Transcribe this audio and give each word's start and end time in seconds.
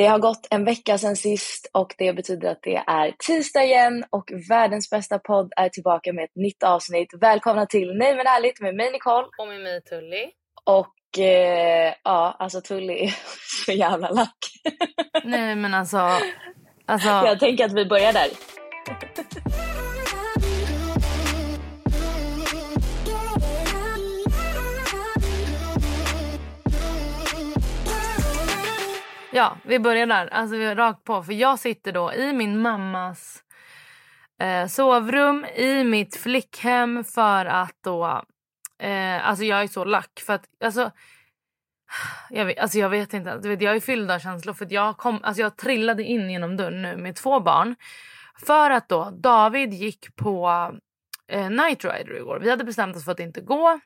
Det 0.00 0.06
har 0.06 0.18
gått 0.18 0.46
en 0.50 0.64
vecka 0.64 0.98
sedan 0.98 1.16
sist 1.16 1.70
och 1.72 1.94
det 1.98 2.12
betyder 2.12 2.50
att 2.50 2.62
det 2.62 2.76
är 2.76 3.14
tisdag 3.18 3.64
igen 3.64 4.04
och 4.10 4.30
världens 4.50 4.90
bästa 4.90 5.18
podd 5.18 5.52
är 5.56 5.68
tillbaka 5.68 6.12
med 6.12 6.24
ett 6.24 6.36
nytt 6.36 6.62
avsnitt. 6.62 7.08
Välkomna 7.20 7.66
till 7.66 7.94
Nej 7.94 8.16
men 8.16 8.26
ärligt 8.26 8.60
med 8.60 8.74
mig 8.74 8.92
Nicole. 8.92 9.26
Och 9.38 9.48
med 9.48 9.60
mig 9.60 9.82
Tully. 9.82 10.30
Och 10.64 11.18
eh, 11.24 11.94
ja, 12.04 12.36
alltså 12.38 12.60
Tully 12.60 12.94
är 12.94 13.14
så 13.66 13.72
jävla 13.72 14.10
lack. 14.10 14.38
Nej 15.24 15.56
men 15.56 15.74
alltså. 15.74 15.96
alltså... 16.86 17.08
Jag 17.08 17.40
tänker 17.40 17.64
att 17.64 17.72
vi 17.72 17.86
börjar 17.86 18.12
där. 18.12 18.28
Ja, 29.32 29.56
vi 29.62 29.78
börjar 29.78 30.06
där. 30.06 30.26
Alltså 30.26 30.56
rakt 30.56 31.04
på. 31.04 31.22
För 31.22 31.32
jag 31.32 31.58
sitter 31.58 31.92
då 31.92 32.12
i 32.12 32.32
min 32.32 32.62
mammas 32.62 33.42
eh, 34.40 34.66
sovrum 34.66 35.44
i 35.44 35.84
mitt 35.84 36.16
flickhem 36.16 37.04
för 37.04 37.46
att 37.46 37.76
då... 37.84 38.22
Eh, 38.78 39.28
alltså 39.28 39.44
jag 39.44 39.62
är 39.62 39.66
så 39.66 39.84
lack 39.84 40.22
för 40.26 40.32
att... 40.32 40.44
Alltså, 40.64 40.90
jag 42.30 42.44
vet, 42.44 42.58
alltså 42.58 42.78
jag 42.78 42.88
vet 42.88 43.14
inte. 43.14 43.38
Du 43.38 43.48
vet, 43.48 43.62
jag 43.62 43.76
är 43.76 43.80
fylld 43.80 44.10
av 44.10 44.18
känslor 44.18 44.54
för 44.54 44.66
jag, 44.70 44.96
kom, 44.96 45.20
alltså 45.22 45.42
jag 45.42 45.56
trillade 45.56 46.04
in 46.04 46.30
genom 46.30 46.56
dörren 46.56 46.82
nu 46.82 46.96
med 46.96 47.16
två 47.16 47.40
barn. 47.40 47.76
För 48.46 48.70
att 48.70 48.88
då 48.88 49.10
David 49.10 49.72
gick 49.72 50.16
på 50.16 50.48
eh, 51.28 51.50
Night 51.50 51.84
Rider 51.84 52.16
igår. 52.16 52.38
Vi 52.40 52.50
hade 52.50 52.64
bestämt 52.64 52.96
oss 52.96 53.04
för 53.04 53.12
att 53.12 53.20
inte 53.20 53.40
gå. 53.40 53.80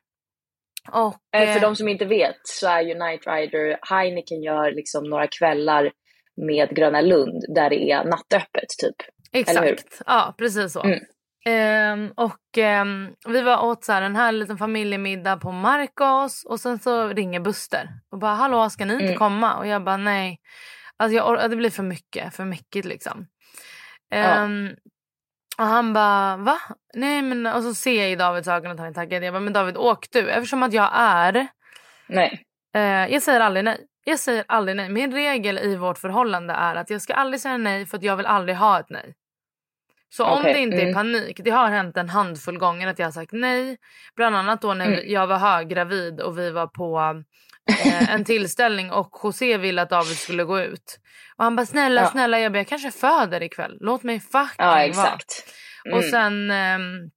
Och, 0.92 1.14
Eh, 1.36 1.46
För 1.52 1.56
eh, 1.56 1.60
de 1.60 1.76
som 1.76 1.88
inte 1.88 2.04
vet 2.04 2.36
så 2.44 2.68
är 2.68 2.80
ju 2.80 2.94
Night 2.94 3.26
Rider, 3.26 3.78
Heineken 3.90 4.42
gör 4.42 4.72
liksom 4.72 5.04
några 5.04 5.26
kvällar 5.26 5.90
med 6.46 6.76
Gröna 6.76 7.00
Lund 7.00 7.44
där 7.54 7.70
det 7.70 7.90
är 7.90 8.04
nattöppet 8.04 8.68
typ. 8.78 8.96
Exakt. 9.32 10.02
Ja, 10.06 10.34
precis 10.38 10.72
så. 10.72 10.82
Mm. 10.82 10.98
Ehm, 11.46 12.12
och 12.16 12.58
ehm, 12.58 13.08
vi 13.28 13.40
var 13.40 13.64
åt 13.64 13.84
så 13.84 13.92
här, 13.92 14.02
en 14.02 14.16
här 14.16 14.32
liten 14.32 14.58
familjemiddag 14.58 15.36
på 15.36 15.52
Marcos 15.52 16.44
och 16.44 16.60
sen 16.60 16.78
så 16.78 17.08
ringer 17.08 17.40
Buster 17.40 17.88
och 18.10 18.18
bara 18.18 18.34
hallå 18.34 18.70
ska 18.70 18.84
ni 18.84 18.92
inte 18.92 19.04
Mm. 19.04 19.16
komma? 19.18 19.56
Och 19.56 19.66
jag 19.66 19.84
bara 19.84 19.96
nej. 19.96 20.38
Alltså 20.96 21.16
jag, 21.16 21.50
det 21.50 21.56
blir 21.56 21.70
för 21.70 21.82
mycket, 21.82 22.34
för 22.34 22.44
mycket 22.44 22.84
liksom. 22.84 23.26
Ehm, 24.14 24.70
Och 25.58 25.64
han 25.64 25.92
bara 25.92 26.36
va? 26.36 26.58
Nej 26.94 27.22
men 27.22 27.46
och 27.46 27.62
så 27.62 27.74
ser 27.74 28.00
jag 28.02 28.10
i 28.10 28.16
Davids 28.16 28.48
ögon 28.48 28.70
att 28.70 28.78
han 28.78 28.88
är 28.88 28.92
taggad. 28.94 29.24
Jag 29.24 29.34
bara 29.34 29.40
men 29.40 29.52
David 29.52 29.76
åk 29.76 30.06
du. 30.10 30.30
Eftersom 30.30 30.62
att 30.62 30.72
jag 30.72 30.90
är 30.94 31.46
Nej. 32.06 32.42
Eh, 32.74 32.82
jag 32.82 33.22
säger 33.22 33.40
aldrig 33.40 33.64
nej. 33.64 33.86
Jag 34.04 34.18
säger 34.18 34.44
aldrig 34.48 34.76
nej. 34.76 34.88
Min 34.88 35.12
regel 35.12 35.58
i 35.58 35.76
vårt 35.76 35.98
förhållande 35.98 36.54
är 36.54 36.74
att 36.74 36.90
jag 36.90 37.02
ska 37.02 37.14
aldrig 37.14 37.40
säga 37.40 37.56
nej 37.56 37.86
för 37.86 37.96
att 37.96 38.02
jag 38.02 38.16
vill 38.16 38.26
aldrig 38.26 38.56
ha 38.56 38.80
ett 38.80 38.90
nej. 38.90 39.14
Så 40.08 40.24
om 40.24 40.42
det 40.42 40.58
inte 40.58 40.76
är 40.76 40.82
mm. 40.82 40.94
panik, 40.94 41.40
det 41.44 41.50
har 41.50 41.68
hänt 41.68 41.96
en 41.96 42.08
handfull 42.08 42.58
gånger 42.58 42.88
att 42.88 42.98
jag 42.98 43.06
har 43.06 43.12
sagt 43.12 43.32
nej. 43.32 43.76
Bland 44.16 44.36
annat 44.36 44.60
då 44.62 44.74
när 44.74 44.86
Mm. 44.86 45.00
jag 45.06 45.26
var 45.26 45.38
höggravid 45.38 46.20
och 46.20 46.38
vi 46.38 46.50
var 46.50 46.66
på 46.66 47.22
eh, 47.84 48.10
en 48.14 48.24
tillställning 48.24 48.90
och 48.92 49.20
José 49.24 49.58
ville 49.58 49.82
att 49.82 49.90
David 49.90 50.16
skulle 50.18 50.44
gå 50.44 50.60
ut. 50.60 50.98
Och 51.36 51.44
han 51.44 51.56
bara 51.56 51.66
snälla 51.66 52.00
Ja. 52.00 52.08
snälla 52.10 52.38
jag, 52.40 52.52
bara, 52.52 52.58
jag 52.58 52.68
kanske 52.68 52.90
föder 52.90 53.42
ikväll. 53.42 53.76
Låt 53.80 54.02
mig 54.02 54.20
fucking 54.20 54.54
Ja 54.58 54.80
exakt. 54.82 55.44
Mm. 55.86 55.98
Och 55.98 56.04
sen, 56.04 56.50
ehm, 56.50 57.10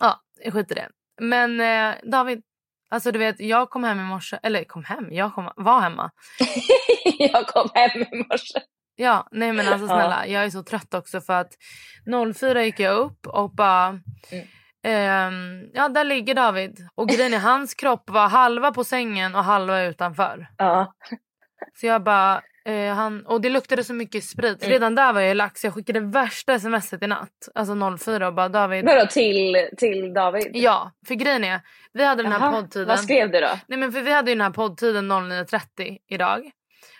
ja 0.00 0.20
skit 0.52 0.70
i 0.70 0.74
det. 0.74 0.88
Men 1.20 1.60
eh, 1.60 1.94
David, 2.10 2.42
alltså 2.90 3.12
du 3.12 3.18
vet 3.18 3.40
jag 3.40 3.70
kom 3.70 3.84
hem 3.84 4.00
i 4.00 4.02
morse, 4.02 4.38
eller 4.42 4.64
kom 4.64 4.84
hem, 4.84 5.08
jag 5.12 5.34
kom, 5.34 5.50
var 5.56 5.80
hemma. 5.80 6.10
jag 7.18 7.46
kom 7.46 7.68
hem 7.74 8.02
i 8.02 8.16
morse. 8.30 8.60
Ja, 8.96 9.28
nej 9.32 9.52
men 9.52 9.68
alltså 9.68 9.86
Ja. 9.86 9.94
snälla 10.00 10.26
jag 10.26 10.44
är 10.44 10.50
så 10.50 10.62
trött 10.62 10.94
också 10.94 11.20
för 11.20 11.32
att 11.32 11.52
04 12.34 12.64
gick 12.64 12.80
jag 12.80 12.96
upp 12.96 13.26
och 13.26 13.54
bara 13.54 13.86
Mm. 13.88 14.46
Ehm, 14.82 15.70
ja 15.72 15.88
där 15.88 16.04
ligger 16.04 16.34
David 16.34 16.88
och 16.94 17.08
grejen 17.08 17.34
är 17.34 17.38
hans 17.38 17.74
kropp 17.74 18.10
var 18.10 18.28
halva 18.28 18.72
på 18.72 18.84
sängen 18.84 19.34
och 19.34 19.44
halva 19.44 19.82
utanför. 19.82 20.46
Ja. 20.58 20.94
Så 21.74 21.86
jag 21.86 22.02
bara 22.02 22.42
eh, 22.64 22.94
han, 22.94 23.26
och 23.26 23.40
det 23.40 23.48
luktade 23.48 23.84
så 23.84 23.94
mycket 23.94 24.24
sprit. 24.24 24.62
Mm. 24.62 24.72
Redan 24.72 24.94
där 24.94 25.12
var 25.12 25.20
jag 25.20 25.36
lax. 25.36 25.64
Jag 25.64 25.74
skickade 25.74 26.00
värsta 26.00 26.58
smset 26.58 27.02
i 27.02 27.06
natt. 27.06 27.48
Alltså 27.54 27.96
04 27.98 28.26
och 28.26 28.34
bara 28.34 28.48
David. 28.48 28.84
Vadå 28.84 29.06
till, 29.06 29.68
till 29.76 30.14
David? 30.14 30.50
Ja, 30.54 30.90
för 31.06 31.14
grejen 31.14 31.44
är 31.44 31.60
vi 31.92 32.04
hade 32.04 32.22
den 32.22 32.32
här 32.32 32.52
poddtiden. 32.52 32.88
Vad 32.88 33.00
skrev 33.00 33.30
du 33.30 33.40
då? 33.40 33.50
Nej 33.66 33.78
men 33.78 33.92
för 33.92 34.00
vi 34.00 34.12
hade 34.12 34.30
ju 34.30 34.34
den 34.34 34.44
här 34.44 34.50
poddtiden 34.50 35.12
09.30 35.12 35.98
idag. 36.08 36.50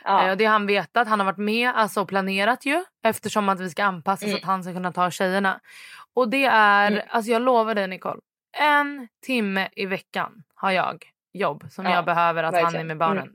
Ja. 0.04 0.24
Eh, 0.24 0.30
och 0.30 0.36
det 0.36 0.44
har 0.44 0.52
han 0.52 0.66
vetat. 0.66 1.08
Han 1.08 1.20
har 1.20 1.26
varit 1.26 1.38
med 1.38 1.70
alltså, 1.74 2.06
planerat 2.06 2.66
ju. 2.66 2.84
Eftersom 3.04 3.48
att 3.48 3.60
vi 3.60 3.70
ska 3.70 3.84
anpassa 3.84 4.24
Mm. 4.26 4.36
så 4.36 4.42
att 4.42 4.46
han 4.46 4.62
ska 4.64 4.72
kunna 4.72 4.92
ta 4.92 5.10
tjejerna. 5.10 5.60
Och 6.14 6.28
det 6.30 6.44
är, 6.44 6.90
Mm. 6.92 7.02
alltså 7.08 7.30
jag 7.30 7.42
lovar 7.42 7.74
dig 7.74 7.88
Nicole. 7.88 8.20
En 8.58 9.08
timme 9.26 9.68
i 9.76 9.86
veckan 9.86 10.42
har 10.54 10.70
jag 10.70 11.04
jobb 11.32 11.64
som 11.70 11.84
Ja, 11.84 11.90
jag 11.94 12.04
behöver 12.04 12.42
att 12.42 12.54
han 12.54 12.60
är 12.60 12.64
verkligen. 12.64 12.86
med 12.86 12.98
barnen. 12.98 13.22
Mm. 13.22 13.34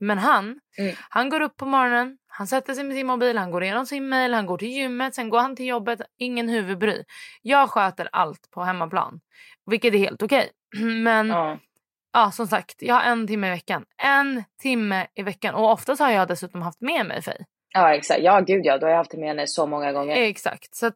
Men 0.00 0.18
han, 0.18 0.60
Mm. 0.78 0.94
han 1.10 1.28
går 1.28 1.40
upp 1.40 1.56
på 1.56 1.66
morgonen, 1.66 2.18
han 2.28 2.46
sätter 2.46 2.74
sig 2.74 2.84
med 2.84 2.96
sin 2.96 3.06
mobil, 3.06 3.38
han 3.38 3.50
går 3.50 3.62
igenom 3.62 3.86
sin 3.86 4.08
mail, 4.08 4.34
han 4.34 4.46
går 4.46 4.58
till 4.58 4.68
gymmet, 4.68 5.14
sen 5.14 5.28
går 5.28 5.38
han 5.40 5.56
till 5.56 5.66
jobbet. 5.66 6.00
Ingen 6.18 6.48
huvudbry. 6.48 7.04
Jag 7.42 7.70
sköter 7.70 8.08
allt 8.12 8.50
på 8.50 8.62
hemmaplan. 8.64 9.20
Vilket 9.66 9.94
är 9.94 9.98
helt 9.98 10.22
okej. 10.22 10.50
Men 11.02 11.28
Ja. 11.28 11.58
Ja, 12.16 12.30
som 12.30 12.46
sagt, 12.46 12.82
jag 12.82 12.94
har 12.94 13.02
en 13.02 13.26
timme 13.26 13.46
i 13.46 13.50
veckan. 13.50 13.84
En 14.02 14.44
timme 14.62 15.06
i 15.14 15.22
veckan. 15.22 15.54
Och 15.54 15.72
oftast 15.72 16.00
har 16.00 16.10
jag 16.10 16.28
dessutom 16.28 16.62
haft 16.62 16.80
med 16.80 17.06
mig 17.06 17.22
Faye. 17.22 17.44
ja 17.74 17.94
exakt. 17.94 18.20
Ja 18.22 18.40
gud 18.40 18.60
ja, 18.64 18.78
då 18.78 18.86
har 18.86 18.90
jag 18.90 18.96
haft 18.96 19.14
med 19.14 19.28
henne 19.28 19.46
så 19.46 19.66
många 19.66 19.92
gånger. 19.92 20.16
Exakt. 20.16 20.74
Så 20.74 20.86
att, 20.86 20.94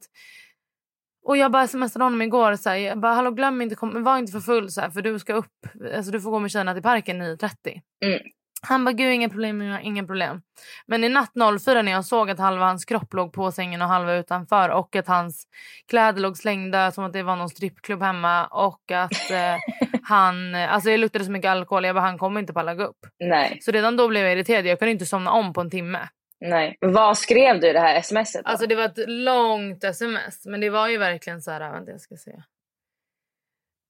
och 1.27 1.37
jag 1.37 1.53
bara 1.53 1.67
smsade 1.67 2.05
honom 2.05 2.23
igår. 2.23 2.57
Så 2.57 2.71
här, 2.71 2.77
jag 2.77 3.01
bara, 3.01 3.13
hallå 3.13 3.31
glöm 3.31 3.63
inte, 3.63 3.75
kom, 3.75 4.03
var 4.03 4.19
inte 4.19 4.33
för 4.33 4.41
full 4.41 4.71
så 4.71 4.81
här, 4.81 4.91
för 4.91 5.03
du 5.03 5.19
ska 5.19 5.33
upp. 5.35 5.67
Alltså, 5.97 6.13
du 6.13 6.21
får 6.21 6.31
gå 6.31 6.39
med 6.39 6.51
tjejerna 6.51 6.75
till 6.75 6.83
parken 6.83 7.23
9.30. 7.23 7.81
Mm. 8.05 8.21
Han 8.67 8.85
bara, 8.85 8.93
gud 8.93 9.13
inga 9.13 9.29
problem, 9.29 9.63
inga 9.83 10.05
problem. 10.07 10.43
Men 10.87 11.05
i 11.05 11.09
natt 11.09 11.33
04 11.65 11.83
när 11.83 11.93
jag 11.93 12.05
såg 12.05 12.31
att 12.31 12.39
halva 12.39 12.65
hans 12.67 12.85
kropp 12.85 13.15
låg 13.15 13.33
på 13.33 13.53
sängen 13.53 13.83
och 13.83 13.89
halva 13.89 14.15
utanför 14.15 14.69
och 14.69 14.97
att 14.97 15.07
hans 15.07 15.47
kläder 15.89 16.21
låg 16.21 16.37
slängda 16.37 16.93
som 16.93 17.05
att 17.05 17.13
det 17.13 17.23
var 17.23 17.37
någon 17.37 17.49
strippklubb 17.49 18.03
hemma 18.03 18.47
och 18.47 18.91
att 18.93 19.31
eh, 19.31 19.57
han, 20.03 20.55
alltså 20.55 20.91
det 20.91 20.97
luktade 20.97 21.25
så 21.25 21.31
mycket 21.31 21.49
alkohol, 21.51 21.85
jag 21.85 21.95
bara, 21.95 22.01
han 22.05 22.19
kommer 22.19 22.41
inte 22.41 22.53
palla 22.53 22.75
gå 22.75 22.85
upp. 22.85 22.99
Nej, 23.19 23.59
Så 23.61 23.71
redan 23.71 23.97
då 23.97 24.09
blev 24.09 24.23
jag 24.23 24.33
irriterad. 24.33 24.67
Jag 24.67 24.79
kunde 24.79 24.93
inte 24.93 25.07
somna 25.07 25.31
om 25.31 25.53
på 25.53 25.61
en 25.61 25.71
timme. 25.71 26.09
nej. 26.41 26.77
Vad 26.81 27.19
skrev 27.19 27.61
du 27.61 27.69
i 27.69 27.73
det 27.73 27.81
här 27.81 28.01
smset 28.03 28.45
då? 28.45 28.51
Alltså 28.51 28.67
det 28.67 28.75
var 28.75 28.85
ett 28.85 29.09
långt 29.09 29.85
sms. 29.85 30.47
Men 30.47 30.61
det 30.61 30.71
var 30.71 30.89
ju 30.89 30.99
verkligen 30.99 31.43
så 31.43 31.51
här. 31.51 31.73
Vänta 31.73 31.91
jag 31.91 32.01
ska 32.01 32.17
se. 32.17 32.31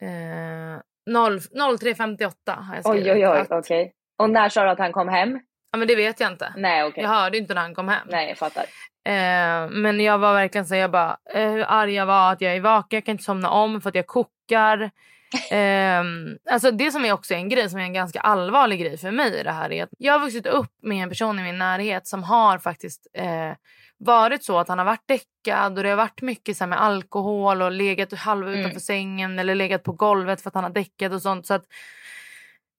Eh, 0.02 0.80
0, 1.06 1.38
03.58 1.38 2.32
har 2.46 2.74
jag 2.74 2.84
skrivit. 2.84 3.06
oj 3.06 3.12
oj 3.12 3.28
oj, 3.28 3.46
okej. 3.50 3.92
Och 4.20 4.30
när 4.30 4.48
sa 4.48 4.64
du 4.64 4.70
att 4.70 4.78
han 4.78 4.92
kom 4.92 5.08
hem? 5.08 5.40
Ja 5.72 5.78
men 5.78 5.88
det 5.88 5.96
vet 5.96 6.20
jag 6.20 6.32
inte. 6.32 6.52
Nej 6.56 6.84
okej. 6.84 7.02
Jag 7.02 7.10
hörde 7.10 7.38
inte 7.38 7.54
när 7.54 7.60
han 7.62 7.74
kom 7.74 7.88
hem. 7.88 8.08
Nej 8.10 8.28
jag 8.28 8.38
fattar. 8.38 8.62
Eh, 9.04 9.70
men 9.70 10.00
jag 10.00 10.18
var 10.18 10.34
verkligen 10.34 10.66
så 10.66 10.74
jag 10.74 10.90
bara. 10.90 11.16
Eh, 11.34 11.50
hur 11.50 11.64
arg 11.68 11.94
jag 11.94 12.06
var 12.06 12.32
att 12.32 12.40
jag 12.40 12.56
är 12.56 12.60
vaken. 12.60 12.96
Jag 12.96 13.04
kan 13.04 13.12
inte 13.12 13.24
somna 13.24 13.50
om 13.50 13.80
för 13.80 13.88
att 13.88 13.94
jag 13.94 14.06
kokar. 14.06 14.90
Eh, 15.50 16.02
alltså 16.50 16.70
det 16.70 16.92
som 16.92 17.04
är 17.04 17.12
också 17.12 17.34
en 17.34 17.48
grej 17.48 17.70
som 17.70 17.78
är 17.78 17.82
en 17.82 17.92
ganska 17.92 18.20
allvarlig 18.20 18.80
grej 18.80 18.98
för 18.98 19.10
mig 19.10 19.40
i 19.40 19.42
det 19.42 19.52
här 19.52 19.72
är 19.72 19.84
att 19.84 19.88
jag 19.98 20.12
har 20.12 20.20
vuxit 20.20 20.46
upp 20.46 20.72
med 20.82 21.02
en 21.02 21.08
person 21.08 21.38
i 21.38 21.42
min 21.42 21.58
närhet 21.58 22.06
som 22.06 22.22
har 22.22 22.58
faktiskt 22.58 23.06
eh, 23.14 23.52
varit 23.98 24.44
så 24.44 24.58
att 24.58 24.68
han 24.68 24.78
har 24.78 24.84
varit 24.84 25.06
däckad 25.06 25.76
och 25.78 25.82
det 25.82 25.88
har 25.88 25.96
varit 25.96 26.22
mycket 26.22 26.56
så 26.56 26.66
med 26.66 26.82
alkohol 26.82 27.62
och 27.62 27.72
legat 27.72 28.12
halv 28.12 28.48
utanför 28.50 28.70
mm. 28.70 28.80
sängen 28.80 29.38
eller 29.38 29.54
legat 29.54 29.82
på 29.82 29.92
golvet 29.92 30.40
för 30.40 30.50
att 30.50 30.54
han 30.54 30.64
har 30.64 30.70
däckat 30.70 31.12
och 31.12 31.22
sånt. 31.22 31.46
Så 31.46 31.54
att 31.54 31.64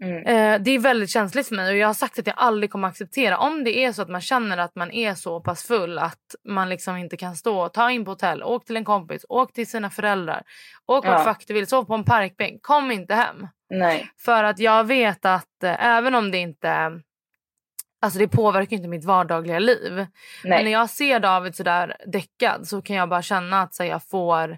Mm. 0.02 0.26
Eh, 0.26 0.62
det 0.62 0.72
är 0.72 0.80
väldigt 0.80 1.10
känsligt 1.10 1.48
för 1.48 1.56
mig 1.56 1.72
och 1.72 1.78
jag 1.78 1.88
har 1.88 1.94
sagt 1.94 2.20
att 2.20 2.28
jag 2.28 2.36
aldrig 2.38 2.72
kommer 2.72 2.88
acceptera 2.88 3.38
om 3.38 3.64
det 3.64 3.78
är 3.78 3.92
så 3.92 4.02
att 4.02 4.10
man 4.10 4.22
känner 4.22 4.58
att 4.58 4.76
man 4.76 4.92
är 4.92 5.14
så 5.14 5.40
pass 5.40 5.64
full 5.64 6.00
att 6.00 6.36
man 6.48 6.70
liksom 6.70 6.98
inte 6.98 7.18
kan 7.18 7.36
stå, 7.36 7.70
ta 7.70 7.92
in 7.92 8.06
på 8.06 8.12
hotell, 8.12 8.44
åk 8.44 8.66
till 8.66 8.78
en 8.78 8.86
kompis, 8.86 9.26
åk 9.30 9.54
till 9.54 9.68
sina 9.68 9.90
föräldrar, 9.90 10.44
åk 10.86 11.06
vart 11.06 11.26
ja. 11.26 11.34
fuck 11.34 11.48
du 11.48 11.54
vill, 11.54 11.68
sov 11.68 11.84
på 11.84 11.94
en 11.94 12.04
parkbänk, 12.04 12.62
kom 12.62 12.92
inte 12.92 13.16
hem. 13.16 13.48
Nej. 13.70 14.12
För 14.18 14.44
att 14.44 14.60
jag 14.60 14.84
vet 14.84 15.26
att 15.26 15.64
eh, 15.64 15.86
även 15.86 16.16
om 16.16 16.32
det 16.32 16.38
inte 16.38 17.02
Alltså 18.04 18.20
det 18.20 18.28
påverkar 18.28 18.76
inte 18.76 18.88
mitt 18.88 19.06
vardagliga 19.06 19.60
liv. 19.60 19.94
Nej. 19.96 20.08
Men 20.44 20.64
när 20.66 20.72
jag 20.72 20.90
ser 20.90 21.20
David 21.20 21.56
sådär 21.56 21.98
däckad 22.06 22.68
så 22.68 22.82
kan 22.82 22.96
jag 22.96 23.10
bara 23.10 23.22
känna 23.22 23.62
att 23.62 23.76
så, 23.76 23.84
jag 23.84 24.04
får 24.04 24.58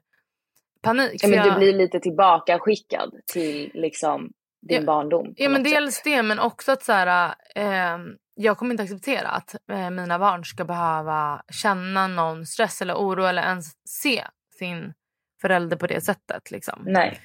panik. 0.82 1.24
Ja, 1.24 1.28
men 1.28 1.38
jag... 1.38 1.54
Du 1.54 1.60
blir 1.60 1.74
lite 1.74 2.00
tillbaka 2.00 2.60
skickad 2.60 3.12
till 3.26 3.72
liksom 3.74 4.32
din 4.68 4.78
ja, 4.78 4.86
barndom. 4.86 5.34
Ja 5.38 5.50
men 5.50 5.64
dels 5.64 5.96
sätt. 5.96 6.04
det 6.04 6.24
men 6.24 6.40
också 6.40 6.72
att 6.72 6.84
så 6.84 6.92
här, 6.92 7.36
eh, 7.56 7.98
jag 8.36 8.58
kommer 8.58 8.72
inte 8.72 8.84
acceptera 8.84 9.28
att 9.28 9.56
eh, 9.72 9.90
mina 9.90 10.20
barn 10.20 10.46
ska 10.46 10.64
behöva 10.64 11.44
känna 11.52 12.08
någon 12.08 12.46
stress 12.46 12.82
eller 12.82 12.94
oro 12.94 13.24
eller 13.24 13.42
ens 13.42 13.66
se 13.86 14.24
sin 14.60 14.94
förälder 15.42 15.78
på 15.78 15.88
det 15.88 16.02
sättet. 16.02 16.52
Liksom. 16.52 16.84
Nej. 16.86 17.20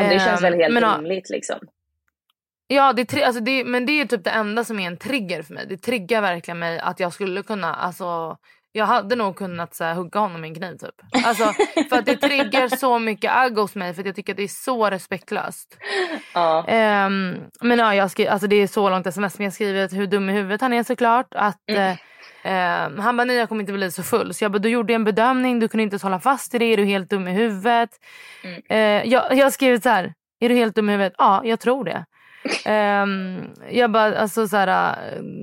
Och 0.00 0.08
det 0.08 0.20
känns 0.20 0.42
väl 0.42 0.54
ehm, 0.54 0.60
helt 0.60 0.74
men, 0.74 0.94
rimligt 0.94 1.30
liksom. 1.30 1.58
Ja, 2.68 2.92
det, 2.92 3.22
alltså 3.22 3.42
det, 3.42 3.64
men 3.64 3.86
det 3.86 3.92
är 3.92 4.06
typ 4.06 4.24
det 4.24 4.30
enda 4.30 4.64
som 4.64 4.80
är 4.80 4.86
en 4.86 4.96
trigger 4.96 5.42
för 5.42 5.54
mig. 5.54 5.66
Det 5.68 5.76
triggar 5.76 6.22
verkligen 6.22 6.58
mig 6.58 6.78
att 6.78 7.00
jag 7.00 7.12
skulle 7.12 7.42
kunna 7.42 7.74
alltså, 7.74 8.38
jag 8.76 8.86
hade 8.86 9.16
nog 9.16 9.36
kunnat 9.36 9.74
så 9.74 9.84
här, 9.84 9.94
hugga 9.94 10.20
honom 10.20 10.40
med 10.40 10.48
en 10.48 10.54
kniv 10.54 10.76
typ. 10.76 11.24
Alltså, 11.26 11.44
för 11.88 11.98
att 11.98 12.06
det 12.06 12.16
triggar 12.16 12.68
så 12.68 12.98
mycket 12.98 13.32
agg 13.32 13.58
hos 13.58 13.74
mig 13.74 13.94
för 13.94 14.02
att 14.02 14.06
jag 14.06 14.16
tycker 14.16 14.32
att 14.32 14.36
det 14.36 14.42
är 14.42 14.48
så 14.48 14.90
respektlöst. 14.90 15.76
Ja. 16.34 16.58
Um, 16.58 17.36
men 17.60 17.78
ja, 17.78 17.94
jag 17.94 18.10
skri- 18.10 18.28
alltså, 18.28 18.46
det 18.46 18.56
är 18.56 18.66
så 18.66 18.90
långt 18.90 19.06
sms 19.06 19.38
men 19.38 19.44
jag 19.44 19.54
skriver 19.54 19.96
hur 19.96 20.06
dum 20.06 20.30
i 20.30 20.32
huvudet 20.32 20.60
han 20.60 20.72
är 20.72 20.82
såklart. 20.82 21.26
Att, 21.34 21.60
mm. 21.70 21.90
uh, 22.44 23.00
han 23.02 23.16
bara 23.16 23.24
nej 23.24 23.36
jag 23.36 23.48
kommer 23.48 23.60
inte 23.60 23.72
bli 23.72 23.90
så 23.90 24.02
full. 24.02 24.34
Så 24.34 24.44
jag 24.44 24.52
bara 24.52 24.58
du 24.58 24.68
gjorde 24.68 24.94
en 24.94 25.04
bedömning, 25.04 25.60
du 25.60 25.68
kunde 25.68 25.82
inte 25.82 25.98
hålla 26.02 26.20
fast 26.20 26.54
i 26.54 26.58
det, 26.58 26.64
är 26.64 26.76
du 26.76 26.84
helt 26.84 27.10
dum 27.10 27.28
i 27.28 27.32
huvudet? 27.32 27.90
Mm. 28.44 28.62
Uh, 28.70 29.12
jag, 29.12 29.34
jag 29.34 29.52
skrivit 29.52 29.82
så 29.82 29.88
här, 29.88 30.14
är 30.40 30.48
du 30.48 30.54
helt 30.54 30.74
dum 30.74 30.88
i 30.88 30.92
huvudet? 30.92 31.14
Ja, 31.18 31.40
jag 31.44 31.60
tror 31.60 31.84
det. 31.84 32.04
um, 33.02 33.50
jag 33.70 33.90
bara 33.90 34.18
alltså 34.18 34.48
så 34.48 34.56
här, 34.56 34.96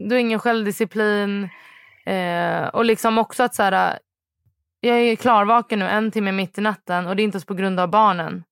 du 0.07 0.15
har 0.15 0.19
ingen 0.19 0.39
självdisciplin. 0.39 1.49
Eh, 2.05 2.67
och 2.67 2.85
liksom 2.85 3.17
också 3.17 3.43
att 3.43 3.55
så 3.55 3.63
här, 3.63 3.99
jag 4.79 4.99
är 4.99 5.15
klarvaken 5.15 5.79
nu 5.79 5.85
en 5.85 6.11
timme 6.11 6.31
mitt 6.31 6.57
i 6.57 6.61
natten 6.61 7.07
och 7.07 7.15
det 7.15 7.21
är 7.21 7.23
inte 7.23 7.35
ens 7.35 7.45
på 7.45 7.53
grund 7.53 7.79
av 7.79 7.89
barnen. 7.89 8.43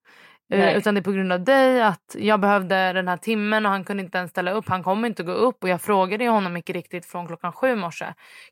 Eh, 0.54 0.78
utan 0.78 0.96
det 0.96 1.00
är 1.00 1.04
på 1.04 1.12
grund 1.12 1.34
av 1.34 1.44
dig 1.44 1.82
att 1.82 2.16
jag 2.20 2.40
behövde 2.40 2.94
den 2.94 3.08
här 3.08 3.18
timmen 3.18 3.66
och 3.66 3.72
han 3.72 3.84
kunde 3.84 4.04
inte 4.04 4.18
ens 4.18 4.32
ställa 4.32 4.52
upp. 4.52 4.70
Han 4.70 4.84
kommer 4.84 5.08
inte 5.08 5.24
gå 5.24 5.32
upp 5.32 5.64
och 5.64 5.70
jag 5.70 5.82
frågade 5.82 6.28
honom 6.28 6.54
mycket 6.54 6.76
riktigt 6.76 7.06
från 7.06 7.28
klockan 7.28 7.54
sju 7.54 7.68
i 7.68 7.76
morse. 7.76 8.06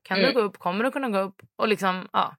Kan 0.04 0.18
mm. 0.18 0.28
du 0.28 0.40
gå 0.40 0.46
upp? 0.46 0.58
Kommer 0.58 0.84
du 0.84 0.92
kunna 0.92 1.10
gå 1.10 1.20
upp? 1.20 1.36
Och 1.56 1.68
liksom, 1.68 2.08
ja. 2.14 2.36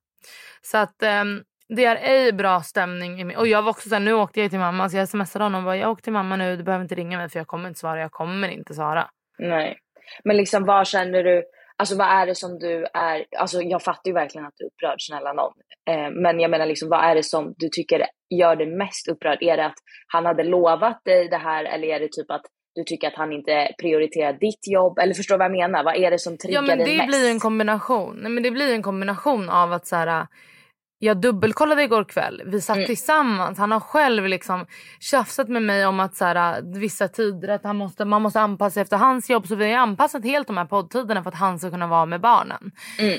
Så 0.63 0.79
att 0.79 1.03
eh, 1.03 1.25
det 1.69 1.85
är 1.85 1.97
ej 1.97 2.33
bra 2.33 2.63
stämning. 2.63 3.37
Och 3.37 3.47
jag 3.47 3.63
var 3.63 3.71
också 3.71 3.89
såhär, 3.89 4.01
nu 4.01 4.13
åkte 4.13 4.41
jag 4.41 4.51
till 4.51 4.59
mamma 4.59 4.89
så 4.89 4.97
jag 4.97 5.09
smsade 5.09 5.45
honom 5.45 5.59
och 5.59 5.65
bara, 5.65 5.77
jag 5.77 5.91
åkte 5.91 6.05
till 6.05 6.13
mamma 6.13 6.37
nu, 6.37 6.57
du 6.57 6.63
behöver 6.63 6.83
inte 6.83 6.95
ringa 6.95 7.19
mig 7.19 7.29
för 7.29 7.41
jag 7.41 7.47
kommer 7.47 7.69
inte 7.69 7.81
svara, 7.81 8.01
jag 8.01 8.13
kommer 8.13 8.49
inte 8.49 8.75
svara. 8.75 9.11
Nej. 9.39 9.79
Men 10.25 10.37
liksom 10.37 10.65
vad 10.65 10.87
känner 10.87 11.25
du? 11.25 11.43
Alltså 11.81 11.97
vad 11.97 12.09
är 12.09 12.27
det 12.27 12.35
som 12.35 12.59
du 12.59 12.87
är, 12.95 13.25
alltså 13.39 13.63
jag 13.63 13.83
fattar 13.83 14.09
ju 14.11 14.13
verkligen 14.13 14.47
att 14.47 14.55
du 14.57 14.65
är 14.65 14.69
upprörd, 14.69 14.97
snälla 14.99 15.33
någon. 15.33 15.53
Eh, 15.91 16.11
men 16.23 16.41
jag 16.41 16.51
menar 16.51 16.67
liksom 16.67 16.89
vad 16.89 17.05
är 17.05 17.15
det 17.15 17.23
som 17.23 17.55
du 17.57 17.69
tycker 17.69 18.07
gör 18.41 18.57
dig 18.57 18.67
mest 18.67 19.09
upprörd? 19.09 19.39
Är 19.41 19.57
det 19.57 19.67
att 19.67 19.79
han 20.07 20.27
hade 20.27 20.45
lovat 20.45 21.05
dig 21.05 21.29
det 21.29 21.37
här 21.37 21.65
eller 21.65 21.89
är 21.89 22.01
det 22.01 22.13
typ 22.13 22.31
att 22.31 22.43
du 22.75 22.85
tycker 22.85 23.09
att 23.09 23.15
han 23.15 23.33
inte 23.33 23.75
prioriterar 23.83 24.33
ditt 24.33 24.65
jobb? 24.73 24.99
Eller 24.99 25.15
förstår 25.15 25.35
du 25.35 25.39
vad 25.39 25.45
jag 25.45 25.53
menar? 25.61 25.85
Vad 25.85 25.97
är 25.97 26.11
det 26.11 26.19
som 26.19 26.39
triggar 26.39 26.63
dig 26.63 26.77
mest? 26.77 26.89
Ja 26.89 26.97
men 26.97 26.99
det 26.99 27.07
blir 27.07 27.31
en 27.31 27.41
kombination. 27.41 28.17
Nej, 28.23 28.33
men 28.33 28.43
det 28.43 28.51
blir 28.51 28.75
en 28.75 28.83
kombination 28.83 29.51
av 29.51 29.73
att 29.73 29.87
så 29.87 29.97
här, 29.97 30.27
jag 31.03 31.21
dubbelkollade 31.21 31.83
igår 31.83 32.05
kväll. 32.05 32.43
Vi 32.47 32.61
satt 32.61 32.77
mm. 32.77 32.87
tillsammans. 32.87 33.59
Han 33.59 33.73
har 33.73 33.81
själv 33.81 34.27
liksom 34.27 34.67
tjafsat 35.01 35.49
med 35.49 35.63
mig 35.63 35.87
om 35.87 36.01
att 36.01 36.17
så 36.17 36.25
här, 36.25 36.63
vissa 36.79 37.09
tider 37.09 37.49
att 37.49 37.65
han 37.65 37.77
måste, 37.77 38.05
man 38.05 38.23
måste 38.23 38.41
anpassa 38.41 38.75
sig 38.75 38.83
efter 38.83 38.97
hans 38.97 39.31
jobb. 39.31 39.47
Så 39.47 39.55
vi 39.55 39.73
har 39.73 39.79
anpassat 39.79 40.25
helt 40.25 40.47
de 40.47 40.57
här 40.57 40.65
poddtiderna 40.65 41.23
för 41.23 41.31
att 41.31 41.37
han 41.37 41.59
ska 41.59 41.71
kunna 41.71 41.87
vara 41.87 42.07
med 42.07 42.21
barnen. 42.21 42.73
Mm. 42.99 43.19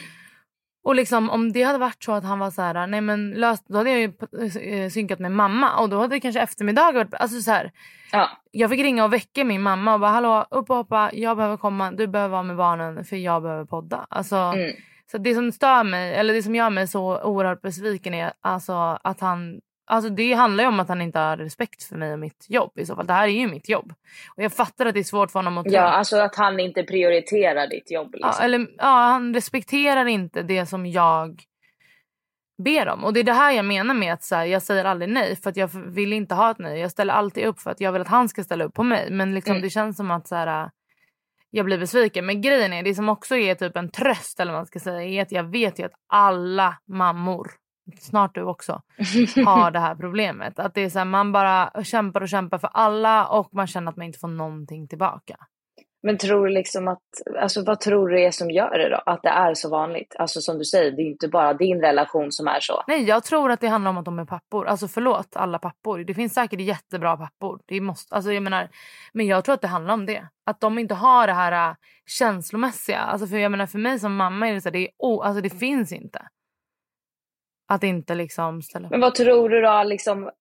Och 0.84 0.96
liksom, 0.96 1.30
om 1.30 1.52
det 1.52 1.64
hade 1.64 1.78
varit 1.78 2.04
så 2.04 2.12
att 2.12 2.24
han 2.24 2.40
var 2.40 2.52
så 2.52 2.62
här, 2.62 2.88
nej 2.88 3.02
men 3.02 3.32
löst, 3.32 3.66
då 3.68 3.78
hade 3.78 3.90
jag 3.90 4.00
ju 4.00 4.14
eh, 4.62 4.90
synkat 4.90 5.20
med 5.20 5.32
mamma 5.32 5.76
och 5.76 5.90
då 5.90 6.00
hade 6.00 6.16
det 6.16 6.20
kanske 6.20 6.42
eftermiddag 6.42 6.92
varit, 6.92 7.14
alltså 7.14 7.42
så 7.42 7.52
här, 7.52 7.72
ja. 8.12 8.30
Jag 8.52 8.70
fick 8.70 8.80
ringa 8.80 9.04
och 9.06 9.14
väcka 9.14 9.44
min 9.44 9.62
mamma 9.62 9.94
och 9.94 10.00
bara 10.00 10.12
hallå 10.12 10.46
upp 10.52 10.70
och 10.70 10.76
hoppa, 10.76 11.10
jag 11.14 11.38
behöver 11.38 11.58
komma, 11.58 11.92
du 11.92 12.08
behöver 12.08 12.32
vara 12.32 12.44
med 12.44 12.56
barnen 12.56 13.06
för 13.06 13.16
jag 13.16 13.44
behöver 13.44 13.66
podda. 13.66 14.08
Alltså, 14.10 14.36
mm. 14.36 14.76
Så 15.12 15.18
det 15.18 15.36
som 15.36 15.52
stör 15.52 15.84
mig, 15.84 16.16
eller 16.16 16.34
det 16.34 16.44
som 16.44 16.56
gör 16.56 16.70
mig 16.70 16.88
så 16.88 17.22
oerhört 17.24 17.62
besviken 17.62 18.14
är 18.14 18.34
alltså 18.42 18.74
att 19.04 19.20
han 19.20 19.62
Alltså 19.92 20.10
det 20.10 20.34
handlar 20.34 20.64
ju 20.64 20.68
om 20.68 20.80
att 20.80 20.90
han 20.90 21.02
inte 21.02 21.20
har 21.20 21.38
respekt 21.38 21.84
för 21.84 21.96
mig 21.96 22.14
och 22.14 22.20
mitt 22.20 22.46
jobb 22.50 22.72
i 22.76 22.86
så 22.86 22.96
fall. 22.96 23.08
Det 23.08 23.14
här 23.14 23.28
är 23.28 23.32
ju 23.32 23.48
mitt 23.48 23.70
jobb. 23.70 23.94
Och 24.36 24.44
jag 24.44 24.54
fattar 24.54 24.86
att 24.86 24.94
det 24.94 25.00
är 25.00 25.04
svårt 25.04 25.32
för 25.32 25.40
honom 25.40 25.58
att... 25.58 25.72
Ja, 25.72 25.82
alltså 25.82 26.18
att 26.18 26.36
han 26.36 26.60
inte 26.60 26.84
prioriterar 26.84 27.68
ditt 27.68 27.92
jobb. 27.92 28.14
Liksom. 28.14 28.32
Ja, 28.38 28.46
eller, 28.46 28.68
ja, 28.78 28.86
han 28.86 29.34
respekterar 29.34 30.06
inte 30.06 30.42
det 30.42 30.66
som 30.66 30.86
jag 30.86 31.42
ber 32.64 32.90
om. 32.90 33.04
Och 33.04 33.14
det 33.14 33.20
är 33.20 33.24
det 33.24 33.34
här 33.34 33.52
jag 33.52 33.66
menar 33.66 33.94
med 33.94 34.14
att 34.14 34.24
så 34.24 34.36
här, 34.36 34.46
jag 34.46 34.62
säger 34.62 34.86
aldrig 34.86 35.10
nej 35.10 35.36
för 35.36 35.50
att 35.50 35.58
jag 35.58 35.70
vill 35.74 36.14
inte 36.14 36.36
ha 36.36 36.52
ett 36.52 36.60
nej. 36.60 36.80
Jag 36.80 36.92
ställer 36.92 37.14
alltid 37.14 37.46
upp 37.46 37.60
för 37.60 37.72
att 37.72 37.82
jag 37.82 37.92
vill 37.92 38.02
att 38.02 38.08
han 38.08 38.30
ska 38.30 38.44
ställa 38.44 38.64
upp 38.64 38.74
på 38.74 38.84
mig. 38.84 39.12
Men 39.12 39.34
liksom, 39.34 39.52
mm. 39.52 39.62
det 39.62 39.70
känns 39.70 39.98
som 39.98 40.12
att 40.12 40.28
så 40.28 40.36
här, 40.36 40.70
jag 41.52 41.66
blir 41.66 41.78
besviken. 41.78 42.26
Men 42.26 42.42
grejen 42.42 42.74
är, 42.74 42.84
det 42.84 42.96
som 42.96 43.10
också 43.10 43.36
är 43.36 43.56
typ 43.56 43.78
en 43.78 43.92
tröst 43.92 44.40
eller 44.40 44.54
man 44.54 44.66
ska 44.66 44.80
säga, 44.80 45.04
är 45.04 45.22
att 45.22 45.32
jag 45.32 45.44
vet 45.44 45.80
ju 45.80 45.86
att 45.86 45.94
alla 46.10 46.78
mammor, 46.88 47.52
snart 48.00 48.36
du 48.36 48.44
också, 48.44 48.82
har 49.46 49.72
det 49.72 49.80
här 49.80 49.96
problemet. 49.96 50.60
Att 50.60 50.74
det 50.74 50.82
är 50.82 50.90
så 50.90 51.00
här, 51.00 51.06
man 51.06 51.32
bara 51.32 51.84
kämpar 51.84 52.22
och 52.22 52.30
kämpar 52.30 52.58
för 52.58 52.70
alla 52.74 53.28
och 53.28 53.54
man 53.54 53.68
känner 53.68 53.92
att 53.92 53.98
man 53.98 54.06
inte 54.06 54.20
får 54.20 54.28
någonting 54.28 54.88
tillbaka. 54.88 55.38
Men 56.04 56.18
tror 56.18 56.48
du 56.48 56.54
liksom 56.54 56.88
att, 56.88 57.02
alltså 57.40 57.64
vad 57.64 57.80
tror 57.80 58.10
du 58.10 58.22
är 58.22 58.32
som 58.32 58.52
gör 58.52 58.78
det 58.78 58.90
då? 58.90 59.02
Att 59.06 59.24
det 59.24 59.30
är 59.30 59.54
så 59.54 59.70
vanligt? 59.70 60.16
Alltså 60.20 60.42
som 60.42 60.58
du 60.58 60.66
säger, 60.66 60.92
det 60.92 61.02
är 61.02 61.06
inte 61.06 61.28
bara 61.28 61.54
din 61.54 61.82
relation 61.82 62.32
som 62.32 62.48
är 62.48 62.60
så. 62.60 62.84
Nej, 62.88 63.04
jag 63.04 63.24
tror 63.24 63.52
att 63.52 63.60
det 63.60 63.68
handlar 63.68 63.92
om 63.92 63.98
att 63.98 64.06
de 64.06 64.20
är 64.20 64.26
pappor. 64.26 64.68
Alltså 64.68 64.88
förlåt 64.88 65.36
alla 65.36 65.60
pappor. 65.60 66.00
Det 66.00 66.14
finns 66.14 66.34
säkert 66.34 66.62
jättebra 66.62 67.18
pappor. 67.18 67.60
Det 67.66 67.82
måste, 67.82 68.16
alltså 68.16 68.32
jag 68.32 68.44
menar, 68.44 68.70
men 69.14 69.28
jag 69.28 69.46
tror 69.46 69.56
att 69.56 69.62
det 69.62 69.68
handlar 69.68 69.94
om 69.94 70.06
det. 70.06 70.28
Att 70.46 70.60
de 70.60 70.80
inte 70.80 70.94
har 70.96 71.28
det 71.28 71.34
här 71.34 71.70
äh, 71.70 71.76
känslomässiga. 72.06 73.00
Alltså 73.00 73.28
för 73.28 73.38
jag 73.38 73.52
menar 73.52 73.66
för 73.66 73.80
mig 73.80 74.00
som 74.00 74.16
mamma 74.16 74.48
är 74.48 74.54
det 74.54 74.62
så 74.62 74.70
här, 74.70 74.74
det, 74.74 74.80
är, 74.80 74.92
oh, 74.98 75.28
alltså 75.28 75.42
det 75.42 75.50
finns 75.50 75.92
inte. 75.92 76.28
Att 77.68 77.84
inte 77.84 78.16
liksom 78.16 78.62
ställa 78.62 78.90
Men 78.90 79.02
vad 79.02 79.16
tror 79.16 79.50
du 79.50 79.62
då 79.62 79.84
liksom 79.84 80.32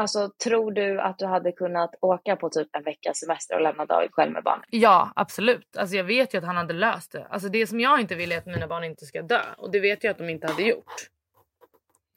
Alltså 0.00 0.30
tror 0.44 0.72
du 0.72 1.00
att 1.00 1.18
du 1.18 1.26
hade 1.26 1.52
kunnat 1.52 1.94
åka 2.00 2.36
på 2.36 2.50
typ 2.50 2.68
en 2.76 2.82
veckas 2.82 3.18
semester 3.18 3.54
och 3.54 3.62
lämna 3.62 3.84
David 3.84 4.10
själv 4.12 4.32
med 4.32 4.42
barnen? 4.42 4.64
Ja 4.70 5.12
absolut. 5.16 5.76
Alltså 5.76 5.96
jag 5.96 6.04
vet 6.04 6.34
ju 6.34 6.38
att 6.38 6.44
han 6.44 6.56
hade 6.56 6.74
löst 6.74 7.12
det. 7.12 7.26
Alltså 7.30 7.48
det 7.48 7.66
som 7.66 7.80
jag 7.80 8.00
inte 8.00 8.14
vill 8.14 8.32
är 8.32 8.38
att 8.38 8.46
mina 8.46 8.66
barn 8.66 8.84
inte 8.84 9.04
ska 9.06 9.22
dö. 9.22 9.40
Och 9.56 9.70
det 9.70 9.80
vet 9.80 10.04
jag 10.04 10.10
att 10.10 10.18
de 10.18 10.28
inte 10.30 10.46
hade 10.46 10.62
gjort. 10.62 10.94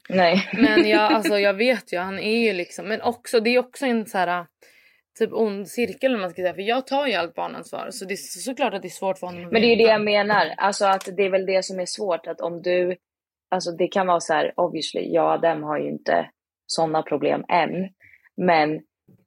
Nej. 0.09 0.49
Men 0.53 0.89
jag, 0.89 1.13
alltså, 1.13 1.39
jag 1.39 1.53
vet 1.53 1.93
ju, 1.93 1.97
han 1.97 2.19
är 2.19 2.39
ju 2.39 2.53
liksom, 2.53 2.87
men 2.87 3.01
också 3.01 3.39
det 3.39 3.49
är 3.49 3.59
också 3.59 3.85
en 3.85 4.05
så 4.05 4.17
här 4.17 4.45
typ 5.19 5.33
ond 5.33 5.67
cirkel 5.67 6.17
man 6.17 6.29
ska 6.29 6.41
säga. 6.41 6.53
För 6.53 6.61
jag 6.61 6.87
tar 6.87 7.07
ju 7.07 7.13
allt 7.13 7.35
barnansvar 7.35 7.87
så 7.91 8.05
det 8.05 8.13
är 8.13 8.17
såklart 8.17 8.73
att 8.73 8.81
det 8.81 8.87
är 8.87 8.89
svårt 8.89 9.17
för 9.17 9.27
honom. 9.27 9.41
Men 9.41 9.61
det 9.61 9.67
är 9.67 9.75
ju 9.75 9.83
det 9.83 9.91
jag 9.91 10.01
menar. 10.01 10.53
Alltså 10.57 10.85
att 10.85 11.09
det 11.17 11.23
är 11.23 11.29
väl 11.29 11.45
det 11.45 11.65
som 11.65 11.79
är 11.79 11.85
svårt 11.85 12.27
att 12.27 12.41
om 12.41 12.61
du, 12.61 12.95
alltså 13.51 13.71
det 13.71 13.87
kan 13.87 14.07
vara 14.07 14.19
så 14.19 14.33
här 14.33 14.53
obviously, 14.55 15.13
jag 15.13 15.25
och 15.25 15.31
Adem 15.31 15.63
har 15.63 15.79
ju 15.79 15.89
inte 15.89 16.29
sådana 16.65 17.03
problem 17.03 17.45
än. 17.49 17.89
Men 18.37 18.81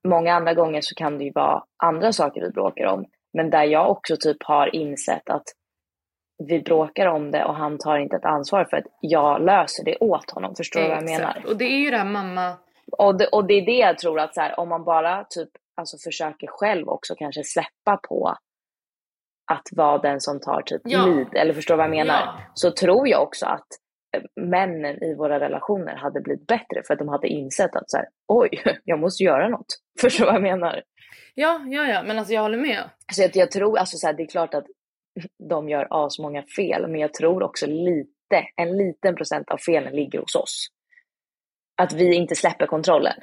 många 0.08 0.34
andra 0.34 0.54
gånger 0.54 0.80
så 0.80 0.94
kan 0.94 1.18
det 1.18 1.24
ju 1.24 1.32
vara 1.32 1.62
andra 1.82 2.12
saker 2.12 2.40
vi 2.40 2.50
bråkar 2.50 2.86
om. 2.86 3.04
Men 3.32 3.50
där 3.50 3.64
jag 3.64 3.90
också 3.90 4.16
typ 4.16 4.42
har 4.42 4.74
insett 4.74 5.30
att 5.30 5.44
vi 6.38 6.62
bråkar 6.62 7.06
om 7.06 7.30
det 7.30 7.44
och 7.44 7.54
han 7.54 7.78
tar 7.78 7.98
inte 7.98 8.16
ett 8.16 8.24
ansvar 8.24 8.64
för 8.64 8.76
att 8.76 8.84
jag 9.00 9.42
löser 9.42 9.84
det 9.84 9.96
åt 10.00 10.30
honom. 10.30 10.54
Förstår 10.54 10.80
du 10.80 10.88
vad 10.88 10.96
jag 10.96 11.04
menar? 11.04 11.42
Och 11.46 11.56
det 11.56 11.64
är 11.64 11.78
ju 11.78 11.90
det 11.90 11.96
här 11.96 12.04
mamma... 12.04 12.54
Och 12.92 13.18
det, 13.18 13.26
och 13.26 13.46
det 13.46 13.54
är 13.54 13.66
det 13.66 13.78
jag 13.78 13.98
tror 13.98 14.20
att 14.20 14.34
så 14.34 14.40
här, 14.40 14.60
om 14.60 14.68
man 14.68 14.84
bara 14.84 15.24
typ 15.24 15.48
alltså 15.76 15.96
försöker 15.98 16.46
själv 16.46 16.88
också 16.88 17.14
kanske 17.14 17.44
släppa 17.44 17.96
på 18.08 18.36
att 19.52 19.68
vara 19.72 19.98
den 19.98 20.20
som 20.20 20.40
tar 20.40 20.62
typ 20.62 20.82
ja. 20.84 21.06
lead, 21.06 21.34
eller 21.34 21.52
förstår 21.52 21.76
vad 21.76 21.84
jag 21.84 21.90
menar? 21.90 22.20
Ja. 22.26 22.34
Så 22.54 22.70
tror 22.70 23.08
jag 23.08 23.22
också 23.22 23.46
att 23.46 23.66
männen 24.40 25.02
i 25.02 25.14
våra 25.14 25.40
relationer 25.40 25.96
hade 25.96 26.20
blivit 26.20 26.46
bättre 26.46 26.82
för 26.86 26.94
att 26.94 26.98
de 26.98 27.08
hade 27.08 27.28
insett 27.28 27.76
att 27.76 27.90
så 27.90 27.96
här, 27.96 28.06
oj, 28.28 28.62
jag 28.84 28.98
måste 28.98 29.24
göra 29.24 29.48
något. 29.48 29.66
Förstår 30.00 30.24
du 30.24 30.26
vad 30.26 30.34
jag 30.34 30.42
menar? 30.42 30.82
Ja, 31.34 31.60
ja, 31.66 31.86
ja, 31.86 32.02
men 32.02 32.18
alltså 32.18 32.34
jag 32.34 32.42
håller 32.42 32.58
med. 32.58 32.90
Så 33.12 33.24
att 33.24 33.36
jag 33.36 33.50
tror, 33.50 33.78
alltså 33.78 33.96
så 33.96 34.06
här, 34.06 34.14
det 34.14 34.22
är 34.22 34.26
klart 34.26 34.54
att 34.54 34.66
de 35.48 35.68
gör 35.68 35.86
asmånga 35.90 36.42
fel, 36.56 36.88
men 36.88 37.00
jag 37.00 37.14
tror 37.14 37.42
också 37.42 37.66
lite, 37.66 38.46
en 38.56 38.76
liten 38.76 39.14
procent 39.16 39.50
av 39.50 39.58
felen 39.58 39.96
ligger 39.96 40.18
hos 40.18 40.34
oss. 40.34 40.68
Att 41.82 41.92
vi 41.92 42.14
inte 42.14 42.34
släpper 42.34 42.66
kontrollen. 42.66 43.14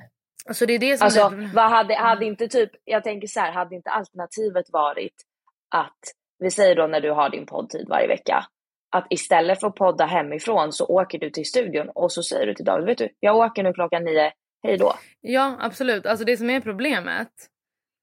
Alltså 0.46 0.66
det 0.66 0.74
är 0.74 0.80
det 0.80 0.98
som 0.98 1.06
Alltså, 1.06 1.22
är... 1.22 1.54
vad 1.56 1.70
hade, 1.70 1.96
hade 1.96 2.26
inte 2.26 2.48
typ, 2.48 2.70
jag 2.84 3.04
tänker 3.04 3.28
så 3.28 3.40
här, 3.40 3.52
hade 3.52 3.76
inte 3.76 3.90
alternativet 3.90 4.66
varit 4.70 5.14
att, 5.76 6.00
vi 6.40 6.52
säger 6.52 6.76
då 6.76 6.88
när 6.88 7.02
du 7.02 7.12
har 7.12 7.30
din 7.30 7.46
poddtid 7.46 7.88
varje 7.90 8.08
vecka, 8.08 8.46
att 8.94 9.08
istället 9.10 9.60
för 9.60 9.68
att 9.68 9.76
podda 9.76 10.06
hemifrån 10.06 10.74
så 10.74 10.86
åker 10.86 11.20
du 11.20 11.30
till 11.30 11.46
studion 11.46 11.90
och 11.90 12.12
så 12.12 12.24
säger 12.24 12.46
du 12.46 12.54
till 12.54 12.66
David, 12.66 12.86
vet 12.86 12.98
du, 12.98 13.10
jag 13.20 13.38
åker 13.38 13.64
nu 13.64 13.74
klockan 13.74 14.04
nio, 14.04 14.32
hej 14.64 14.78
då. 14.78 14.94
Ja, 15.22 15.58
absolut. 15.60 16.06
Alltså 16.06 16.26
det 16.26 16.38
som 16.38 16.50
är 16.50 16.60
problemet. 16.60 17.30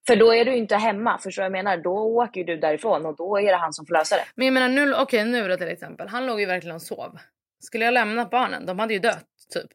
För 0.06 0.16
då 0.16 0.34
är 0.34 0.44
du 0.44 0.56
inte 0.56 0.76
hemma, 0.76 1.18
förstår 1.18 1.42
jag 1.42 1.52
menar? 1.52 1.76
Då 1.76 1.92
åker 1.92 2.44
du 2.44 2.56
därifrån 2.56 3.06
och 3.06 3.16
då 3.16 3.38
är 3.38 3.46
det 3.46 3.56
han 3.56 3.72
som 3.72 3.86
får 3.86 3.94
lösa 3.94 4.16
det. 4.16 4.24
Men 4.34 4.46
jag 4.46 4.54
menar 4.54 4.68
nu, 4.68 4.94
okej 4.94 5.24
nu 5.24 5.48
då 5.48 5.56
till 5.56 5.68
exempel. 5.68 6.08
Han 6.08 6.26
låg 6.26 6.40
ju 6.40 6.46
verkligen 6.46 6.74
och 6.74 6.82
sov. 6.82 7.18
Skulle 7.60 7.84
jag 7.84 7.94
lämnat 7.94 8.30
barnen, 8.30 8.66
de 8.66 8.78
hade 8.78 8.94
ju 8.94 9.00
dött 9.00 9.26
typ. 9.54 9.70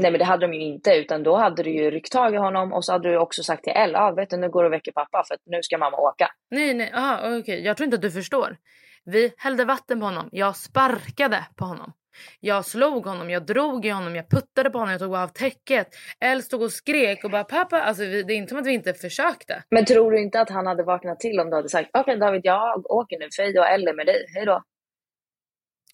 Nej 0.00 0.10
men 0.10 0.18
det 0.18 0.24
hade 0.24 0.46
de 0.46 0.54
ju 0.54 0.60
inte 0.60 0.94
utan 0.94 1.22
då 1.22 1.36
hade 1.36 1.62
du 1.62 1.70
ju 1.70 1.90
ryckt 1.90 2.12
tag 2.12 2.34
i 2.34 2.36
honom 2.36 2.72
och 2.72 2.84
så 2.84 2.92
hade 2.92 3.08
du 3.08 3.18
också 3.18 3.42
sagt 3.42 3.64
till 3.64 3.72
Elle, 3.72 3.98
ah, 3.98 4.12
vet 4.12 4.30
du 4.30 4.36
nu 4.36 4.48
går 4.48 4.62
du 4.62 4.66
och 4.66 4.72
väcker 4.72 4.92
pappa 4.92 5.24
för 5.28 5.34
att 5.34 5.40
nu 5.44 5.62
ska 5.62 5.78
mamma 5.78 5.96
åka. 5.96 6.28
Nej, 6.50 6.74
nej, 6.74 6.92
aha, 6.94 7.38
okej. 7.38 7.64
Jag 7.64 7.76
tror 7.76 7.84
inte 7.84 7.94
att 7.94 8.02
du 8.02 8.10
förstår. 8.10 8.56
Vi 9.04 9.34
hällde 9.36 9.64
vatten 9.64 10.00
på 10.00 10.06
honom. 10.06 10.28
Jag 10.32 10.56
sparkade 10.56 11.46
på 11.56 11.64
honom. 11.64 11.92
Jag 12.40 12.64
slog 12.64 13.06
honom, 13.06 13.30
jag 13.30 13.46
drog 13.46 13.86
i 13.86 13.88
honom, 13.88 14.16
jag 14.16 14.28
puttade 14.28 14.70
på 14.70 14.78
honom, 14.78 14.92
jag 14.92 15.00
tog 15.00 15.14
av 15.14 15.28
täcket. 15.28 15.88
Elle 16.20 16.42
stod 16.42 16.62
och 16.62 16.72
skrek 16.72 17.24
och 17.24 17.30
bara 17.30 17.44
pappa. 17.44 17.80
Alltså 17.80 18.04
vi, 18.04 18.22
det 18.22 18.32
är 18.32 18.36
inte 18.36 18.50
som 18.50 18.58
att 18.58 18.66
vi 18.66 18.72
inte 18.72 18.94
försökte. 18.94 19.62
Men 19.70 19.84
tror 19.84 20.10
du 20.10 20.20
inte 20.20 20.40
att 20.40 20.50
han 20.50 20.66
hade 20.66 20.82
vaknat 20.82 21.20
till 21.20 21.40
om 21.40 21.50
du 21.50 21.56
hade 21.56 21.68
sagt, 21.68 21.90
okej 21.92 22.16
David 22.16 22.40
jag 22.44 22.90
åker 22.90 23.18
nu, 23.18 23.28
Feja 23.36 23.60
och 23.60 23.66
Elle 23.66 23.92
med 23.92 24.06
dig, 24.06 24.26
hej 24.34 24.46
då. 24.46 24.62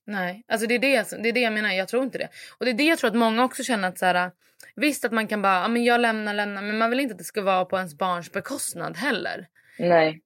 Nej, 0.07 0.45
alltså 0.49 0.67
det 0.67 0.75
är 0.75 0.79
det, 0.79 1.23
det 1.23 1.29
är 1.29 1.33
det 1.33 1.41
jag 1.41 1.53
menar. 1.53 1.71
Jag 1.71 1.89
tror 1.89 2.03
inte 2.03 2.19
det. 2.19 2.29
Och 2.59 2.65
det 2.65 2.71
är 2.71 2.75
det 2.75 2.85
jag 2.85 2.99
tror 2.99 3.11
att 3.11 3.17
många 3.17 3.45
också 3.45 3.63
känner 3.63 3.89
att 3.89 3.99
så 3.99 4.07
här, 4.07 4.31
visst 4.77 5.05
att 5.05 5.13
man 5.13 5.27
kan 5.27 5.43
bara, 5.43 5.63
ja 5.63 5.69
men 5.69 5.85
jag 5.85 6.01
lämnar, 6.01 6.35
lämnar, 6.35 6.63
men 6.63 6.79
man 6.79 6.91
vill 6.91 7.01
inte 7.01 7.13
att 7.13 7.19
det 7.19 7.25
ska 7.25 7.43
vara 7.43 7.65
på 7.65 7.77
ens 7.77 7.99
barns 7.99 8.33
bekostnad 8.33 8.97
heller. 8.97 9.47
Nej. 9.79 10.21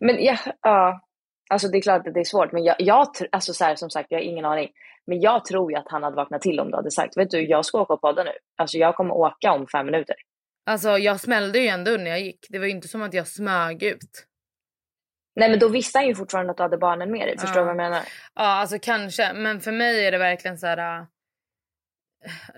Men 0.00 0.24
ja, 0.24 0.38
ja. 0.62 1.05
Alltså 1.50 1.68
det 1.68 1.78
är 1.78 1.82
klart 1.82 2.06
att 2.06 2.14
det 2.14 2.20
är 2.20 2.24
svårt, 2.24 2.52
men 2.52 2.64
jag, 2.64 2.76
jag 2.78 3.06
alltså 3.32 3.52
så 3.52 3.64
här, 3.64 3.76
som 3.76 3.90
sagt, 3.90 4.06
jag 4.10 4.18
har 4.18 4.24
ingen 4.24 4.44
aning. 4.44 4.70
Men 5.06 5.20
jag 5.20 5.44
tror 5.44 5.72
ju 5.72 5.78
att 5.78 5.88
han 5.88 6.02
hade 6.02 6.16
vaknat 6.16 6.42
till 6.42 6.60
om 6.60 6.70
du 6.70 6.76
hade 6.76 6.90
sagt, 6.90 7.16
vet 7.16 7.30
du, 7.30 7.40
jag 7.48 7.64
ska 7.64 7.80
åka 7.80 7.92
och 7.92 8.00
podda 8.00 8.24
nu. 8.24 8.30
Alltså 8.56 8.78
jag 8.78 8.94
kommer 8.96 9.14
åka 9.14 9.52
om 9.52 9.66
fem 9.66 9.86
minuter. 9.86 10.16
Alltså 10.66 10.98
jag 10.98 11.20
smällde 11.20 11.58
ju 11.58 11.66
en 11.68 11.84
dörr 11.84 11.98
när 11.98 12.10
jag 12.10 12.20
gick. 12.20 12.46
Det 12.48 12.58
var 12.58 12.66
ju 12.66 12.72
inte 12.72 12.88
som 12.88 13.02
att 13.02 13.14
jag 13.14 13.26
smög 13.28 13.82
ut. 13.82 14.26
Nej 15.36 15.50
men 15.50 15.58
då 15.58 15.68
visste 15.68 15.98
han 15.98 16.06
ju 16.06 16.14
fortfarande 16.14 16.50
att 16.50 16.56
du 16.56 16.62
hade 16.62 16.78
barnen 16.78 17.10
med 17.10 17.28
dig, 17.28 17.38
förstår 17.38 17.54
du 17.54 17.60
Ja. 17.60 17.64
vad 17.64 17.70
jag 17.70 17.76
menar? 17.76 18.02
Ja, 18.34 18.42
alltså 18.44 18.78
kanske. 18.82 19.32
Men 19.32 19.60
för 19.60 19.72
mig 19.72 20.06
är 20.06 20.12
det 20.12 20.18
verkligen 20.18 20.58
så 20.58 20.66
här... 20.66 21.06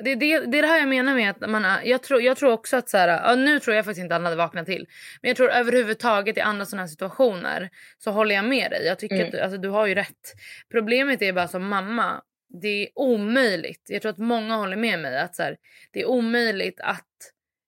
Det 0.04 0.10
är 0.12 0.16
det, 0.16 0.38
det 0.40 0.58
är 0.58 0.62
det 0.62 0.68
här 0.68 0.78
jag 0.78 0.88
menar 0.88 1.14
med 1.14 1.30
att 1.30 1.50
man... 1.50 1.64
Jag 1.84 2.02
tror, 2.02 2.22
jag 2.22 2.36
tror 2.36 2.52
också 2.52 2.76
att 2.76 2.88
så 2.88 2.96
här... 2.98 3.36
Nu 3.36 3.60
tror 3.60 3.76
jag 3.76 3.84
faktiskt 3.84 4.02
inte 4.02 4.14
han 4.14 4.24
hade 4.24 4.36
vaknat 4.36 4.66
till. 4.66 4.86
Men 5.22 5.28
jag 5.28 5.36
tror 5.36 5.50
överhuvudtaget 5.50 6.36
i 6.36 6.40
andra 6.40 6.66
sådana 6.66 6.82
här 6.82 6.88
situationer 6.88 7.70
så 7.98 8.10
håller 8.10 8.34
jag 8.34 8.44
med 8.44 8.70
dig. 8.70 8.86
Jag 8.86 8.98
tycker 8.98 9.14
Mm. 9.14 9.26
att 9.26 9.32
du, 9.32 9.40
alltså, 9.40 9.58
du 9.58 9.68
har 9.68 9.86
ju 9.86 9.94
rätt. 9.94 10.34
Problemet 10.70 11.22
är 11.22 11.32
bara 11.32 11.48
som 11.48 11.68
mamma. 11.68 12.22
Det 12.62 12.68
är 12.82 12.88
omöjligt. 12.94 13.82
Jag 13.88 14.02
tror 14.02 14.12
att 14.12 14.18
många 14.18 14.56
håller 14.56 14.76
med 14.76 14.98
mig. 14.98 15.18
att 15.18 15.34
så 15.36 15.42
här, 15.42 15.56
Det 15.92 16.00
är 16.00 16.06
omöjligt 16.06 16.80
att 16.80 17.04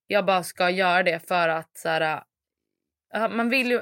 jag 0.07 0.25
bara 0.25 0.43
ska 0.43 0.71
göra 0.71 1.03
det 1.03 1.29
för 1.29 1.49
att 1.49 1.77
så 1.79 1.89
här... 1.89 2.23
Man 3.31 3.49
vill 3.51 3.71
ju... 3.71 3.81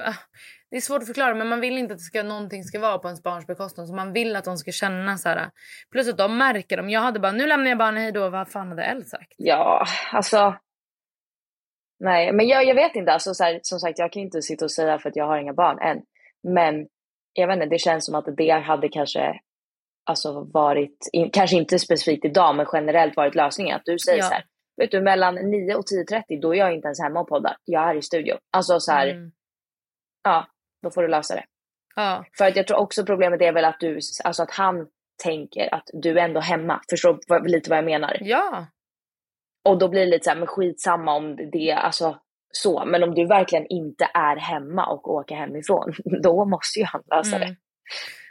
det 0.71 0.77
är 0.77 0.81
svårt 0.81 1.01
att 1.01 1.07
förklara 1.07 1.35
men 1.35 1.47
man 1.47 1.59
vill 1.61 1.77
inte 1.77 1.93
att 1.93 1.99
det 1.99 2.03
ska, 2.03 2.23
någonting 2.23 2.63
ska 2.63 2.79
vara 2.79 2.97
på 2.97 3.07
ens 3.07 3.23
barns 3.23 3.47
bekostnad. 3.47 3.87
Så 3.87 3.95
man 3.95 4.13
vill 4.13 4.35
att 4.35 4.45
de 4.45 4.57
ska 4.57 4.71
känna 4.71 5.17
så 5.17 5.29
här. 5.29 5.49
Plus 5.91 6.09
att 6.09 6.17
de 6.17 6.37
märker 6.37 6.79
om 6.79 6.89
jag 6.89 7.01
hade 7.01 7.19
bara 7.19 7.31
nu 7.31 7.47
lämnar 7.47 7.69
jag 7.69 7.77
barnen 7.77 8.03
hej 8.03 8.11
då. 8.11 8.29
Vad 8.29 8.49
fan 8.51 8.67
hade 8.69 8.83
Elle 8.83 9.05
sagt? 9.05 9.33
Ja, 9.37 9.85
alltså. 10.11 10.55
Nej, 11.99 12.31
men 12.33 12.47
jag, 12.47 12.65
jag 12.65 12.75
vet 12.75 12.95
inte. 12.95 13.11
Alltså, 13.11 13.33
så 13.33 13.43
här, 13.43 13.59
som 13.61 13.79
sagt, 13.79 13.99
jag 13.99 14.11
kan 14.11 14.21
inte 14.21 14.41
sitta 14.41 14.65
och 14.65 14.71
säga 14.71 14.99
för 14.99 15.09
att 15.09 15.15
jag 15.15 15.25
har 15.25 15.37
inga 15.37 15.53
barn 15.53 15.79
än. 15.79 16.01
Men 16.43 16.87
jag 17.33 17.47
vet 17.47 17.55
inte, 17.55 17.65
det 17.65 17.79
känns 17.79 18.05
som 18.05 18.15
att 18.15 18.25
det 18.37 18.51
hade 18.51 18.89
kanske 18.89 19.39
alltså, 20.05 20.43
varit, 20.53 21.09
in, 21.13 21.29
kanske 21.31 21.55
inte 21.55 21.79
specifikt 21.79 22.25
idag, 22.25 22.55
men 22.55 22.65
generellt 22.73 23.15
varit 23.17 23.35
lösningen. 23.35 23.75
Att 23.75 23.85
du 23.85 23.99
säger 23.99 24.17
Ja. 24.19 24.23
så 24.25 24.33
här, 24.33 24.43
vet 24.77 24.91
du, 24.91 25.01
mellan 25.01 25.35
9 25.35 25.75
och 25.75 25.83
10.30 26.11 26.41
då 26.41 26.55
är 26.55 26.59
jag 26.59 26.73
inte 26.73 26.85
ens 26.87 27.01
hemma 27.01 27.19
och 27.19 27.27
poddar. 27.27 27.55
Jag 27.65 27.89
är 27.89 27.95
i 27.95 28.01
studio. 28.01 28.35
Alltså 28.51 28.79
så 28.79 28.91
här, 28.91 29.07
Mm. 29.07 29.31
ja, 30.23 30.47
då 30.83 30.91
får 30.91 31.01
du 31.01 31.07
lösa 31.07 31.35
det. 31.35 31.43
Ja, 31.95 32.25
För 32.37 32.45
att 32.45 32.55
jag 32.55 32.67
tror 32.67 32.77
också 32.77 33.05
problemet 33.05 33.41
är 33.41 33.51
väl 33.53 33.65
att 33.65 33.79
du, 33.79 33.99
alltså 34.23 34.43
att 34.43 34.51
han 34.51 34.87
tänker 35.23 35.73
att 35.73 35.89
du 35.93 36.19
är 36.19 36.23
ändå 36.23 36.39
hemma. 36.39 36.81
Förstår 36.89 37.13
du 37.13 37.19
vad- 37.27 37.49
lite 37.49 37.69
vad 37.69 37.77
jag 37.77 37.85
menar? 37.85 38.17
ja, 38.21 38.67
Och 39.65 39.79
då 39.79 39.87
blir 39.89 40.01
det 40.01 40.07
lite 40.11 40.23
så 40.23 40.29
här, 40.29 40.37
men 40.37 40.47
skitsamma 40.47 41.13
om 41.15 41.35
det, 41.51 41.71
alltså 41.71 42.19
så. 42.51 42.85
Men 42.85 43.03
om 43.03 43.15
du 43.15 43.25
verkligen 43.27 43.65
inte 43.67 44.07
är 44.13 44.35
hemma 44.35 44.85
och 44.85 45.13
åker 45.13 45.35
hemifrån, 45.35 45.93
då 46.23 46.45
måste 46.45 46.79
ju 46.79 46.85
han 46.85 47.03
lösa 47.15 47.39
det. 47.39 47.45
Mm. 47.45 47.57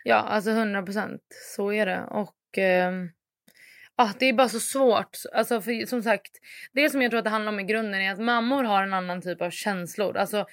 Ja, 0.04 0.16
alltså 0.16 0.50
100 0.50 0.82
procent. 0.82 1.22
Så 1.54 1.72
är 1.72 1.86
det. 1.86 2.02
Och 2.10 2.58
ehm, 2.58 3.08
ah, 3.98 4.12
det 4.18 4.26
är 4.26 4.32
bara 4.32 4.48
så 4.48 4.60
svårt. 4.60 5.16
Alltså, 5.32 5.60
för, 5.60 5.86
som 5.86 6.02
sagt, 6.02 6.30
det 6.72 6.90
som 6.90 7.02
jag 7.02 7.10
tror 7.10 7.18
att 7.18 7.24
det 7.24 7.30
handlar 7.30 7.52
om 7.52 7.60
i 7.60 7.64
grunden 7.64 8.00
är 8.00 8.12
att 8.12 8.18
mammor 8.20 8.64
har 8.64 8.82
en 8.82 8.92
annan 8.92 9.22
typ 9.22 9.42
av 9.42 9.50
känslor. 9.50 10.16
Alltså, 10.16 10.46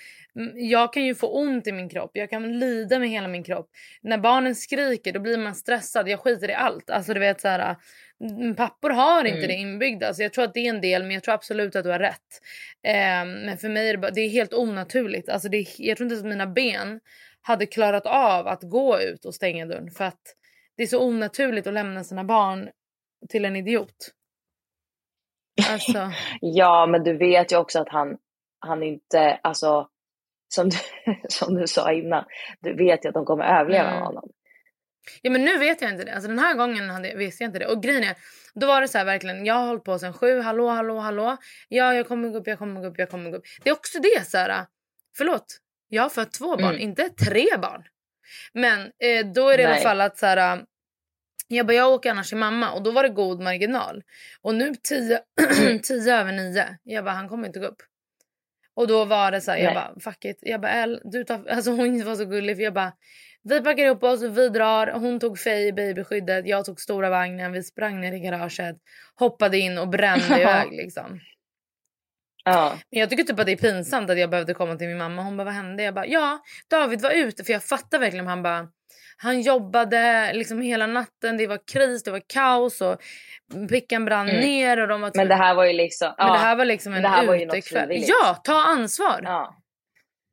jag 0.56 0.94
kan 0.94 1.06
ju 1.06 1.16
få 1.16 1.28
ont 1.28 1.68
i 1.68 1.72
min 1.72 1.90
kropp. 1.90 2.12
Jag 2.14 2.30
kan 2.30 2.60
lida 2.60 3.00
med 3.00 3.10
hela 3.10 3.28
min 3.28 3.44
kropp. 3.44 3.70
När 4.02 4.18
barnen 4.18 4.56
skriker 4.56 5.12
då 5.12 5.20
blir 5.20 5.38
man 5.38 5.56
stressad. 5.56 6.10
Jag 6.10 6.20
skiter 6.20 6.50
i 6.50 6.54
allt. 6.54 6.90
Alltså 6.90 7.14
du 7.14 7.20
vet 7.20 7.42
så 7.42 7.48
här. 7.48 7.76
Pappor 8.58 8.90
har 8.90 9.26
inte 9.26 9.38
Mm. 9.38 9.48
det 9.48 9.54
inbyggda. 9.54 10.14
Så 10.14 10.22
jag 10.24 10.34
tror 10.34 10.44
att 10.44 10.54
det 10.54 10.60
är 10.60 10.70
en 10.70 10.82
del 10.82 11.04
men 11.04 11.12
jag 11.12 11.24
tror 11.24 11.34
absolut 11.34 11.76
att 11.76 11.84
du 11.84 11.90
har 11.90 12.00
rätt. 12.00 12.42
Ehm, 12.84 13.32
men 13.32 13.58
för 13.58 13.70
mig 13.70 13.90
är 13.90 13.94
det, 13.94 13.98
bara, 14.00 14.12
det 14.12 14.22
är 14.22 14.30
helt 14.30 14.54
onaturligt. 14.54 15.30
Alltså 15.30 15.50
det 15.50 15.58
är, 15.58 15.68
jag 15.78 15.98
tror 15.98 16.12
inte 16.12 16.20
att 16.20 16.26
mina 16.30 16.48
ben 16.48 17.00
hade 17.42 17.66
klarat 17.66 18.06
av 18.06 18.48
att 18.48 18.62
gå 18.64 19.02
ut 19.02 19.26
och 19.26 19.36
stänga 19.36 19.66
dörren 19.66 19.92
för 19.92 20.06
att 20.06 20.22
det 20.78 20.84
är 20.84 20.88
så 20.88 21.04
onaturligt 21.04 21.68
att 21.68 21.74
lämna 21.74 22.04
sina 22.04 22.24
barn 22.24 22.70
till 23.30 23.46
en 23.46 23.56
idiot. 23.56 24.12
Alltså, 25.70 26.12
Ja, 26.42 26.86
men 26.88 27.04
du 27.04 27.18
vet 27.18 27.52
ju 27.52 27.58
också 27.58 27.80
att 27.80 27.90
han, 27.90 28.18
han 28.60 28.84
inte, 28.84 29.40
alltså 29.44 29.90
som 30.48 30.70
du, 30.70 30.78
som 31.30 31.56
du 31.56 31.68
sa 31.68 31.92
innan, 31.92 32.26
du 32.60 32.74
vet 32.74 33.06
ju 33.06 33.10
att 33.10 33.14
de 33.16 33.26
kommer 33.26 33.60
överleva 33.60 33.90
Mm. 33.92 34.02
honom. 34.04 34.30
ja 35.22 35.32
men 35.32 35.46
nu 35.46 35.58
vet 35.58 35.82
jag 35.82 35.92
inte 35.92 36.04
det. 36.04 36.14
Alltså 36.14 36.28
den 36.28 36.40
här 36.40 36.56
gången 36.56 36.90
hade, 36.90 37.16
visste 37.16 37.44
jag 37.44 37.50
inte 37.50 37.60
det. 37.60 37.68
Och 37.68 37.84
grejen 37.84 38.04
är, 38.04 38.16
då 38.54 38.68
var 38.68 38.82
det 38.82 38.88
så 38.88 38.98
här 38.98 39.06
verkligen, 39.06 39.46
jag 39.46 39.54
har 39.56 39.68
hållit 39.68 39.84
på 39.84 40.00
sen 40.00 40.14
sju, 40.14 40.40
hallå, 40.42 40.68
hallå, 40.70 40.98
hallå. 41.00 41.38
Ja, 41.70 41.94
jag 41.94 42.08
kommer 42.08 42.30
gå 42.30 42.38
upp, 42.38 42.48
jag 42.48 42.60
kommer 42.60 42.82
gå 42.82 42.88
upp, 42.88 42.98
jag 43.00 43.10
kommer 43.10 43.32
gå 43.32 43.38
upp. 43.38 43.44
Det 43.64 43.70
är 43.70 43.74
också 43.74 44.00
det 44.00 44.28
så 44.28 44.38
här, 44.38 44.66
förlåt, 45.18 45.46
jag 45.88 46.02
har 46.04 46.10
fött 46.10 46.34
två 46.34 46.58
barn, 46.58 46.70
Mm. 46.70 46.80
inte 46.82 47.10
tre 47.10 47.46
barn. 47.58 47.84
Men 48.54 48.80
eh, 48.82 49.26
då 49.36 49.50
är 49.50 49.58
det 49.58 49.64
i 49.64 49.66
alla 49.66 49.76
Nej. 49.76 49.84
fall 49.84 50.02
att 50.02 50.18
så 50.18 50.26
här, 50.26 50.64
jag 51.48 51.68
bara, 51.68 51.74
jag 51.74 51.94
åker 51.94 52.12
annars 52.12 52.30
till 52.30 52.38
mamma 52.38 52.72
och 52.72 52.84
då 52.84 52.92
var 52.92 53.04
det 53.04 53.10
god 53.10 53.42
marginal. 53.42 54.04
Och 54.42 54.56
nu 54.56 54.76
tio, 54.84 55.20
tio 55.84 56.16
över 56.16 56.32
nio, 56.32 56.78
jag 56.84 57.06
bara, 57.06 57.16
han 57.16 57.30
kommer 57.30 57.48
inte 57.48 57.60
gå 57.60 57.66
upp. 57.66 57.82
Och 58.76 58.88
då 58.88 59.06
var 59.06 59.32
det 59.32 59.42
så 59.42 59.52
här, 59.52 59.58
jag 59.58 59.74
bara 59.74 60.00
fuck 60.00 60.26
it. 60.26 60.40
Jag 60.42 60.62
bara 60.62 60.72
El, 60.84 61.02
du 61.04 61.24
tar, 61.24 61.46
alltså 61.50 61.72
hon 61.72 62.06
var 62.06 62.16
så 62.16 62.26
gullig 62.26 62.56
för 62.56 62.64
jag 62.64 62.74
bara 62.74 62.94
vi 63.50 63.62
packar 63.62 63.86
ihop 63.86 64.04
oss, 64.04 64.22
vi 64.22 64.50
drar. 64.50 64.88
Hon 64.88 65.20
tog 65.20 65.40
Faye 65.40 65.68
i 65.68 65.74
babyskyddet, 65.74 66.48
jag 66.48 66.66
tog 66.66 66.82
stora 66.82 67.10
vagnen, 67.10 67.52
vi 67.52 67.64
sprang 67.64 68.02
ner 68.02 68.14
i 68.14 68.20
garaget, 68.20 68.76
hoppade 69.16 69.58
in 69.58 69.78
och 69.78 69.88
brände 69.88 70.26
iväg 70.40 70.72
liksom. 70.72 71.20
Ja, 72.44 72.80
Men 72.92 73.00
jag 73.00 73.10
tycker 73.10 73.24
typ 73.24 73.40
att 73.40 73.46
det 73.46 73.52
är 73.52 73.58
pinsamt 73.58 74.10
att 74.10 74.20
jag 74.20 74.30
behövde 74.30 74.54
komma 74.54 74.76
till 74.76 74.88
min 74.88 74.98
mamma. 74.98 75.22
Hon 75.22 75.38
bara 75.38 75.44
vad 75.44 75.54
hände? 75.54 75.84
Jag 75.84 75.94
bara 75.94 76.08
ja, 76.08 76.40
David 76.70 77.02
var 77.02 77.12
ute 77.12 77.44
för 77.44 77.54
jag 77.54 77.64
fattar 77.64 78.00
verkligen 78.00 78.28
han 78.28 78.44
bara 78.44 78.70
han 79.18 79.42
jobbade 79.42 80.32
liksom 80.34 80.62
hela 80.62 80.88
natten, 80.88 81.38
det 81.38 81.48
var 81.48 81.60
kris, 81.74 82.04
det 82.04 82.12
var 82.12 82.22
kaos 82.34 82.82
och 82.82 83.02
pickan 83.70 84.06
brann 84.06 84.30
Mm. 84.30 84.42
ner 84.42 84.80
och 84.80 84.88
de 84.88 85.02
var 85.02 85.12
men 85.16 85.28
det 85.28 85.36
här 85.36 85.56
var 85.56 85.66
ju 85.66 85.74
liksom, 85.74 86.14
men 86.18 86.28
ja, 86.28 86.34
det 86.34 86.40
här 86.40 86.56
var 86.56 86.66
liksom 86.66 86.94
en 86.94 87.02
det 87.02 87.08
här 87.10 87.26
var 87.26 87.36
ju 87.36 87.46
något 87.46 87.66
frivilligt. 87.66 88.10
Ja, 88.10 88.34
ta 88.44 88.64
ansvar. 88.64 89.20
ja. 89.24 89.56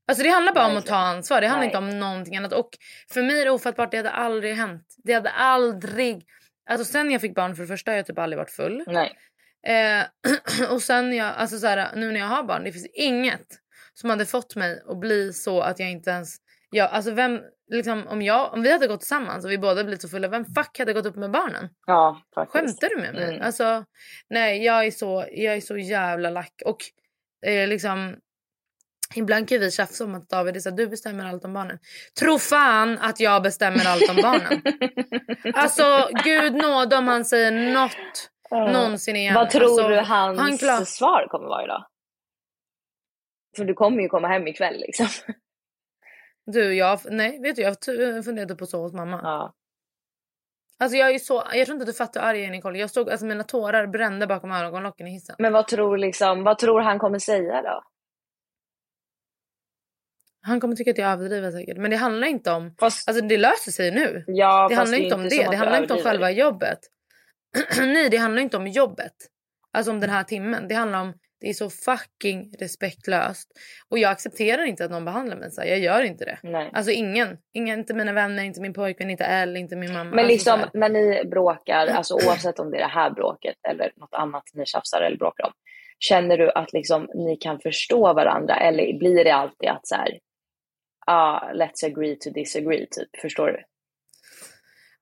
Alltså 0.08 0.24
det 0.24 0.30
handlar 0.30 0.54
bara 0.54 0.66
om 0.66 0.76
att 0.76 0.86
ta 0.86 0.96
ansvar. 0.96 1.40
Det 1.40 1.46
handlar 1.46 1.66
Nej. 1.66 1.68
inte 1.68 1.78
om 1.78 1.98
någonting 2.00 2.36
annat. 2.36 2.52
Och 2.52 2.68
för 3.12 3.22
mig 3.22 3.40
är 3.40 3.44
det 3.44 3.50
ofattbart. 3.50 3.90
Det 3.90 3.96
hade 3.96 4.10
aldrig 4.10 4.54
hänt. 4.56 4.86
Det 5.04 5.12
hade 5.12 5.30
aldrig. 5.30 6.24
Alltså 6.70 6.84
sen 6.92 7.10
jag 7.10 7.20
fick 7.20 7.34
barn 7.34 7.56
för 7.56 7.62
det 7.62 7.68
första 7.68 7.90
har 7.90 7.96
jag 7.96 8.06
typ 8.06 8.18
aldrig 8.18 8.38
varit 8.38 8.50
full. 8.50 8.84
Nej. 8.86 9.12
Eh, 9.66 10.04
och 10.72 10.82
sen 10.82 11.12
jag, 11.12 11.26
alltså 11.36 11.58
så 11.58 11.66
här, 11.66 11.90
nu 11.96 12.12
när 12.12 12.20
jag 12.20 12.26
har 12.26 12.42
barn. 12.42 12.64
Det 12.64 12.72
finns 12.72 12.86
inget 12.94 13.46
som 13.94 14.10
hade 14.10 14.26
fått 14.26 14.56
mig 14.56 14.82
att 14.88 14.98
bli 15.00 15.32
så 15.32 15.60
att 15.60 15.78
jag 15.78 15.90
inte 15.90 16.10
ens. 16.10 16.36
Ja, 16.70 16.86
alltså 16.86 17.10
vem, 17.10 17.40
liksom, 17.72 18.06
om, 18.08 18.22
jag, 18.22 18.52
om 18.52 18.62
vi 18.62 18.72
hade 18.72 18.86
gått 18.86 19.00
tillsammans 19.00 19.44
och 19.44 19.50
vi 19.50 19.58
båda 19.58 19.84
blivit 19.84 20.02
så 20.02 20.08
fulla, 20.08 20.28
vem 20.28 20.44
fuck 20.44 20.78
hade 20.78 20.92
gått 20.92 21.06
upp 21.06 21.16
med 21.16 21.30
barnen? 21.30 21.68
Ja, 21.86 22.22
faktiskt. 22.34 22.52
Skämtar 22.52 22.88
du 22.88 23.02
med 23.02 23.14
mig? 23.14 23.34
Mm. 23.34 23.42
Alltså, 23.42 23.84
nej, 24.30 24.64
jag 24.64 24.86
är 24.86 24.90
så, 24.90 25.26
jag 25.30 25.56
är 25.56 25.60
så 25.60 25.76
jävla 25.76 26.30
lack. 26.30 26.62
Och 26.64 26.78
eh, 27.46 27.68
liksom, 27.68 28.16
ibland 29.14 29.48
kan 29.48 29.60
vi 29.60 29.70
tjafsa 29.70 30.04
om 30.04 30.14
att 30.14 30.28
David 30.28 30.56
är 30.56 30.60
så 30.60 30.70
här, 30.70 30.76
du 30.76 30.86
bestämmer 30.86 31.26
allt 31.26 31.44
om 31.44 31.52
barnen. 31.52 31.78
Tro 32.20 32.38
fan 32.38 32.98
att 32.98 33.20
jag 33.20 33.42
bestämmer 33.42 33.86
allt 33.86 34.10
om 34.10 34.16
barnen. 34.16 34.62
alltså, 35.54 36.08
gud 36.24 36.54
nåde 36.54 36.96
om 36.96 37.08
han 37.08 37.24
säger 37.24 37.74
något 37.74 38.30
någonsin 38.50 39.16
igen. 39.16 39.34
Vad 39.34 39.50
tror 39.50 39.64
alltså, 39.64 39.88
du 39.88 39.96
hans 39.96 40.62
han 40.62 40.86
svar 40.86 41.26
kommer 41.28 41.48
vara 41.48 41.64
idag? 41.64 41.86
För 43.56 43.64
du 43.64 43.74
kommer 43.74 44.02
ju 44.02 44.08
komma 44.08 44.28
hem 44.28 44.46
ikväll 44.46 44.76
liksom. 44.76 45.06
Du, 46.46 46.74
jag, 46.74 47.00
nej, 47.10 47.40
vet 47.42 47.56
du, 47.56 47.62
jag 47.62 47.80
t- 47.80 48.22
funderade 48.22 48.56
på 48.56 48.66
så 48.66 48.80
hos 48.82 48.92
mamma. 48.92 49.20
Ja. 49.22 49.54
Alltså 50.78 50.96
jag 50.96 51.10
är 51.14 51.18
så, 51.18 51.44
jag 51.52 51.66
tror 51.66 51.74
inte 51.76 51.86
du 51.86 51.92
fattar 51.92 52.20
hur 52.20 52.28
arg 52.28 52.38
jag 52.38 52.46
är 52.46 52.50
Nicole. 52.50 52.78
Jag 52.78 52.90
stod, 52.90 53.10
alltså 53.10 53.26
mina 53.26 53.44
tårar 53.44 53.86
brände 53.86 54.26
bakom 54.26 54.52
ögonlocken 54.52 55.06
i 55.06 55.10
hissen. 55.10 55.36
Men 55.38 55.52
vad 55.52 55.68
tror, 55.68 55.96
liksom, 55.98 56.44
vad 56.44 56.58
tror 56.58 56.80
han 56.80 56.98
kommer 56.98 57.18
säga 57.18 57.62
då? 57.62 57.82
Han 60.46 60.60
kommer 60.60 60.76
tycka 60.76 60.90
att 60.90 60.98
jag 60.98 61.10
överdriver 61.12 61.50
säkert. 61.50 61.76
Men 61.78 61.90
det 61.90 61.96
handlar 61.96 62.28
inte 62.28 62.50
om, 62.52 62.74
Fast, 62.80 63.08
alltså 63.08 63.24
det 63.24 63.38
löser 63.38 63.70
sig 63.72 63.90
nu. 63.90 64.24
ja, 64.26 64.68
Det 64.68 64.74
handlar 64.74 64.98
är 64.98 65.02
inte 65.02 65.14
om 65.14 65.22
det. 65.28 65.44
att 65.44 65.50
Det 65.50 65.56
handlar 65.56 65.82
inte 65.82 65.94
om 65.94 66.00
själva 66.00 66.30
jobbet. 66.30 66.78
Nej, 67.78 68.08
det 68.10 68.16
handlar 68.16 68.42
inte 68.42 68.56
om 68.56 68.66
jobbet. 68.66 69.12
Alltså 69.72 69.90
om 69.92 70.00
den 70.00 70.10
här 70.10 70.24
timmen. 70.24 70.68
Det 70.68 70.74
handlar 70.74 71.00
om, 71.00 71.14
det 71.42 71.48
är 71.48 71.54
så 71.54 71.70
fucking 71.70 72.50
respektlöst. 72.58 73.48
Och 73.88 73.98
jag 73.98 74.10
accepterar 74.10 74.64
inte 74.64 74.84
att 74.84 74.90
någon 74.90 75.04
behandlar 75.04 75.36
mig 75.36 75.50
så 75.50 75.60
här. 75.60 75.68
Jag 75.68 75.78
gör 75.78 76.02
inte 76.02 76.24
det. 76.24 76.38
Nej. 76.42 76.70
Alltså 76.72 76.92
ingen. 76.92 77.38
ingen. 77.52 77.78
Inte 77.78 77.94
mina 77.94 78.12
vänner, 78.12 78.44
inte 78.44 78.60
min 78.60 78.72
pojkvän, 78.72 79.10
inte 79.10 79.24
Elle, 79.24 79.58
inte 79.58 79.76
min 79.76 79.92
mamma. 79.92 80.10
Men 80.10 80.18
alltså, 80.18 80.32
liksom 80.32 80.58
så 80.58 80.64
här. 80.64 80.70
när 80.72 80.88
ni 80.88 81.24
bråkar, 81.24 81.86
alltså 81.86 82.14
oavsett 82.14 82.58
om 82.58 82.70
det 82.70 82.76
är 82.76 82.80
det 82.80 82.94
här 82.94 83.10
bråket 83.10 83.56
eller 83.68 83.92
något 83.96 84.14
annat 84.14 84.42
ni 84.54 84.66
tjafsar 84.66 85.00
eller 85.00 85.16
bråkar 85.16 85.44
om. 85.44 85.52
Känner 85.98 86.38
du 86.38 86.50
att 86.50 86.72
liksom 86.72 87.08
ni 87.14 87.36
kan 87.36 87.60
förstå 87.60 88.12
varandra 88.14 88.56
eller 88.56 88.98
blir 88.98 89.24
det 89.24 89.34
alltid 89.34 89.68
att 89.68 89.86
så 89.86 89.94
här, 89.94 90.18
ah, 91.06 91.52
let's 91.52 91.86
agree 91.86 92.16
to 92.16 92.30
disagree 92.30 92.86
typ, 92.90 93.20
förstår 93.20 93.46
du? 93.46 93.62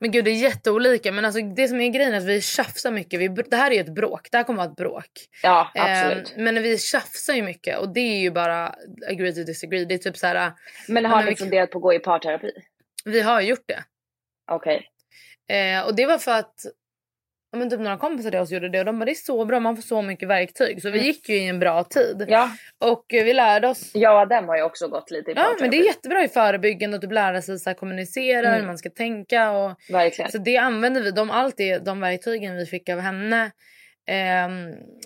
Men 0.01 0.11
gud 0.11 0.25
det 0.25 0.31
är 0.31 0.35
jätteolika. 0.35 1.13
Men 1.13 1.25
alltså 1.25 1.41
det 1.43 1.69
som 1.69 1.81
är 1.81 1.89
grejen 1.89 2.15
är 2.15 2.19
att 2.19 2.25
vi 2.25 2.41
tjafsar 2.41 2.91
mycket. 2.91 3.21
Vi, 3.21 3.29
det 3.29 3.57
här 3.57 3.71
är 3.71 3.81
ett 3.81 3.95
bråk. 3.95 4.29
Det 4.31 4.37
här 4.37 4.45
kommer 4.45 4.57
vara 4.57 4.71
ett 4.71 4.77
bråk. 4.77 5.11
Ja, 5.43 5.71
absolut. 5.75 6.33
Eh, 6.37 6.43
men 6.43 6.63
vi 6.63 6.79
tjafsar 6.79 7.35
ju 7.35 7.43
mycket 7.43 7.79
och 7.79 7.93
det 7.93 8.01
är 8.01 8.21
ju 8.21 8.31
bara 8.31 8.75
agree 9.11 9.33
to 9.33 9.43
disagree. 9.45 9.85
Det 9.85 9.95
är 9.95 9.99
typ 9.99 10.17
så 10.17 10.27
här. 10.27 10.53
men 10.89 11.05
har 11.05 11.23
ni 11.23 11.31
vi- 11.31 11.37
funderat 11.37 11.71
på 11.71 11.79
att 11.79 11.83
gå 11.83 11.95
i 11.95 11.99
parterapi? 11.99 12.53
Vi 13.05 13.21
har 13.21 13.41
gjort 13.41 13.65
det. 13.67 13.85
Okej. 14.51 14.87
Eh, 15.49 15.87
och 15.87 15.95
det 15.95 16.07
var 16.07 16.19
för 16.19 16.33
att 16.39 16.55
men 17.53 17.71
typ 17.71 17.81
några 17.81 17.97
kompisar 17.97 18.31
till 18.31 18.41
oss 18.41 18.51
gjorde 18.51 18.69
det 18.69 18.79
och 18.79 18.85
de 18.85 18.99
bara 18.99 19.05
det 19.05 19.11
är 19.13 19.15
så 19.15 19.45
bra, 19.45 19.61
man 19.61 19.77
får 19.77 19.83
så 19.83 20.03
mycket 20.03 20.29
verktyg. 20.29 20.83
Så 20.83 20.91
vi 20.91 20.99
Mm. 20.99 21.07
gick 21.07 21.29
ju 21.29 21.37
i 21.37 21.47
en 21.49 21.59
bra 21.59 21.85
tid. 21.85 22.25
Ja, 22.29 22.51
Och 22.79 23.15
eh, 23.15 23.25
vi 23.25 23.33
lärde 23.35 23.69
oss. 23.69 23.95
och 23.95 24.03
Adem 24.03 24.49
har 24.49 24.57
ju 24.57 24.63
också 24.63 24.89
gått 24.89 25.11
lite 25.11 25.31
i 25.31 25.35
Ja 25.37 25.57
men 25.61 25.71
det 25.71 25.77
är 25.77 25.85
jättebra 25.87 26.25
i 26.25 26.29
förebyggande 26.29 26.97
att 26.97 27.03
typ 27.03 27.13
lära 27.13 27.43
sig 27.43 27.59
så 27.59 27.71
här, 27.71 27.75
kommunicera, 27.75 28.47
Mm. 28.49 28.61
hur 28.61 28.67
man 28.67 28.79
ska 28.79 28.91
tänka. 28.91 29.51
Och, 29.51 29.77
Verkligen. 29.91 30.31
så 30.31 30.39
det 30.39 30.57
använder 30.57 31.03
vi. 31.03 31.11
De, 31.11 31.31
allt 31.31 31.57
det, 31.57 31.79
de 31.79 32.01
verktygen 32.01 32.57
vi 32.57 32.67
fick 32.67 32.89
av 32.89 32.99
henne 33.01 33.51
eh, 34.09 34.49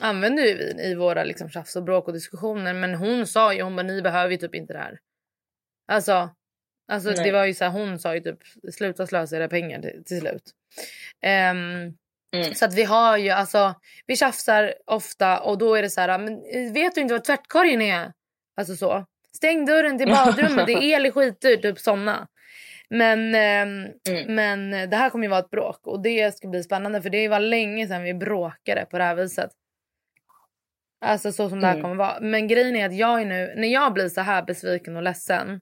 använder 0.00 0.42
vi 0.42 0.82
i 0.84 0.94
våra 0.94 1.24
liksom, 1.24 1.48
tjafs 1.50 1.76
och 1.76 1.82
bråk 1.84 2.06
och 2.08 2.12
diskussioner. 2.14 2.74
Men 2.74 2.94
hon 2.94 3.26
sa 3.26 3.54
ju, 3.54 3.62
hon 3.62 3.76
bara 3.76 3.82
ni 3.82 4.02
behöver 4.02 4.30
ju 4.30 4.36
typ 4.36 4.54
inte 4.54 4.72
det 4.72 4.78
här. 4.78 4.98
Alltså, 5.88 6.30
alltså 6.92 7.10
Nej. 7.10 7.24
det 7.24 7.32
var 7.32 7.44
ju 7.44 7.54
så 7.54 7.64
här, 7.64 7.70
hon 7.70 7.98
sa 7.98 8.14
ju 8.14 8.20
typ 8.20 8.38
sluta 8.72 9.06
slösa 9.06 9.36
era 9.36 9.48
pengar 9.48 9.80
till, 9.82 10.04
till 10.04 10.20
slut. 10.20 10.42
Ehm, 11.22 11.92
Mm. 12.34 12.54
Så 12.54 12.64
att 12.64 12.74
vi 12.74 12.84
har 12.84 13.16
ju 13.16 13.30
alltså, 13.30 13.74
vi 14.06 14.16
tjafsar 14.16 14.74
ofta 14.86 15.38
och 15.40 15.58
då 15.58 15.74
är 15.74 15.82
det 15.82 15.90
så 15.90 16.00
här, 16.00 16.18
men 16.18 16.32
eh, 16.32 16.72
vet 16.72 16.94
du 16.94 17.00
inte 17.00 17.14
vad 17.14 17.24
tvättkorgen 17.24 17.82
är? 17.82 18.12
Alltså 18.56 18.76
så. 18.76 19.06
Stäng 19.36 19.64
dörren 19.66 19.98
till 19.98 20.08
badrummet, 20.08 20.66
det 20.66 20.72
är 20.72 20.82
el 20.82 21.06
är 21.06 21.10
skitdyrt, 21.10 21.62
typ 21.62 21.78
såna. 21.78 22.28
Men, 22.90 23.34
ehm, 23.34 23.86
Mm. 24.08 24.34
men 24.34 24.90
det 24.90 24.96
här 24.96 25.10
kommer 25.10 25.24
ju 25.24 25.30
vara 25.30 25.40
ett 25.40 25.50
bråk 25.50 25.86
och 25.86 26.02
det 26.02 26.36
ska 26.36 26.48
bli 26.48 26.62
spännande 26.62 27.02
för 27.02 27.10
det 27.10 27.28
var 27.28 27.40
länge 27.40 27.86
sedan 27.88 28.02
vi 28.02 28.14
bråkade 28.14 28.86
på 28.90 28.98
det 28.98 29.04
här 29.04 29.14
viset. 29.14 29.50
Alltså 31.04 31.32
så 31.32 31.48
som 31.48 31.60
det 31.60 31.66
här 31.66 31.74
Mm. 31.74 31.82
kommer 31.82 31.94
vara. 31.96 32.20
Men 32.20 32.48
grejen 32.48 32.76
är 32.76 32.86
att 32.86 32.94
jag 32.96 33.20
är 33.20 33.24
nu, 33.26 33.54
när 33.56 33.68
jag 33.68 33.92
blir 33.92 34.08
så 34.08 34.20
här 34.20 34.42
besviken 34.42 34.96
och 34.96 35.02
ledsen. 35.02 35.60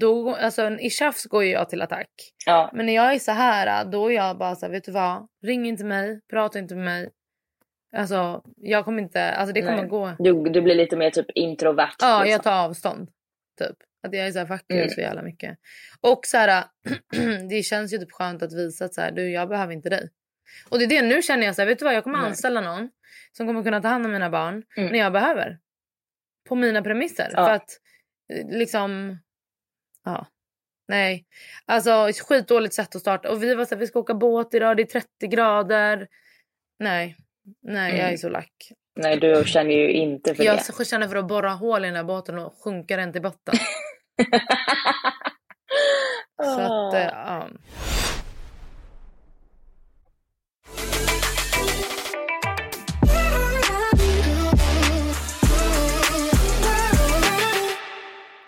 Då, 0.00 0.34
alltså 0.34 0.70
i 0.70 0.90
tjafs 0.90 1.24
går 1.24 1.44
ju 1.44 1.50
jag 1.50 1.68
till 1.68 1.82
attack. 1.82 2.08
Ja. 2.46 2.70
Men 2.74 2.86
när 2.86 2.94
jag 2.94 3.14
är 3.14 3.18
så 3.18 3.32
här, 3.32 3.84
då 3.84 4.10
är 4.10 4.14
jag 4.14 4.38
bara 4.38 4.54
så 4.54 4.66
här, 4.66 4.72
vet 4.72 4.84
du 4.84 4.92
vad? 4.92 5.28
Ring 5.42 5.66
inte 5.68 5.84
mig, 5.84 6.20
prata 6.30 6.58
inte 6.58 6.74
med 6.74 6.84
mig. 6.84 7.10
Alltså, 7.96 8.42
jag 8.56 8.84
kommer 8.84 9.02
inte, 9.02 9.30
alltså 9.32 9.52
det 9.52 9.60
kommer 9.62 9.76
Nej. 9.76 9.88
gå. 9.88 10.12
Du, 10.18 10.42
du 10.50 10.62
blir 10.62 10.74
lite 10.74 10.96
mer 10.96 11.10
typ 11.10 11.26
introvert. 11.34 11.94
Ja, 11.98 12.18
liksom. 12.18 12.30
jag 12.32 12.42
tar 12.42 12.64
avstånd. 12.64 13.08
Typ. 13.58 13.76
Att 14.06 14.14
jag 14.14 14.26
är 14.26 14.32
så 14.32 14.38
här, 14.38 14.46
fuck 14.46 14.64
Mm. 14.72 14.88
så 14.88 15.00
jävla 15.00 15.22
mycket. 15.22 15.58
Och 16.00 16.20
så 16.26 16.36
här, 16.36 16.64
det 17.48 17.62
känns 17.62 17.92
ju 17.92 17.98
typ 17.98 18.12
skönt 18.12 18.42
att 18.42 18.52
visa 18.52 18.84
att 18.84 18.94
så 18.94 19.00
här, 19.00 19.10
du, 19.12 19.30
jag 19.30 19.48
behöver 19.48 19.72
inte 19.72 19.88
dig. 19.90 20.08
Och 20.68 20.78
det 20.78 20.84
är 20.84 20.88
det, 20.88 21.02
nu 21.02 21.22
känner 21.22 21.46
jag 21.46 21.54
så 21.54 21.62
här, 21.62 21.66
vet 21.66 21.78
du 21.78 21.84
vad? 21.84 21.94
Jag 21.94 22.04
kommer 22.04 22.18
Nej. 22.18 22.26
anställa 22.28 22.60
någon 22.60 22.90
som 23.32 23.46
kommer 23.46 23.62
kunna 23.62 23.80
ta 23.82 23.88
hand 23.88 24.06
om 24.06 24.12
mina 24.12 24.30
barn 24.30 24.62
Mm. 24.76 24.92
när 24.92 24.98
jag 24.98 25.12
behöver. 25.12 25.58
På 26.48 26.54
mina 26.54 26.82
premisser. 26.82 27.28
Ja. 27.32 27.46
För 27.46 27.52
att 27.54 27.70
eh, 28.32 28.58
liksom, 28.58 29.18
ja. 30.04 30.26
Nej, 30.88 31.24
alltså 31.66 32.08
skitdåligt 32.28 32.74
sätt 32.74 32.94
att 32.96 33.00
starta. 33.00 33.30
Och 33.30 33.42
vi 33.42 33.54
var 33.54 33.64
så 33.64 33.74
här, 33.74 33.80
vi 33.80 33.86
ska 33.86 33.98
åka 33.98 34.14
båt 34.14 34.54
idag, 34.54 34.76
det 34.76 34.82
är 34.82 35.00
30 35.00 35.26
grader. 35.26 36.08
Nej, 36.78 37.16
nej 37.62 37.90
jag 37.90 38.00
är 38.00 38.04
Mm. 38.06 38.18
så 38.18 38.28
lack. 38.28 38.52
Nej, 38.96 39.16
du 39.16 39.42
känner 39.46 39.70
ju 39.74 39.92
inte 39.92 40.34
för 40.34 40.44
Jag 40.44 40.58
det. 40.78 40.84
känner 40.84 41.08
för 41.08 41.16
att 41.16 41.28
borra 41.28 41.50
hål 41.50 41.84
i 41.84 41.86
den 41.88 41.96
här 41.96 42.04
båten 42.04 42.38
och 42.38 42.54
sjunka 42.64 42.96
den 42.96 43.12
till 43.12 43.22
botten. 43.22 43.54
Så 46.42 46.60
att, 46.60 46.94
eh, 46.94 47.00
ja. 47.00 47.48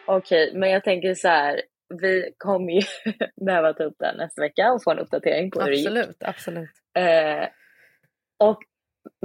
Okej, 0.06 0.52
men 0.54 0.70
jag 0.70 0.84
tänker 0.84 1.14
så 1.14 1.28
här. 1.28 1.62
Vi 2.02 2.32
kommer 2.38 2.72
ju 2.72 2.80
behöva 3.46 3.72
ta 3.72 3.84
upp 3.84 3.94
det 3.98 4.06
här 4.06 4.16
nästa 4.16 4.42
vecka 4.42 4.72
och 4.72 4.82
få 4.82 4.90
en 4.90 4.98
uppdatering 4.98 5.50
på 5.50 5.60
hur 5.60 5.70
det 5.70 5.76
gick. 5.76 5.86
Absolut, 5.86 6.16
absolut. 6.20 6.70
Eh, 6.98 7.48
och 8.38 8.58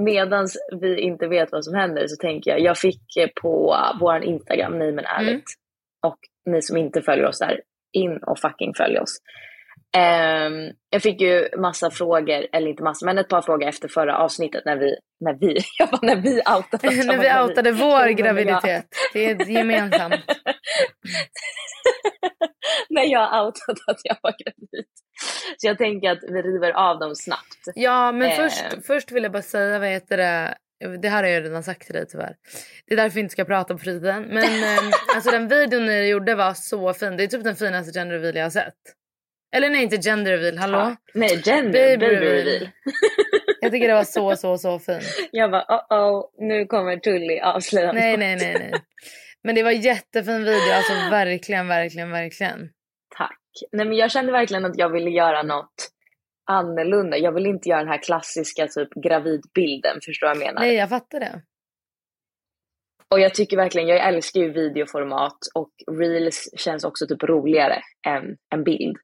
medans 0.02 0.56
vi 0.80 1.00
inte 1.00 1.28
vet 1.28 1.52
vad 1.52 1.64
som 1.64 1.74
händer 1.74 2.06
så 2.06 2.16
tänker 2.16 2.50
jag, 2.50 2.60
jag 2.60 2.78
fick 2.78 3.16
eh, 3.16 3.28
på 3.42 3.76
vår 4.00 4.24
Instagram, 4.24 4.78
nej 4.78 4.92
men 4.92 5.04
ärligt, 5.04 5.30
Mm. 5.30 6.12
och 6.12 6.18
ni 6.50 6.62
som 6.62 6.76
inte 6.76 7.02
följer 7.02 7.26
oss 7.26 7.38
där, 7.38 7.60
in 7.92 8.16
och 8.16 8.38
fucking 8.38 8.74
följ 8.74 8.98
oss. 8.98 9.18
Ehm, 9.96 10.70
jag 10.90 11.02
fick 11.02 11.20
ju 11.20 11.48
massa 11.58 11.90
frågor, 11.90 12.46
eller 12.52 12.68
inte 12.68 12.82
massa, 12.82 13.06
men 13.06 13.18
ett 13.18 13.28
par 13.28 13.42
frågor 13.42 13.68
efter 13.68 13.88
förra 13.88 14.16
avsnittet 14.18 14.64
när 14.64 14.76
vi, 14.76 14.96
när 15.20 15.34
vi, 15.40 15.58
jag 15.78 15.88
bara 15.88 16.00
när 16.02 16.16
vi 16.16 16.36
outade. 16.56 17.04
När 17.04 17.18
vi 17.18 17.42
outade 17.50 17.72
vår 17.84 17.98
men 17.98 18.08
jag- 18.08 18.16
graviditet. 18.16 18.86
Det 19.12 19.24
är 19.30 19.50
gemensamt. 19.50 20.14
när 22.90 23.12
jag 23.12 23.44
outade 23.46 23.80
att 23.86 24.00
jag 24.04 24.16
var 24.22 24.34
gravid. 24.44 24.86
Så 25.56 25.66
jag 25.66 25.78
tänker 25.78 26.10
att 26.10 26.18
vi 26.22 26.42
river 26.42 26.70
av 26.72 26.98
dem 26.98 27.14
snabbt. 27.16 27.58
Ja, 27.74 28.12
men 28.12 28.28
Eh. 28.30 28.36
först, 28.36 28.86
först 28.86 29.12
vill 29.12 29.22
jag 29.22 29.32
bara 29.32 29.42
säga, 29.42 29.78
vad 29.78 29.88
heter 29.88 30.16
det? 30.16 30.54
Det 31.02 31.08
här 31.08 31.22
har 31.22 31.30
jag 31.30 31.44
redan 31.44 31.62
sagt 31.62 31.82
till 31.86 31.94
dig 31.94 32.06
tyvärr. 32.08 32.34
Det 32.86 32.94
är 32.94 32.96
därför 32.96 33.14
vi 33.14 33.20
inte 33.20 33.32
ska 33.32 33.44
prata 33.44 33.74
på 33.74 33.78
fritiden. 33.78 34.22
Men 34.22 34.44
eh, 34.44 34.78
alltså 35.14 35.30
den 35.30 35.48
videon 35.48 35.86
ni 35.86 36.08
gjorde 36.08 36.34
var 36.34 36.54
så 36.54 36.94
fin. 36.94 37.16
Det 37.16 37.22
är 37.24 37.26
typ 37.28 37.44
den 37.44 37.56
finaste 37.56 37.98
gender 37.98 38.14
reveal 38.18 38.36
jag 38.36 38.44
har 38.44 38.50
sett. 38.50 38.74
Eller 39.52 39.70
nej, 39.70 39.82
inte 39.82 39.96
gender 39.96 40.32
reveal. 40.32 40.58
Hallå? 40.58 40.78
Ja. 40.78 40.96
Nej, 41.14 41.42
gender, 41.44 41.72
Baby 41.72 42.06
baby, 42.06 42.26
reveal. 42.26 42.68
Jag 43.60 43.72
tycker 43.72 43.88
det 43.88 43.94
var 43.94 44.04
så, 44.04 44.36
så, 44.36 44.58
så 44.58 44.78
fint. 44.78 45.02
Jag 45.32 45.50
bara, 45.50 45.64
oh 45.68 45.98
oh, 45.98 46.24
nu 46.38 46.66
kommer 46.66 46.96
Tully 46.96 47.40
avslöja 47.40 47.92
Nej, 47.92 48.16
nej, 48.16 48.36
nej, 48.36 48.56
nej. 48.58 48.72
Men 49.42 49.54
det 49.54 49.62
var 49.62 49.70
jättefin 49.70 50.44
video. 50.44 50.72
Alltså 50.72 50.92
verkligen, 51.10 51.68
verkligen, 51.68 52.10
verkligen. 52.10 52.70
Tack. 53.16 53.38
Nej, 53.72 53.86
men 53.86 53.96
jag 53.96 54.10
kände 54.10 54.32
verkligen 54.32 54.64
att 54.64 54.78
jag 54.78 54.88
ville 54.88 55.10
göra 55.10 55.42
något 55.42 55.90
annorlunda. 56.46 57.18
Jag 57.18 57.32
vill 57.32 57.46
inte 57.46 57.68
göra 57.68 57.80
den 57.80 57.88
här 57.88 58.02
klassiska 58.02 58.66
typ 58.66 58.88
gravidbilden, 59.04 59.98
förstår 60.04 60.26
du 60.26 60.28
vad 60.28 60.36
jag 60.36 60.46
menar? 60.46 60.60
Nej, 60.60 60.74
jag 60.74 60.88
fattar 60.88 61.20
det. 61.20 61.42
Och 63.08 63.20
jag 63.20 63.34
tycker 63.34 63.56
verkligen, 63.56 63.88
jag 63.88 64.08
älskar 64.08 64.40
ju 64.40 64.52
videoformat 64.52 65.38
och 65.54 65.70
reels 66.00 66.48
känns 66.56 66.84
också 66.84 67.06
typ 67.06 67.22
roligare 67.22 67.82
än 68.06 68.36
en 68.54 68.64
bild. 68.64 68.96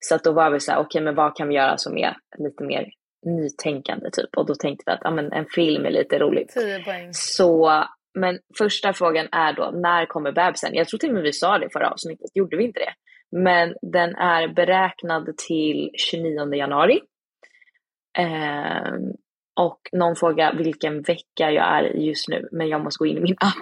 Så 0.00 0.14
att 0.14 0.24
då 0.24 0.32
var 0.32 0.50
vi 0.50 0.60
så 0.60 0.72
här, 0.72 0.80
okej 0.80 1.00
men 1.00 1.14
vad 1.14 1.36
kan 1.36 1.48
vi 1.48 1.54
göra 1.54 1.76
som 1.78 1.98
är 1.98 2.16
lite 2.38 2.64
mer 2.64 2.90
nytänkande 3.26 4.10
typ? 4.10 4.36
Och 4.36 4.46
då 4.46 4.54
tänkte 4.54 4.82
vi 4.86 4.92
att 4.92 5.00
ja, 5.04 5.10
men 5.10 5.32
en 5.32 5.46
film 5.46 5.84
är 5.84 5.90
lite 5.90 6.18
roligt. 6.18 6.48
10 6.48 6.84
poäng. 6.84 7.08
Så, 7.12 7.84
men 8.14 8.38
första 8.58 8.92
frågan 8.92 9.28
är 9.32 9.52
då, 9.52 9.70
när 9.70 10.06
kommer 10.06 10.32
bebisen? 10.32 10.74
Jag 10.74 10.88
tror 10.88 10.98
till 10.98 11.08
och 11.08 11.14
med 11.14 11.22
vi 11.22 11.32
sa 11.32 11.58
det 11.58 11.70
förra 11.72 11.90
avsnittet, 11.90 12.30
gjorde 12.34 12.56
vi 12.56 12.64
inte 12.64 12.80
det? 12.80 12.92
Men 13.32 13.74
den 13.82 14.16
är 14.16 14.48
beräknad 14.48 15.36
till 15.48 15.90
29 15.94 16.54
januari. 16.54 17.00
Eh, 18.18 18.92
och 19.56 19.80
någon 19.92 20.16
frågar 20.16 20.54
vilken 20.54 21.02
vecka 21.02 21.50
jag 21.50 21.66
är 21.66 21.96
i 21.96 22.06
just 22.06 22.28
nu, 22.28 22.48
men 22.52 22.68
jag 22.68 22.80
måste 22.80 22.98
gå 22.98 23.06
in 23.06 23.16
i 23.16 23.20
min 23.20 23.36
app. 23.40 23.54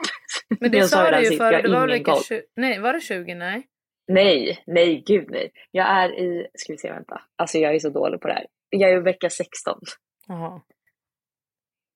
Men 0.61 0.71
det 0.71 0.83
sa 0.89 1.11
du 1.11 1.31
ju 1.31 1.37
förut, 1.37 1.63
det 1.63 1.73
var 1.73 1.89
vecka 1.89 2.13
koll. 2.13 2.23
20, 2.23 2.43
nej 2.57 2.81
var 2.81 2.93
det 2.93 3.01
20? 3.01 3.35
Nej. 3.35 3.67
Nej, 4.09 4.63
nej, 4.67 5.03
gud 5.07 5.31
nej. 5.31 5.51
Jag 5.71 5.87
är 5.89 6.19
i, 6.19 6.47
ska 6.55 6.73
vi 6.73 6.79
se, 6.79 6.93
vänta. 6.93 7.23
Alltså 7.37 7.59
jag 7.59 7.75
är 7.75 7.79
så 7.79 7.91
dålig 7.91 8.21
på 8.21 8.29
det 8.29 8.35
här. 8.35 8.47
Jag 8.71 8.91
är 8.91 8.97
i 8.97 9.01
vecka 9.01 9.31
16. 9.31 9.81
Jaha. 10.29 10.63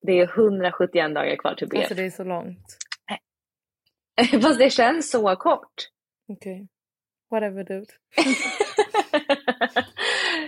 Det 0.07 0.13
är 0.13 0.39
171 0.39 1.15
dagar 1.15 1.37
kvar 1.37 1.55
till 1.55 1.69
BF. 1.69 1.81
Alltså 1.81 1.95
det 1.95 2.05
är 2.05 2.11
så 2.11 2.25
långt. 2.25 2.79
Fast 4.43 4.59
det 4.59 4.71
känns 4.71 5.11
så 5.11 5.37
kort. 5.37 5.75
Okej. 6.29 6.69
Whatever 7.31 7.65
dude. 7.65 7.93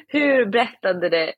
Hur 0.09 0.47
berättade 0.47 1.09
det, 1.09 1.35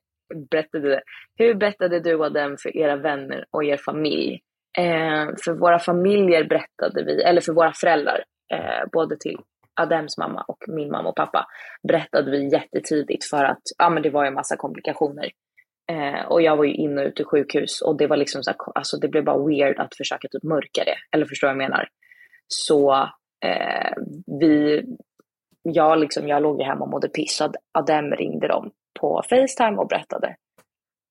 berättade 0.51 0.89
det, 0.89 1.01
hur 1.35 1.55
berättade 1.55 1.99
du 1.99 2.15
och 2.15 2.33
dem 2.33 2.57
för 2.59 2.77
era 2.77 2.95
vänner 2.95 3.45
och 3.51 3.63
er 3.63 3.77
familj? 3.77 4.41
Eh, 4.77 5.27
för 5.45 5.59
våra 5.59 5.79
familjer 5.79 6.43
berättade 6.43 7.03
vi, 7.03 7.23
eller 7.23 7.41
för 7.41 7.53
våra 7.53 7.73
föräldrar, 7.73 8.23
eh, 8.53 8.89
både 8.91 9.17
till 9.17 9.37
Adems 9.77 10.17
mamma 10.17 10.41
och 10.47 10.57
min 10.67 10.91
mamma 10.91 11.09
och 11.09 11.15
pappa, 11.15 11.47
berättade 11.87 12.31
vi 12.31 12.51
jättetidigt 12.51 13.25
för 13.25 13.43
att 13.43 13.61
ja, 13.77 13.89
men 13.89 14.03
det 14.03 14.09
var 14.09 14.23
ju 14.23 14.27
en 14.27 14.33
massa 14.33 14.57
komplikationer. 14.57 15.31
Eh, 15.91 16.25
och 16.25 16.41
jag 16.41 16.57
var 16.57 16.63
ju 16.63 16.73
inne 16.73 17.01
och 17.01 17.07
ute 17.07 17.21
i 17.21 17.25
sjukhus 17.25 17.81
och 17.81 17.97
det 17.97 18.07
var 18.07 18.17
liksom 18.17 18.43
så 18.43 18.51
här, 18.51 18.57
alltså 18.75 18.97
det 18.97 19.07
blev 19.07 19.23
bara 19.23 19.45
weird 19.45 19.79
att 19.79 19.95
försöka 19.97 20.27
typ 20.27 20.43
mörka 20.43 20.83
det. 20.83 20.95
Eller 21.11 21.25
förstår 21.25 21.47
vad 21.47 21.53
jag 21.53 21.69
menar? 21.69 21.87
Så 22.47 22.93
eh, 23.45 23.91
vi, 24.39 24.83
jag, 25.61 25.99
liksom, 25.99 26.27
jag 26.27 26.41
låg 26.41 26.59
ju 26.59 26.65
hemma 26.65 26.85
och 26.85 26.91
mådde 26.91 27.09
piss. 27.09 27.35
Så 27.35 27.51
Adem 27.71 28.11
ringde 28.11 28.47
dem 28.47 28.71
på 28.99 29.21
Facetime 29.29 29.77
och 29.77 29.87
berättade. 29.87 30.27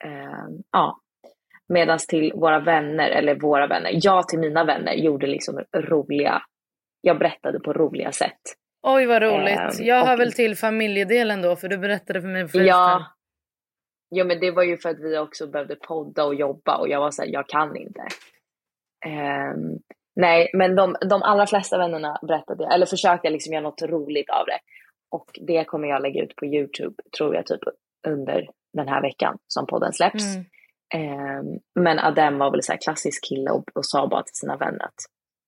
Eh, 0.05 0.49
ja. 0.73 1.01
Medan 1.69 1.99
till 2.09 2.33
våra 2.35 2.61
vänner, 2.61 3.09
eller 3.09 3.35
våra 3.35 3.67
vänner, 3.67 3.91
jag 3.93 4.29
till 4.29 4.39
mina 4.39 4.65
vänner 4.65 4.93
gjorde 4.93 5.27
liksom 5.27 5.61
roliga, 5.77 6.43
jag 7.07 7.19
berättade 7.19 7.61
på 7.61 7.73
roliga 7.73 8.13
sätt. 8.13 8.41
Oj 8.83 9.07
vad 9.07 9.23
roligt. 9.23 9.59
Ehm, 9.59 9.71
jag 9.87 10.05
hör 10.05 10.15
och- 10.15 10.21
väl 10.21 10.33
till 10.33 10.57
familjedelen 10.57 11.43
då 11.43 11.57
för 11.57 11.69
du 11.69 11.79
berättade 11.79 12.21
för 12.21 12.29
mig 12.29 12.49
på. 12.49 12.59
Ja, 12.59 13.07
ja, 14.09 14.25
men 14.25 14.41
det 14.41 14.51
var 14.51 14.63
ju 14.63 14.77
för 14.77 14.89
att 14.89 15.01
vi 15.01 15.19
också 15.19 15.47
behövde 15.47 15.77
podda 15.77 16.25
och 16.25 16.35
jobba 16.35 16.77
och 16.77 16.89
jag 16.89 17.01
var 17.01 17.11
såhär, 17.11 17.29
jag 17.29 17.49
kan 17.49 17.77
inte. 17.77 18.01
Ehm, 19.07 19.79
nej, 20.17 20.51
men 20.55 20.77
de, 20.77 20.97
de 21.11 21.23
allra 21.23 21.47
flesta 21.47 21.79
vännerna 21.79 22.19
berättade 22.29 22.65
jag, 22.65 22.75
eller 22.75 22.87
försökte 22.87 23.27
jag 23.27 23.33
liksom 23.33 23.53
göra 23.53 23.63
något 23.63 23.83
roligt 23.83 24.31
av 24.31 24.47
det. 24.47 24.59
Och 25.11 25.31
det 25.47 25.65
kommer 25.65 25.89
jag 25.89 26.03
lägga 26.03 26.23
ut 26.23 26.37
på 26.37 26.47
Youtube, 26.47 26.95
tror 27.19 27.35
jag, 27.35 27.47
typ 27.47 27.61
under 28.09 28.49
den 28.73 28.89
här 28.89 29.03
veckan 29.03 29.39
som 29.47 29.67
podden 29.67 29.93
släpps. 29.93 30.25
Mm. 30.37 30.47
Ehm, 30.95 31.47
men 31.81 31.99
Adem 31.99 32.39
var 32.39 32.51
väl 32.51 32.63
så 32.63 32.73
här 32.73 32.79
klassisk 32.81 33.25
kille 33.29 33.51
och, 33.51 33.65
och 33.75 33.87
sa 33.87 34.07
bara 34.07 34.23
till 34.23 34.35
sina 34.35 34.57
vänner 34.57 34.85
att 34.85 34.95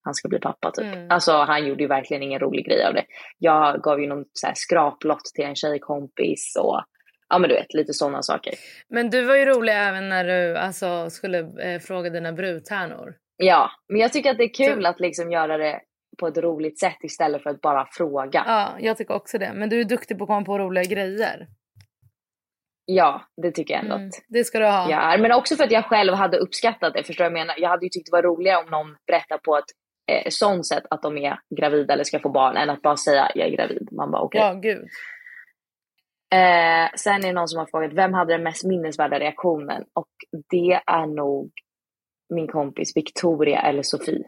han 0.09 0.15
ska 0.15 0.29
bli 0.29 0.39
pappa 0.39 0.71
typ. 0.71 0.85
Mm. 0.85 1.07
Alltså 1.11 1.33
han 1.33 1.67
gjorde 1.67 1.83
ju 1.83 1.89
verkligen 1.89 2.23
ingen 2.23 2.41
rolig 2.41 2.67
grej 2.67 2.85
av 2.85 2.95
det. 2.95 3.05
Jag 3.39 3.83
gav 3.83 4.01
ju 4.01 4.07
någon 4.07 4.25
så 4.33 4.47
här 4.47 4.55
skraplott 4.57 5.25
till 5.35 5.45
en 5.45 5.55
tjejkompis 5.57 6.57
och 6.61 6.83
ja 7.29 7.39
men 7.39 7.49
du 7.49 7.55
vet 7.55 7.75
lite 7.75 7.93
sådana 7.93 8.23
saker. 8.23 8.55
Men 8.89 9.11
du 9.11 9.25
var 9.25 9.37
ju 9.37 9.45
rolig 9.45 9.73
även 9.77 10.09
när 10.09 10.25
du 10.25 10.57
alltså, 10.57 11.11
skulle 11.11 11.39
eh, 11.39 11.81
fråga 11.81 12.11
dina 12.11 12.33
brudtärnor. 12.33 13.15
Ja, 13.37 13.71
men 13.89 14.01
jag 14.01 14.13
tycker 14.13 14.31
att 14.31 14.39
det 14.39 14.45
är 14.45 14.55
kul 14.55 14.87
att 14.87 15.01
liksom 15.01 15.33
göra 15.33 15.59
det 15.59 15.81
på 16.19 16.27
ett 16.27 16.39
roligt 16.39 16.81
sätt 16.81 16.99
istället 17.03 17.43
för 17.43 17.51
att 17.51 17.61
bara 17.61 17.89
fråga. 17.93 18.45
Ja, 18.47 18.69
jag 18.81 18.97
tycker 18.97 19.15
också 19.15 19.39
det. 19.39 19.53
Men 19.55 19.69
du 19.69 19.81
är 19.81 19.85
duktig 19.85 20.19
på 20.19 20.25
att 20.25 20.29
komma 20.29 20.45
på 20.45 20.59
roliga 20.59 20.85
grejer. 20.85 21.47
Ja, 22.91 23.23
det 23.43 23.51
tycker 23.51 23.75
jag 23.75 23.83
ändå 23.83 23.97
Mm, 23.97 24.11
det 24.29 24.45
ska 24.45 24.59
du 24.59 24.65
ha. 24.65 24.91
jag 24.91 25.15
är. 25.15 25.19
Men 25.19 25.33
också 25.33 25.57
för 25.57 25.65
att 25.65 25.73
jag 25.73 25.85
själv 25.85 26.15
hade 26.15 26.39
uppskattat 26.39 26.95
det. 26.95 27.05
Förstår 27.05 27.25
du 27.25 27.31
vad 27.31 27.39
jag 27.39 27.47
menar? 27.47 27.55
Jag 27.59 27.69
hade 27.69 27.87
ju 27.87 27.89
tyckt 27.89 28.11
det 28.11 28.17
var 28.17 28.23
roligare 28.23 28.65
om 28.65 28.71
någon 28.71 28.97
berättar 29.07 29.39
på 29.39 29.57
ett 29.57 29.65
eh, 30.09 30.23
sånt 30.29 30.67
sätt 30.67 30.85
att 30.91 31.03
de 31.03 31.19
är 31.19 31.39
gravida 31.57 31.95
eller 31.95 32.05
ska 32.05 32.19
få 32.21 32.29
barn 32.29 32.57
än 32.57 32.71
att 32.71 32.83
bara 32.83 32.97
säga 32.97 33.31
jag 33.35 33.49
är 33.49 33.53
gravid. 33.57 33.89
Man 33.93 34.11
bara 34.11 34.23
okej. 34.23 34.41
Ja, 34.41 34.53
gud. 34.55 34.85
Eh, 36.35 36.89
sen 36.97 37.15
är 37.25 37.27
det 37.27 37.33
någon 37.33 37.49
som 37.49 37.59
har 37.59 37.67
frågat 37.67 37.93
vem 37.93 38.15
hade 38.15 38.33
den 38.35 38.43
mest 38.43 38.65
minnesvärda 38.65 39.19
reaktionen? 39.19 39.85
Och 39.95 40.09
det 40.51 40.81
är 40.87 41.07
nog 41.07 41.51
min 42.35 42.47
kompis 42.49 42.97
Victoria 42.97 43.61
eller 43.61 43.83
Sofie. 43.83 44.25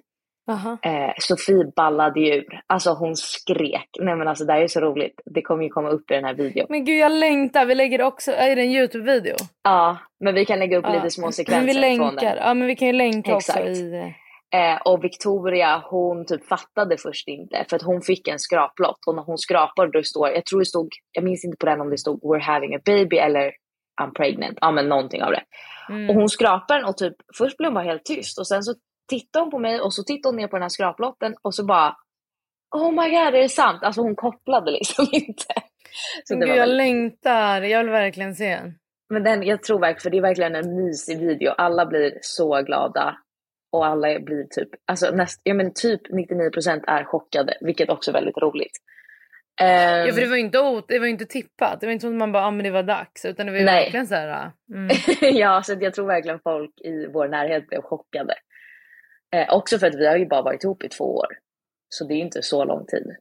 Aha. 0.51 0.79
Eh, 0.83 1.13
Sofie 1.19 1.65
ballade 1.77 2.21
ju 2.21 2.35
ur. 2.35 2.61
Alltså 2.67 2.91
hon 2.91 3.17
skrek. 3.17 3.89
Nej 4.01 4.17
men 4.17 4.29
alltså 4.29 4.45
det 4.45 4.53
här 4.53 4.61
är 4.61 4.67
så 4.69 4.81
roligt. 4.81 5.21
Det 5.25 5.43
kommer 5.43 5.63
ju 5.65 5.69
komma 5.69 5.89
upp 5.89 6.11
i 6.11 6.15
den 6.15 6.25
här 6.25 6.35
videon. 6.35 6.67
Men 6.69 6.85
gud, 6.85 6.99
jag 6.99 7.13
längtar. 7.13 7.67
Vi 7.67 7.75
lägger 7.75 8.03
också... 8.03 8.33
Är 8.33 8.57
det 8.57 8.63
en 8.63 8.71
Youtube-video? 8.71 9.35
Ja, 9.63 9.99
men 10.25 10.35
vi 10.35 10.45
kan 10.47 10.59
lägga 10.59 10.79
upp 10.79 10.85
Ja. 10.89 10.93
lite 10.95 11.11
små 11.11 11.27
Men 11.27 11.33
sekvenser 11.33 11.67
vi 11.67 11.73
från 11.73 11.81
länkar. 11.81 12.27
den. 12.35 12.37
Ja, 12.47 12.55
men 12.55 12.67
vi 12.67 12.77
kan 12.77 12.89
ju 12.89 12.93
länka 12.93 13.35
också 13.35 13.53
Exakt. 13.53 13.67
i... 13.69 14.15
Eh, 14.55 14.81
och 14.85 15.05
Victoria 15.05 15.83
hon 15.91 16.27
typ 16.27 16.47
fattade 16.49 16.97
först 16.99 17.29
inte 17.29 17.65
för 17.69 17.77
att 17.77 17.83
hon 17.83 18.03
fick 18.03 18.29
en 18.29 18.39
skraplott 18.39 18.99
och 19.07 19.15
när 19.15 19.23
hon 19.23 19.39
skrapade 19.39 19.91
då 19.93 20.03
står, 20.03 20.29
jag 20.29 20.45
tror 20.47 20.59
det 20.61 20.67
stod, 20.67 20.89
jag 21.13 21.25
minns 21.25 21.45
inte 21.45 21.57
på 21.57 21.67
den 21.67 21.81
om 21.81 21.91
det 21.91 21.99
stod 21.99 22.21
we're 22.23 22.41
having 22.43 22.75
a 22.75 22.81
baby 22.85 23.17
eller 23.17 23.53
I'm 24.03 24.13
pregnant. 24.17 24.59
Ja 24.61 24.71
men 24.71 24.89
någonting 24.89 25.23
av 25.23 25.31
det. 25.31 25.43
Mm. 25.89 26.11
Och 26.11 26.15
hon 26.17 26.29
skrapar 26.29 26.75
den 26.77 26.85
och 26.85 26.97
typ 26.97 27.15
först 27.39 27.57
blev 27.57 27.67
hon 27.69 27.75
bara 27.75 27.85
helt 27.85 28.05
tyst 28.05 28.39
och 28.39 28.47
sen 28.47 28.63
så 28.63 28.75
tittar 29.09 29.41
hon 29.41 29.51
på 29.51 29.59
mig 29.59 29.81
och 29.81 29.95
så 29.95 30.03
tittar 30.03 30.29
hon 30.31 30.37
ner 30.37 30.49
på 30.49 30.57
den 30.57 30.63
här 30.63 30.69
skraplotten 30.69 31.35
och 31.43 31.55
så 31.55 31.65
bara 31.65 31.97
Oh 32.77 32.91
my 32.91 33.11
god, 33.11 33.19
är 33.19 33.33
det 33.33 33.49
sant? 33.49 33.83
Alltså 33.83 34.01
hon 34.01 34.17
kopplade 34.17 34.71
liksom 34.71 35.07
inte. 35.13 35.55
Så 36.25 36.35
gud, 36.35 36.49
jag 36.49 36.57
väldigt- 36.57 36.77
längtar. 36.77 37.63
Jag 37.63 37.79
vill 37.79 37.91
verkligen 37.93 38.35
se. 38.35 38.59
Men 39.13 39.23
den, 39.23 39.43
jag 39.43 39.63
tror 39.63 39.79
verkligen, 39.81 40.01
för 40.03 40.11
det 40.11 40.17
är 40.17 40.23
verkligen 40.23 40.55
en 40.55 40.77
mysig 40.77 41.19
video. 41.19 41.53
Alla 41.59 41.87
blir 41.87 42.19
så 42.23 42.63
glada. 42.63 43.17
Och 43.73 43.87
alla 43.87 44.21
blir 44.21 44.45
typ, 44.45 44.69
alltså 44.87 45.11
näst, 45.11 45.41
ja 45.45 45.55
men 45.55 45.73
typ 45.75 46.01
99% 46.11 46.85
är 46.87 47.05
chockade, 47.05 47.55
vilket 47.61 47.91
också 47.91 48.11
är 48.11 48.13
väldigt 48.13 48.37
roligt. 48.39 48.73
Ehm, 49.61 50.07
Ja, 50.07 50.13
för 50.13 50.21
det 50.21 50.27
var 50.27 50.37
ju 50.37 50.43
inte, 50.43 50.83
det 50.89 50.99
var 50.99 51.07
inte 51.07 51.27
tippat. 51.27 51.81
Det 51.81 51.87
var 51.87 51.93
inte 51.93 52.01
som 52.03 52.13
att 52.13 52.19
man 52.19 52.33
bara, 52.33 52.45
ah, 52.47 52.51
men 52.51 52.65
det 52.65 52.71
var 52.71 52.83
dags. 52.83 53.25
Utan 53.25 53.47
det 53.47 53.53
var 53.53 53.59
ju 53.59 53.65
Nej. 53.65 53.85
verkligen 53.85 54.07
så 54.07 54.15
här... 54.15 54.51
Mm. 54.75 54.97
ja, 55.37 55.63
så 55.63 55.77
jag 55.81 55.95
tror 55.95 56.07
verkligen 56.07 56.41
folk 56.41 56.81
i 56.81 57.07
vår 57.07 57.29
närhet 57.29 57.67
blev 57.69 57.83
chockade. 57.83 58.35
Eh, 59.35 59.55
också 59.55 59.79
för 59.79 59.87
att 59.87 59.95
vi 59.95 60.07
har 60.07 60.17
ju 60.17 60.27
bara 60.27 60.43
varit 60.43 60.65
ihop 60.65 60.85
i 60.85 60.89
två 60.89 61.17
år. 61.17 61.27
Så 61.89 62.05
det 62.05 62.15
är 62.15 62.17
ju 62.17 62.23
inte 62.23 62.43
så 62.43 62.65
lång 62.65 62.87
tid. 62.87 63.17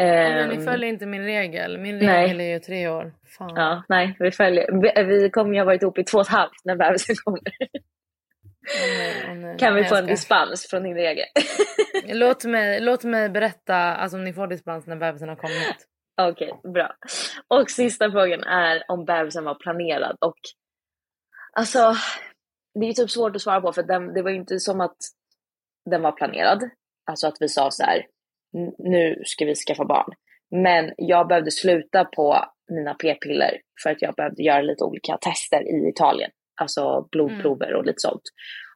Men 0.00 0.48
ni 0.48 0.54
Ehm, 0.54 0.64
följer 0.64 0.88
inte 0.88 1.06
min 1.06 1.24
regel. 1.24 1.78
Min 1.78 1.98
nej. 1.98 2.22
regel 2.22 2.40
är 2.40 2.44
ju 2.44 2.58
tre 2.58 2.88
år. 2.88 3.12
Fan. 3.38 3.52
Ja, 3.56 3.82
nej, 3.88 4.16
vi 4.18 4.30
följer. 4.30 4.72
Vi, 4.82 5.04
vi 5.04 5.30
kommer 5.30 5.52
ju 5.54 5.58
ha 5.60 5.64
varit 5.64 5.82
ihop 5.82 5.98
i 5.98 6.04
två 6.04 6.18
och 6.18 6.24
ett 6.24 6.32
halvt 6.32 6.64
när 6.64 6.76
bebisen 6.76 7.16
kommer. 7.24 7.40
Kan 9.58 9.74
vi 9.74 9.84
få 9.84 9.94
en 9.96 10.06
dispens 10.06 10.66
från 10.70 10.82
din 10.82 10.94
regel? 10.94 11.26
Låt 12.06 12.44
mig, 12.44 12.80
låt 12.80 13.04
mig 13.04 13.28
berätta 13.28 13.74
alltså, 13.76 14.16
om 14.16 14.24
ni 14.24 14.32
får 14.32 14.46
dispens 14.46 14.86
när 14.86 14.96
bebisen 14.96 15.28
har 15.28 15.36
kommit. 15.36 15.86
Okej, 16.20 16.60
bra. 16.74 16.94
Och 17.48 17.70
sista 17.70 18.10
frågan 18.10 18.42
är 18.44 18.82
om 18.88 19.04
bebisen 19.04 19.44
var 19.44 19.54
planerad. 19.54 20.16
Och 20.20 20.38
alltså, 21.52 21.94
det 22.80 22.86
är 22.88 22.92
typ 22.92 23.10
svårt 23.10 23.36
att 23.36 23.42
svara 23.42 23.60
på 23.60 23.72
för 23.72 23.82
den, 23.82 24.14
det 24.14 24.22
var 24.22 24.30
ju 24.30 24.36
inte 24.36 24.58
som 24.60 24.80
att 24.80 24.96
den 25.90 26.02
var 26.02 26.12
planerad. 26.12 26.70
Alltså 27.10 27.26
att 27.26 27.36
vi 27.40 27.48
sa 27.48 27.70
så 27.70 27.82
här, 27.84 27.96
"N- 28.56 28.74
nu 28.78 29.22
ska 29.24 29.44
vi 29.44 29.54
skaffa 29.54 29.84
barn. 29.84 30.12
Men 30.50 30.92
jag 30.96 31.28
behövde 31.28 31.50
sluta 31.50 32.04
på 32.04 32.44
mina 32.70 32.94
p-piller 32.94 33.60
för 33.82 33.90
att 33.90 34.02
jag 34.02 34.14
behövde 34.14 34.42
göra 34.42 34.60
lite 34.62 34.84
olika 34.84 35.16
tester 35.16 35.60
i 35.62 35.88
Italien. 35.88 36.30
Alltså 36.60 37.08
blodprover 37.12 37.74
och 37.74 37.84
lite 37.86 38.00
sånt. 38.00 38.22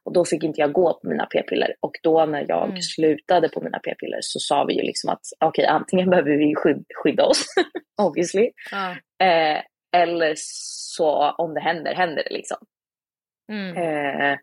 Och 0.03 0.13
då 0.13 0.25
fick 0.25 0.43
inte 0.43 0.61
jag 0.61 0.71
gå 0.73 0.93
på 0.93 1.07
mina 1.09 1.25
p-piller. 1.25 1.75
Och 1.79 1.91
då 2.03 2.25
när 2.25 2.45
jag 2.47 2.69
Mm. 2.69 2.81
slutade 2.81 3.49
på 3.49 3.61
mina 3.61 3.79
p-piller 3.79 4.17
så 4.21 4.39
sa 4.39 4.63
vi 4.63 4.73
ju 4.73 4.81
liksom 4.81 5.09
att 5.09 5.21
okej, 5.45 5.65
antingen 5.65 6.09
behöver 6.09 6.31
vi 6.31 6.55
skyd- 6.55 6.85
skydda 7.03 7.25
oss, 7.25 7.45
obviously. 8.01 8.51
Ja. 8.71 8.91
Eh, 9.25 9.61
eller 9.95 10.33
så 10.37 11.31
om 11.37 11.53
det 11.53 11.59
händer, 11.61 11.93
händer 11.95 12.23
det 12.23 12.33
liksom. 12.33 12.57
Mm. 13.51 13.77
Eh, 13.77 14.37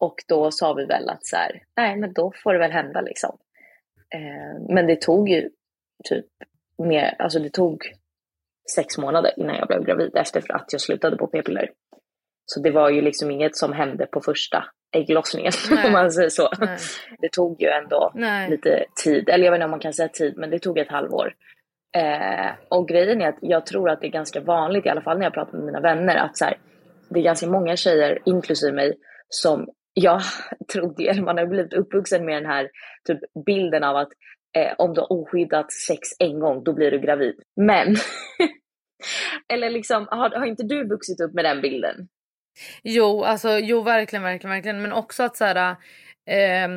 och 0.00 0.14
då 0.28 0.50
sa 0.50 0.72
vi 0.74 0.84
väl 0.84 1.08
att 1.08 1.26
så 1.26 1.36
här, 1.36 1.62
nej 1.76 1.96
men 1.96 2.12
då 2.12 2.32
får 2.42 2.52
det 2.52 2.58
väl 2.58 2.72
hända 2.72 3.00
liksom. 3.00 3.38
Eh, 4.14 4.74
men 4.74 4.86
det 4.86 5.00
tog 5.00 5.28
ju 5.28 5.50
typ 6.04 6.26
mer, 6.78 7.14
alltså 7.18 7.38
det 7.38 7.50
tog 7.50 7.82
sex 8.74 8.98
månader 8.98 9.32
innan 9.36 9.56
jag 9.56 9.68
blev 9.68 9.84
gravid 9.84 10.16
efter 10.16 10.52
att 10.54 10.72
jag 10.72 10.80
slutade 10.80 11.16
på 11.16 11.26
p-piller. 11.26 11.70
Så 12.46 12.60
det 12.60 12.70
var 12.70 12.90
ju 12.90 13.00
liksom 13.00 13.30
inget 13.30 13.56
som 13.56 13.72
hände 13.72 14.06
på 14.06 14.20
första 14.20 14.64
ägglossningen 14.92 15.52
Nej. 15.70 15.86
om 15.86 15.92
man 15.92 16.12
säger 16.12 16.28
så. 16.28 16.48
Nej. 16.58 16.78
Det 17.18 17.32
tog 17.32 17.62
ju 17.62 17.68
ändå 17.68 18.12
Nej. 18.14 18.50
lite 18.50 18.84
tid, 19.04 19.28
eller 19.28 19.44
jag 19.44 19.52
vet 19.52 19.58
inte 19.58 19.64
om 19.64 19.70
man 19.70 19.80
kan 19.80 19.92
säga 19.92 20.08
tid, 20.08 20.34
men 20.36 20.50
det 20.50 20.58
tog 20.58 20.78
ett 20.78 20.90
halvår. 20.90 21.34
Eh, 21.96 22.50
och 22.68 22.88
grejen 22.88 23.22
är 23.22 23.28
att 23.28 23.38
jag 23.40 23.66
tror 23.66 23.90
att 23.90 24.00
det 24.00 24.06
är 24.06 24.10
ganska 24.10 24.40
vanligt, 24.40 24.86
i 24.86 24.88
alla 24.88 25.02
fall 25.02 25.18
när 25.18 25.26
jag 25.26 25.34
pratar 25.34 25.52
med 25.52 25.66
mina 25.66 25.80
vänner, 25.80 26.16
att 26.16 26.36
så 26.36 26.44
här, 26.44 26.58
det 27.08 27.20
är 27.20 27.24
ganska 27.24 27.46
många 27.46 27.76
tjejer, 27.76 28.18
inklusive 28.24 28.72
mig, 28.72 28.98
som 29.28 29.68
jag 29.94 30.20
trodde, 30.72 31.04
eller 31.04 31.22
man 31.22 31.38
har 31.38 31.46
blivit 31.46 31.72
uppvuxen 31.72 32.24
med 32.24 32.42
den 32.42 32.50
här 32.50 32.70
typ 33.06 33.18
bilden 33.46 33.84
av 33.84 33.96
att 33.96 34.08
eh, 34.56 34.72
om 34.78 34.94
du 34.94 35.00
har 35.00 35.12
oskyddat 35.12 35.72
sex 35.72 36.08
en 36.18 36.40
gång, 36.40 36.64
då 36.64 36.72
blir 36.72 36.90
du 36.90 36.98
gravid. 36.98 37.34
Men, 37.56 37.96
eller 39.52 39.70
liksom, 39.70 40.08
har, 40.10 40.30
har 40.30 40.46
inte 40.46 40.62
du 40.62 40.88
vuxit 40.88 41.20
upp 41.20 41.34
med 41.34 41.44
den 41.44 41.60
bilden? 41.60 42.08
Jo, 42.82 43.24
alltså 43.24 43.58
jo 43.58 43.82
verkligen, 43.82 44.22
verkligen, 44.22 44.54
verkligen. 44.54 44.82
Men 44.82 44.92
också 44.92 45.22
att 45.22 45.36
så 45.36 45.44
här, 45.44 45.70
eh, 46.26 46.68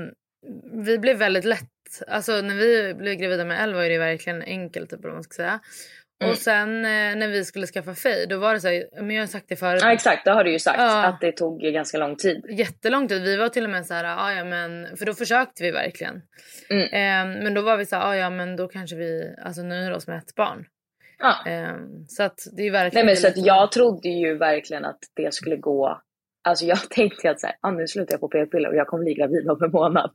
vi 0.86 0.98
blev 1.00 1.18
väldigt 1.18 1.46
lätt, 1.46 1.70
alltså 2.08 2.42
när 2.42 2.56
vi 2.56 2.94
blev 2.94 3.16
gravida 3.16 3.46
med 3.46 3.64
Elle 3.64 3.76
var 3.76 3.84
det 3.84 3.98
verkligen 3.98 4.42
enkelt 4.42 4.90
typ, 4.90 5.04
man 5.04 5.24
ska 5.24 5.34
säga. 5.34 5.60
Mm. 6.22 6.32
Och 6.32 6.38
sen 6.38 6.86
eh, 6.86 7.16
när 7.16 7.28
vi 7.28 7.46
skulle 7.46 7.68
skaffa 7.68 7.96
Faye 7.96 8.26
då 8.26 8.38
var 8.38 8.54
det 8.54 8.60
så 8.60 8.68
här, 8.68 9.02
men 9.02 9.16
jag 9.16 9.22
har 9.22 9.28
sagt 9.28 9.46
det 9.50 9.56
förut. 9.56 9.82
Ja 9.82 9.94
exakt, 9.94 10.26
det 10.26 10.32
har 10.32 10.44
du 10.44 10.52
ju 10.52 10.60
sagt 10.60 10.80
ja. 10.80 11.06
att 11.06 11.22
det 11.22 11.32
tog 11.32 11.62
ganska 11.62 11.98
lång 11.98 12.16
tid. 12.16 12.46
Jättelång 12.50 13.08
tid. 13.08 13.22
Vi 13.22 13.38
var 13.38 13.50
till 13.50 13.64
och 13.64 13.70
med 13.70 13.86
så 13.86 13.94
här, 13.94 14.04
ah, 14.04 14.34
ja 14.34 14.46
men, 14.46 14.98
för 14.98 15.06
då 15.06 15.14
försökte 15.14 15.64
vi 15.64 15.72
verkligen. 15.72 16.22
Mm. 16.70 16.84
Eh, 16.84 17.44
men 17.44 17.54
då 17.54 17.62
var 17.62 17.78
vi 17.78 17.86
så 17.86 17.96
här, 17.96 18.10
ah, 18.10 18.16
ja 18.16 18.30
men 18.30 18.56
då 18.56 18.68
kanske 18.68 18.96
vi 18.96 19.36
alltså 19.44 19.62
nöjer 19.62 19.94
oss 19.94 20.08
med 20.08 20.18
ett 20.18 20.36
barn. 20.36 20.66
Ja. 21.20 21.52
Eh, 21.52 21.76
så 22.08 22.24
att 22.24 22.40
det 22.58 22.68
är 22.68 22.72
verkligen. 22.72 23.06
Nej 23.06 23.16
men 23.16 23.22
så 23.22 23.28
att 23.28 23.46
jag 23.46 23.72
trodde 23.72 24.10
ju 24.10 24.38
verkligen 24.38 24.86
att 24.86 25.00
det 25.16 25.34
skulle 25.34 25.58
gå. 25.58 26.02
Alltså 26.44 26.66
jag 26.66 26.80
tänkte 26.90 27.30
att 27.30 27.42
så 27.42 27.48
här, 27.48 27.56
ah, 27.62 27.72
nu 27.72 27.88
slutar 27.88 28.14
jag 28.14 28.22
på 28.22 28.28
p-piller 28.28 28.70
och 28.70 28.76
jag 28.76 28.88
kommer 28.88 29.04
bli 29.04 29.14
gravid 29.14 29.50
om 29.50 29.64
en 29.64 29.72
månad. 29.72 30.12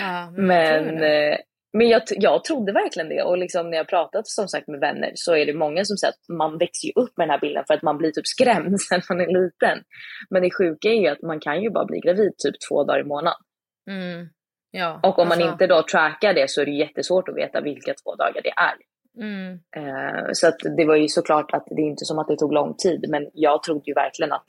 Ja, 0.00 0.30
men, 0.36 0.84
men 0.84 1.36
men 1.78 1.88
jag, 1.88 2.02
jag 2.10 2.44
trodde 2.44 2.72
verkligen 2.72 3.08
det 3.08 3.22
och 3.22 3.38
liksom 3.38 3.70
när 3.70 3.76
jag 3.76 3.88
pratat 3.88 4.26
som 4.26 4.48
sagt 4.48 4.68
med 4.68 4.80
vänner 4.80 5.12
så 5.14 5.36
är 5.36 5.46
det 5.46 5.54
många 5.54 5.84
som 5.84 5.96
säger 5.96 6.12
att 6.12 6.36
man 6.36 6.58
växer 6.58 6.86
ju 6.86 6.92
upp 6.96 7.16
med 7.16 7.28
den 7.28 7.30
här 7.30 7.40
bilden 7.40 7.64
för 7.66 7.74
att 7.74 7.82
man 7.82 7.98
blir 7.98 8.10
typ 8.10 8.26
skrämd 8.26 8.78
när 8.90 9.04
man 9.08 9.20
är 9.20 9.42
liten. 9.42 9.84
Men 10.30 10.42
det 10.42 10.50
sjuka 10.50 10.88
är 10.88 11.00
ju 11.00 11.08
att 11.08 11.22
man 11.22 11.40
kan 11.40 11.62
ju 11.62 11.70
bara 11.70 11.84
bli 11.84 12.00
gravid 12.00 12.32
typ 12.38 12.54
två 12.68 12.84
dagar 12.84 13.00
i 13.00 13.04
månaden. 13.04 13.40
Mm. 13.90 14.28
Ja, 14.70 15.00
och 15.02 15.18
om 15.18 15.26
alltså... 15.26 15.40
man 15.40 15.52
inte 15.52 15.66
då 15.66 15.82
trackar 15.82 16.34
det 16.34 16.50
så 16.50 16.60
är 16.60 16.66
det 16.66 16.72
jättesvårt 16.72 17.28
att 17.28 17.36
veta 17.36 17.60
vilka 17.60 17.94
två 17.94 18.14
dagar 18.14 18.40
det 18.42 18.52
är. 18.56 18.74
Mm. 19.16 19.52
Uh, 19.76 20.28
så 20.32 20.48
att 20.48 20.58
det 20.76 20.84
var 20.84 20.96
ju 20.96 21.08
såklart 21.08 21.52
att 21.52 21.66
det 21.66 21.82
är 21.82 21.86
inte 21.86 22.04
som 22.04 22.18
att 22.18 22.28
det 22.28 22.36
tog 22.36 22.52
lång 22.52 22.74
tid 22.74 23.04
men 23.08 23.30
jag 23.32 23.62
trodde 23.62 23.82
ju 23.86 23.94
verkligen 23.94 24.32
att 24.32 24.46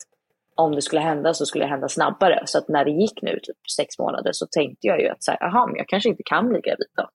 om 0.55 0.75
det 0.75 0.81
skulle 0.81 1.01
hända 1.01 1.33
så 1.33 1.45
skulle 1.45 1.63
det 1.63 1.69
hända 1.69 1.89
snabbare. 1.89 2.43
Så 2.45 2.57
att 2.57 2.67
när 2.67 2.85
det 2.85 2.91
gick 2.91 3.21
nu 3.21 3.39
typ 3.43 3.69
sex 3.77 3.99
månader 3.99 4.31
så 4.31 4.47
tänkte 4.47 4.87
jag 4.87 5.01
ju 5.01 5.07
att 5.07 5.23
så 5.23 5.31
här, 5.31 5.43
aha, 5.43 5.67
men 5.67 5.75
jag 5.75 5.87
kanske 5.87 6.09
inte 6.09 6.23
kan 6.23 6.49
bli 6.49 6.61
gravid 6.61 6.87
då. 6.95 7.09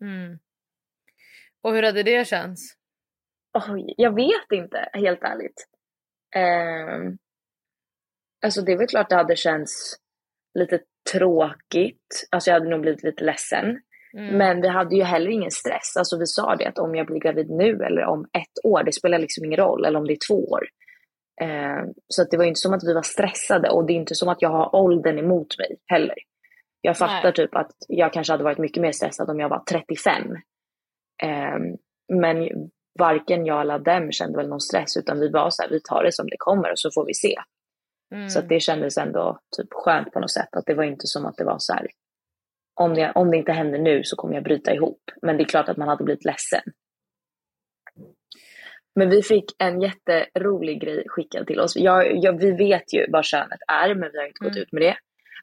Mm. 0.00 0.38
Och 1.62 1.74
hur 1.74 1.82
hade 1.82 2.02
det 2.02 2.28
känts? 2.28 2.62
Oj, 3.68 3.94
jag 3.96 4.14
vet 4.14 4.52
inte, 4.52 4.88
helt 4.92 5.22
ärligt. 5.22 5.66
Eh, 6.34 7.12
alltså 8.44 8.62
det 8.62 8.72
är 8.72 8.78
väl 8.78 8.86
klart 8.86 9.08
det 9.08 9.16
hade 9.16 9.36
känts 9.36 9.96
lite 10.54 10.80
tråkigt. 11.12 12.28
Alltså 12.30 12.50
jag 12.50 12.54
hade 12.54 12.70
nog 12.70 12.80
blivit 12.80 13.02
lite 13.02 13.24
ledsen. 13.24 13.80
Mm. 14.16 14.36
Men 14.36 14.60
vi 14.60 14.68
hade 14.68 14.96
ju 14.96 15.02
heller 15.02 15.30
ingen 15.30 15.50
stress. 15.50 15.96
Alltså 15.98 16.18
vi 16.18 16.26
sa 16.26 16.56
det 16.56 16.66
att 16.66 16.78
om 16.78 16.94
jag 16.94 17.06
blir 17.06 17.20
gravid 17.20 17.50
nu 17.50 17.82
eller 17.84 18.04
om 18.04 18.24
ett 18.32 18.64
år, 18.64 18.82
det 18.82 18.92
spelar 18.92 19.18
liksom 19.18 19.44
ingen 19.44 19.56
roll. 19.56 19.84
Eller 19.84 19.98
om 19.98 20.06
det 20.06 20.12
är 20.12 20.28
två 20.28 20.44
år. 20.44 20.68
Eh, 21.40 21.84
så 22.08 22.22
att 22.22 22.30
det 22.30 22.36
var 22.36 22.44
inte 22.44 22.60
som 22.60 22.74
att 22.74 22.84
vi 22.84 22.94
var 22.94 23.02
stressade 23.02 23.70
och 23.70 23.86
det 23.86 23.92
är 23.92 23.94
inte 23.94 24.14
som 24.14 24.28
att 24.28 24.42
jag 24.42 24.48
har 24.48 24.76
åldern 24.76 25.18
emot 25.18 25.58
mig 25.58 25.76
heller. 25.86 26.16
Jag 26.80 26.98
fattar 26.98 27.22
Nej. 27.22 27.34
typ 27.34 27.56
att 27.56 27.72
jag 27.88 28.12
kanske 28.12 28.32
hade 28.32 28.44
varit 28.44 28.58
mycket 28.58 28.82
mer 28.82 28.92
stressad 28.92 29.30
om 29.30 29.40
jag 29.40 29.48
var 29.48 29.62
35. 29.70 30.22
Um, 30.22 30.36
ehm, 31.22 31.76
men 32.08 32.48
varken 32.98 33.46
jag 33.46 33.60
eller 33.60 33.78
dem 33.78 34.12
kände 34.12 34.36
väl 34.36 34.48
någon 34.48 34.60
stress 34.60 34.96
utan 34.96 35.20
vi 35.20 35.28
var 35.28 35.50
så 35.50 35.62
här, 35.62 35.70
vi 35.70 35.80
tar 35.80 36.04
det 36.04 36.12
som 36.12 36.26
det 36.26 36.36
kommer 36.38 36.70
och 36.70 36.78
så 36.78 36.90
får 36.94 37.06
vi 37.06 37.14
se. 37.14 37.34
Mm. 38.14 38.28
Så 38.28 38.40
det 38.40 38.60
kändes 38.60 38.98
ändå 38.98 39.38
typ 39.56 39.68
skönt 39.70 40.12
på 40.12 40.20
något 40.20 40.30
sätt 40.30 40.56
att 40.56 40.66
det 40.66 40.74
var 40.74 40.84
inte 40.84 41.06
som 41.06 41.26
att 41.26 41.36
det 41.36 41.44
var 41.44 41.56
så 41.58 41.72
här, 41.72 41.86
om 42.76 42.94
det, 42.94 43.12
om 43.14 43.30
det 43.30 43.36
inte 43.36 43.52
händer 43.52 43.78
nu 43.78 44.04
så 44.04 44.16
kommer 44.16 44.34
jag 44.34 44.44
bryta 44.44 44.74
ihop. 44.74 45.00
Men 45.22 45.36
det 45.36 45.42
är 45.42 45.48
klart 45.48 45.68
att 45.68 45.76
man 45.76 45.88
hade 45.88 46.04
blivit 46.04 46.24
ledsen. 46.24 46.62
Men 48.94 49.10
vi 49.10 49.22
fick 49.22 49.44
en 49.58 49.80
jätterolig 49.80 50.80
grej 50.80 51.04
skickad 51.08 51.46
till 51.46 51.60
oss. 51.60 51.76
Jag, 51.76 52.24
jag, 52.24 52.40
vi 52.40 52.52
vet 52.52 52.94
ju 52.94 53.06
vad 53.08 53.24
könet 53.24 53.60
är 53.68 53.94
men 53.94 54.10
vi 54.12 54.18
har 54.18 54.26
inte 54.26 54.44
gått 54.44 54.56
mm. 54.56 54.62
ut 54.62 54.72
med 54.72 54.82
det. 54.82 54.96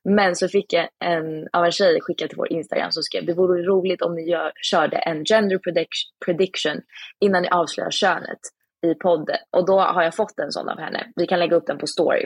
Men 0.03 0.35
så 0.35 0.47
fick 0.47 0.73
jag 0.73 0.87
en, 1.05 1.47
av 1.53 1.65
en 1.65 1.71
tjej 1.71 2.01
skickat 2.01 2.29
till 2.29 2.37
vår 2.37 2.51
Instagram 2.51 2.91
som 2.91 3.03
skrev 3.03 3.25
det 3.25 3.33
vore 3.33 3.63
roligt 3.63 4.01
om 4.01 4.15
ni 4.15 4.29
gör, 4.29 4.51
körde 4.61 4.97
en 4.97 5.25
gender 5.25 5.59
prediction 6.25 6.81
innan 7.19 7.41
ni 7.41 7.49
avslöjar 7.49 7.91
könet 7.91 8.39
i 8.85 8.93
podden. 8.93 9.37
Och 9.51 9.65
då 9.65 9.79
har 9.79 10.03
jag 10.03 10.15
fått 10.15 10.39
en 10.39 10.51
sån 10.51 10.69
av 10.69 10.79
henne. 10.79 11.11
Vi 11.15 11.27
kan 11.27 11.39
lägga 11.39 11.55
upp 11.55 11.67
den 11.67 11.77
på 11.77 11.87
story. 11.87 12.25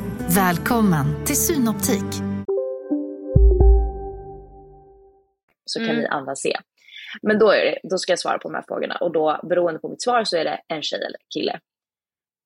Välkommen 0.35 1.25
till 1.25 1.35
Synoptik. 1.35 2.13
Så 5.65 5.79
kan 5.79 5.89
mm. 5.89 5.97
ni 5.97 6.07
andra 6.07 6.35
se. 6.35 6.57
Men 7.21 7.39
då, 7.39 7.51
är 7.51 7.65
det, 7.65 7.79
då 7.83 7.97
ska 7.97 8.11
jag 8.11 8.19
svara 8.19 8.37
på 8.37 8.49
de 8.49 8.55
här 8.55 8.63
frågorna 8.67 8.95
och 8.95 9.11
då 9.11 9.39
beroende 9.43 9.79
på 9.79 9.89
mitt 9.89 10.01
svar 10.01 10.23
så 10.23 10.37
är 10.37 10.43
det 10.43 10.61
en 10.67 10.81
tjej 10.81 10.99
eller 10.99 11.19
kille. 11.33 11.59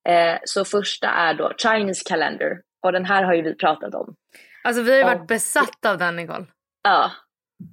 Eh, 0.09 0.39
så 0.43 0.65
första 0.65 1.07
är 1.07 1.33
då 1.33 1.53
Chinese 1.57 2.03
calendar 2.05 2.61
och 2.83 2.91
den 2.91 3.05
här 3.05 3.23
har 3.23 3.33
ju 3.33 3.41
vi 3.41 3.55
pratat 3.55 3.95
om. 3.95 4.15
Alltså 4.63 4.81
vi 4.81 4.91
har 4.91 4.97
ju 4.97 5.03
varit 5.03 5.21
och, 5.21 5.27
besatta 5.27 5.91
av 5.91 5.97
den 5.97 6.15
Nicole. 6.15 6.45
Ja, 6.83 7.11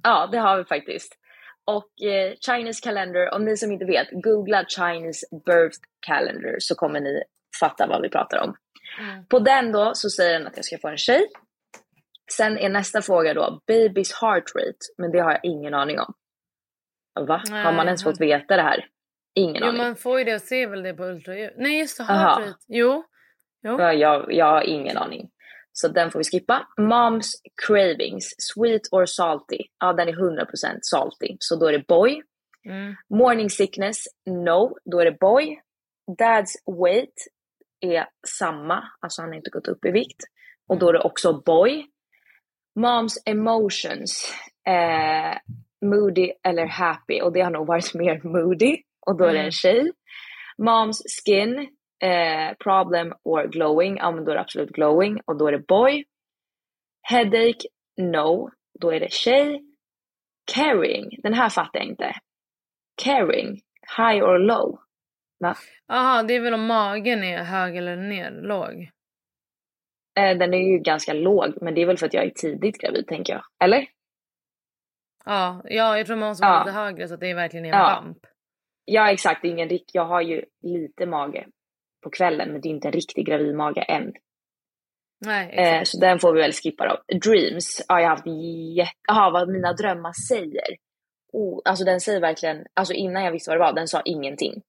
ja 0.03 0.29
det 0.31 0.37
har 0.37 0.57
vi 0.57 0.63
faktiskt. 0.63 1.17
Och 1.65 2.07
eh, 2.07 2.33
Chinese 2.45 2.83
calendar, 2.83 3.33
om 3.33 3.45
ni 3.45 3.57
som 3.57 3.71
inte 3.71 3.85
vet, 3.85 4.07
googla 4.11 4.65
Chinese 4.67 5.25
birth 5.45 5.77
calendar 6.07 6.55
så 6.59 6.75
kommer 6.75 6.99
ni 6.99 7.23
fatta 7.59 7.87
vad 7.87 8.01
vi 8.01 8.09
pratar 8.09 8.43
om. 8.43 8.55
Mm. 8.99 9.25
På 9.25 9.39
den 9.39 9.71
då 9.71 9.91
så 9.95 10.09
säger 10.09 10.39
den 10.39 10.47
att 10.47 10.55
jag 10.55 10.65
ska 10.65 10.77
få 10.77 10.87
en 10.87 10.97
tjej. 10.97 11.27
Sen 12.31 12.57
är 12.57 12.69
nästa 12.69 13.01
fråga 13.01 13.33
då 13.33 13.61
baby's 13.71 14.21
heart 14.21 14.55
rate, 14.55 14.77
men 14.97 15.11
det 15.11 15.19
har 15.19 15.31
jag 15.31 15.39
ingen 15.43 15.73
aning 15.73 15.99
om. 15.99 16.13
Va? 17.27 17.41
Nej, 17.49 17.63
har 17.63 17.73
man 17.73 17.85
ens 17.85 18.03
fått 18.03 18.21
veta 18.21 18.55
det 18.55 18.61
här? 18.61 18.85
Ingen 19.35 19.61
jo, 19.61 19.67
aning. 19.67 19.77
man 19.77 19.95
får 19.95 20.19
ju 20.19 20.25
det 20.25 20.35
och 20.35 20.41
ser 20.41 20.67
väl 20.67 20.83
det 20.83 20.93
på 20.93 21.03
ultraljud. 21.03 21.51
Nej 21.57 21.79
just 21.79 21.97
det, 21.97 22.03
heart 22.03 22.55
Jo. 22.67 23.03
jo. 23.63 23.81
Jag, 23.81 24.33
jag 24.33 24.45
har 24.45 24.61
ingen 24.61 24.97
aning. 24.97 25.29
Så 25.71 25.87
den 25.87 26.11
får 26.11 26.19
vi 26.19 26.23
skippa. 26.23 26.67
Moms 26.77 27.33
cravings, 27.67 28.33
sweet 28.37 28.81
or 28.91 29.05
salty. 29.05 29.59
Ja, 29.79 29.93
den 29.93 30.07
är 30.07 30.13
100% 30.13 30.79
salty. 30.81 31.35
Så 31.39 31.55
då 31.55 31.65
är 31.65 31.71
det 31.71 31.87
boy. 31.87 32.21
Mm. 32.65 32.95
Morning 33.09 33.49
sickness, 33.49 34.05
no. 34.25 34.77
Då 34.91 34.99
är 34.99 35.05
det 35.05 35.19
boy. 35.19 35.61
Dad's 36.19 36.81
weight 36.83 37.13
är 37.83 38.07
samma, 38.27 38.83
alltså 38.99 39.21
han 39.21 39.29
har 39.29 39.35
inte 39.35 39.49
gått 39.49 39.67
upp 39.67 39.85
i 39.85 39.91
vikt. 39.91 40.19
Och 40.67 40.79
då 40.79 40.89
är 40.89 40.93
det 40.93 40.99
också 40.99 41.41
boy. 41.45 41.87
Moms 42.75 43.23
emotions, 43.25 44.33
eh, 44.67 45.37
moody 45.85 46.31
eller 46.43 46.65
happy. 46.65 47.21
Och 47.21 47.33
det 47.33 47.41
har 47.41 47.51
nog 47.51 47.67
varit 47.67 47.93
mer 47.93 48.21
moody 48.23 48.77
och 49.05 49.17
då 49.17 49.23
är 49.23 49.33
det 49.33 49.39
en 49.39 49.43
mm. 49.43 49.51
tjej. 49.51 49.91
Moms 50.57 51.03
skin, 51.25 51.59
eh, 52.03 52.55
problem 52.59 53.13
or 53.23 53.47
glowing, 53.47 53.97
ja 53.97 54.11
men 54.11 54.25
då 54.25 54.31
är 54.31 54.35
det 54.35 54.41
absolut 54.41 54.69
glowing 54.69 55.21
och 55.25 55.37
då 55.37 55.47
är 55.47 55.51
det 55.51 55.67
boy. 55.67 56.05
Headache, 57.01 57.67
no, 57.97 58.49
då 58.79 58.93
är 58.93 58.99
det 58.99 59.11
tjej. 59.11 59.61
Caring, 60.53 61.09
den 61.23 61.33
här 61.33 61.49
fattar 61.49 61.79
jag 61.79 61.87
inte. 61.87 62.13
Caring, 63.03 63.61
high 63.97 64.23
or 64.23 64.37
low. 64.37 64.79
Jaha, 65.87 66.23
det 66.23 66.33
är 66.35 66.39
väl 66.39 66.53
om 66.53 66.65
magen 66.65 67.23
är 67.23 67.43
hög 67.43 67.77
eller 67.77 67.95
ner, 67.95 68.31
låg? 68.31 68.89
Eh, 70.19 70.37
den 70.37 70.53
är 70.53 70.57
ju 70.71 70.79
ganska 70.79 71.13
låg, 71.13 71.53
men 71.61 71.75
det 71.75 71.81
är 71.81 71.85
väl 71.85 71.97
för 71.97 72.05
att 72.05 72.13
jag 72.13 72.23
är 72.25 72.29
tidigt 72.29 72.77
gravid 72.77 73.07
tänker 73.07 73.33
jag. 73.33 73.43
Eller? 73.63 73.87
Ja, 75.25 75.61
ja 75.65 75.97
jag 75.97 76.07
tror 76.07 76.17
man 76.17 76.29
måste 76.29 76.45
vara 76.45 76.53
Ja. 76.57 76.59
lite 76.65 76.71
högre 76.77 77.07
så 77.07 77.13
att 77.13 77.19
det 77.19 77.33
verkligen 77.33 77.65
är 77.65 77.69
en 77.69 77.79
Ja. 77.79 78.01
bump. 78.03 78.17
Ja 78.85 79.11
exakt, 79.11 79.45
ingen 79.45 79.69
rikt... 79.69 79.89
jag 79.93 80.05
har 80.05 80.21
ju 80.21 80.45
lite 80.61 81.05
mage 81.05 81.47
på 82.03 82.09
kvällen 82.09 82.51
men 82.51 82.61
det 82.61 82.67
är 82.67 82.69
inte 82.69 82.87
en 82.87 82.91
riktig 82.91 83.25
gravidmage 83.25 83.85
än. 83.87 84.13
Nej, 85.25 85.49
Eh, 85.53 85.73
exakt. 85.73 85.87
så 85.87 85.99
den 85.99 86.19
får 86.19 86.33
vi 86.33 86.41
väl 86.41 86.51
skippa 86.51 86.87
då. 86.87 87.17
Dreams 87.19 87.85
har 87.87 87.99
jag 87.99 88.09
haft 88.09 88.27
jätte... 88.77 88.91
Jaha, 89.07 89.31
vad 89.31 89.49
mina 89.49 89.73
drömmar 89.73 90.13
säger. 90.29 90.75
Oh, 91.33 91.61
alltså 91.65 91.85
den 91.85 91.99
säger 91.99 92.21
verkligen, 92.21 92.65
alltså 92.73 92.93
innan 92.93 93.23
jag 93.23 93.31
visste 93.31 93.51
vad 93.51 93.57
det 93.59 93.63
var, 93.63 93.73
den 93.73 93.87
sa 93.87 94.01
ingenting. 94.05 94.61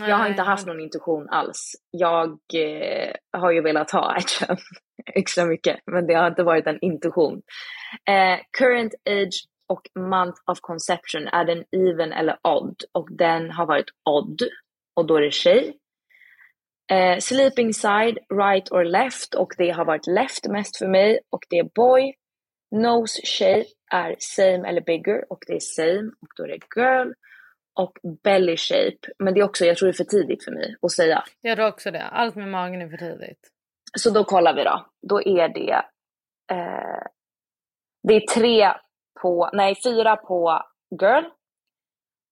Jag 0.00 0.16
har 0.16 0.28
inte 0.28 0.42
Nej, 0.42 0.50
haft 0.50 0.66
någon 0.66 0.80
intuition 0.80 1.28
alls. 1.28 1.72
Jag 1.90 2.38
eh, 2.54 3.12
har 3.32 3.50
ju 3.50 3.60
velat 3.60 3.90
ha 3.90 4.16
ett 4.18 4.28
kön 4.28 4.56
extra 5.14 5.44
mycket, 5.44 5.80
men 5.86 6.06
det 6.06 6.14
har 6.14 6.28
inte 6.28 6.42
varit 6.42 6.66
en 6.66 6.78
intuition. 6.80 7.42
Eh, 8.08 8.38
current 8.58 8.94
age 9.10 9.46
och 9.68 9.82
month 10.02 10.40
of 10.46 10.58
conception, 10.60 11.28
är 11.28 11.44
den 11.44 11.64
even 11.72 12.12
eller 12.12 12.36
odd? 12.42 12.76
Och 12.92 13.08
den 13.10 13.50
har 13.50 13.66
varit 13.66 13.90
odd, 14.04 14.42
och 14.96 15.06
då 15.06 15.16
är 15.16 15.20
det 15.20 15.30
tjej. 15.30 15.76
Eh, 16.92 17.18
sleeping 17.18 17.74
side, 17.74 18.18
right 18.34 18.72
or 18.72 18.84
left, 18.84 19.34
och 19.34 19.52
det 19.58 19.70
har 19.70 19.84
varit 19.84 20.06
left 20.06 20.48
mest 20.48 20.76
för 20.76 20.88
mig, 20.88 21.20
och 21.30 21.42
det 21.50 21.58
är 21.58 21.68
boy. 21.74 22.14
Nose 22.70 23.20
shape 23.26 23.66
är 23.92 24.16
same 24.18 24.68
eller 24.68 24.80
bigger, 24.80 25.32
och 25.32 25.38
det 25.46 25.52
är 25.52 25.60
same, 25.60 26.10
och 26.20 26.28
då 26.36 26.44
är 26.44 26.48
det 26.48 26.58
girl 26.76 27.12
och 27.80 27.98
belly 28.24 28.56
shape. 28.56 28.98
Men 29.18 29.34
det 29.34 29.40
är 29.40 29.44
också, 29.44 29.64
jag 29.64 29.76
tror 29.76 29.86
det 29.86 29.90
är 29.90 29.96
för 29.96 30.04
tidigt 30.04 30.44
för 30.44 30.52
mig 30.52 30.76
att 30.82 30.92
säga. 30.92 31.24
Jag 31.40 31.56
tror 31.56 31.66
också 31.68 31.90
det. 31.90 32.02
Allt 32.02 32.34
med 32.34 32.48
magen 32.48 32.82
är 32.82 32.88
för 32.88 32.96
tidigt. 32.96 33.50
Så 33.98 34.10
då 34.10 34.24
kollar 34.24 34.54
vi 34.54 34.64
då. 34.64 34.86
Då 35.08 35.22
är 35.22 35.48
det, 35.48 35.72
eh, 36.52 37.02
det 38.08 38.14
är 38.14 38.26
tre 38.34 38.72
på, 39.20 39.50
nej 39.52 39.74
fyra 39.84 40.16
på 40.16 40.62
girl. 41.02 41.24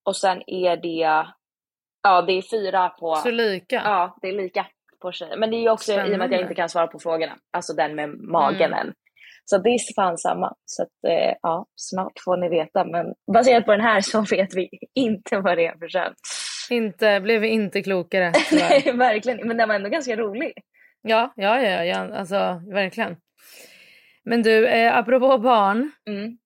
Och 0.05 0.17
sen 0.17 0.43
är 0.47 0.77
det, 0.77 1.27
ja 2.03 2.23
det 2.23 2.33
är 2.33 2.43
fyra 2.43 2.89
på, 2.89 3.15
Så 3.15 3.31
lika? 3.31 3.77
ja 3.77 4.19
det 4.23 4.29
är 4.29 4.33
lika 4.33 4.67
på 5.01 5.13
tjejer. 5.13 5.37
Men 5.37 5.51
det 5.51 5.57
är 5.57 5.61
ju 5.61 5.71
också 5.71 5.93
i 5.93 5.95
och 5.95 5.97
med 5.99 6.05
att 6.05 6.09
Spännande. 6.11 6.37
jag 6.37 6.43
inte 6.43 6.55
kan 6.55 6.69
svara 6.69 6.87
på 6.87 6.99
frågorna. 6.99 7.39
Alltså 7.51 7.73
den 7.73 7.95
med 7.95 8.09
magen 8.09 8.73
Mm. 8.73 8.79
än. 8.89 8.95
Så 9.45 9.59
det 9.59 9.71
är 9.71 9.95
fan 9.95 10.19
samma. 10.19 10.55
Så 10.65 10.83
att, 10.83 11.11
eh, 11.13 11.35
ja, 11.43 11.67
snart 11.77 12.13
får 12.25 12.37
ni 12.37 12.49
veta. 12.49 12.85
Men 12.85 13.15
baserat 13.33 13.65
på 13.65 13.73
den 13.73 13.81
här 13.81 14.01
så 14.01 14.21
vet 14.21 14.55
vi 14.55 14.69
inte 14.95 15.39
vad 15.39 15.59
det 15.59 15.67
är 15.67 15.79
för 15.79 15.89
kön. 15.89 16.15
Inte, 16.71 17.21
blev 17.21 17.41
vi 17.41 17.49
inte 17.49 17.83
klokare. 17.83 18.33
Nej, 18.53 18.93
verkligen. 18.97 19.49
Men 19.49 19.57
den 19.57 19.69
var 19.69 19.75
ändå 19.75 19.89
ganska 19.89 20.17
rolig. 20.17 20.53
Ja, 21.03 21.33
ja, 21.37 21.61
ja, 21.61 21.85
ja, 21.85 22.17
alltså 22.19 22.63
verkligen. 22.73 23.17
Men 24.25 24.43
du, 24.43 24.69
eh, 24.69 24.97
apropå 24.97 25.39
barn. 25.39 25.91
Mm. 26.09 26.39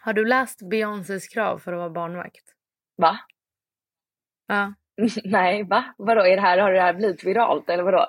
Har 0.00 0.12
du 0.12 0.24
läst 0.24 0.70
Beyoncés 0.70 1.28
krav 1.28 1.58
för 1.58 1.72
att 1.72 1.78
vara 1.78 1.90
barnvakt? 1.90 2.44
Va? 2.96 3.18
Ja. 4.46 4.74
Nej, 5.24 5.62
va? 5.62 5.84
Vadå, 5.98 6.20
är 6.26 6.36
det 6.36 6.42
här, 6.42 6.58
har 6.58 6.72
det 6.72 6.80
här 6.80 6.94
blivit 6.94 7.24
viralt 7.24 7.70
eller 7.70 7.82
vadå? 7.82 8.06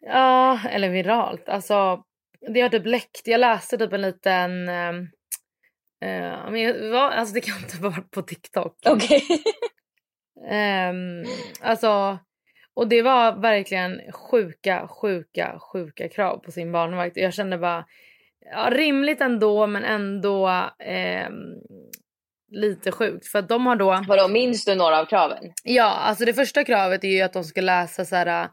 Ja, 0.00 0.60
eller 0.68 0.88
viralt. 0.88 1.48
Alltså, 1.48 2.04
det 2.54 2.60
har 2.60 2.68
typ 2.68 2.86
läckt. 2.86 3.22
Jag 3.24 3.40
läste 3.40 3.78
typ 3.78 3.92
en 3.92 4.02
liten... 4.02 4.68
eh, 4.68 4.92
men 6.50 6.90
vad- 6.92 7.12
alltså 7.12 7.34
det 7.34 7.40
kan 7.40 7.58
inte 7.58 7.76
vara 7.82 8.02
på 8.10 8.22
TikTok. 8.22 8.76
Okej. 8.86 9.22
Ehm, 10.50 11.24
alltså, 11.60 12.18
och 12.74 12.88
det 12.88 13.02
var 13.02 13.36
verkligen 13.40 14.00
sjuka, 14.12 14.88
sjuka, 14.88 15.58
sjuka 15.72 16.08
krav 16.08 16.38
på 16.38 16.52
sin 16.52 16.72
barnvakt. 16.72 17.16
Jag 17.16 17.34
kände 17.34 17.58
bara, 17.58 17.84
ja, 18.52 18.68
rimligt 18.72 19.20
ändå 19.20 19.66
men 19.66 19.84
ändå 19.84 20.48
ehm, 20.78 21.34
lite 22.52 22.92
sjukt. 22.92 23.26
För 23.28 23.38
att 23.38 23.48
de 23.48 23.66
har 23.66 23.76
då... 23.76 24.04
Vadå, 24.08 24.28
minns 24.28 24.64
du 24.64 24.74
några 24.74 24.98
av 25.00 25.04
kraven? 25.04 25.52
Ja, 25.64 25.84
alltså 25.90 26.24
det 26.24 26.34
första 26.34 26.64
kravet 26.64 27.04
är 27.04 27.08
ju 27.08 27.20
att 27.22 27.32
de 27.32 27.44
ska 27.44 27.60
läsa 27.60 28.04
så 28.04 28.16
här... 28.16 28.48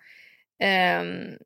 ehm, 0.63 1.37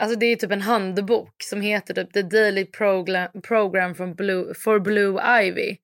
alltså 0.00 0.18
det 0.18 0.26
är 0.26 0.36
typ 0.36 0.52
en 0.52 0.62
handbok 0.62 1.34
som 1.42 1.60
heter 1.60 1.94
typ 1.94 2.12
The 2.12 2.22
Daily 2.22 2.64
Program, 2.64 3.28
program 3.42 3.94
from 3.94 4.14
Blue, 4.14 4.54
for 4.54 4.78
Blue 4.78 5.42
Ivy. 5.42 5.76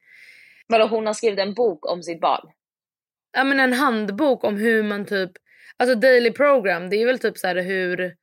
Vadå, 0.67 0.87
hon 0.87 1.07
har 1.07 1.15
skrivit 1.15 1.39
en 1.39 1.55
bok 1.55 1.87
om 1.87 2.03
sitt 2.03 2.21
barn? 2.21 2.51
Ja 3.33 3.45
men 3.45 3.61
en 3.61 3.73
handbok 3.73 4.45
om 4.45 4.57
hur 4.57 4.83
man 4.83 5.05
typ... 5.05 5.31
Alltså 5.77 5.95
daily 5.95 6.31
program 6.31 6.91
det 6.91 6.97
är 6.97 7.07
väl 7.07 7.19
typ 7.19 7.39
så 7.39 7.47
här 7.47 7.63
hur... 7.63 8.15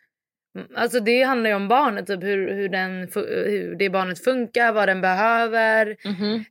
Alltså 0.76 1.00
det 1.00 1.24
handlar 1.24 1.50
ju 1.50 1.56
om 1.56 1.68
barnet, 1.68 2.08
typ 2.08 2.24
hur, 2.24 2.54
hur, 2.54 2.70
den, 2.70 3.10
hur 3.16 3.76
det 3.76 3.90
barnet 3.90 4.24
funkar, 4.24 4.72
vad 4.72 4.88
den 4.88 5.02
behöver. 5.02 5.96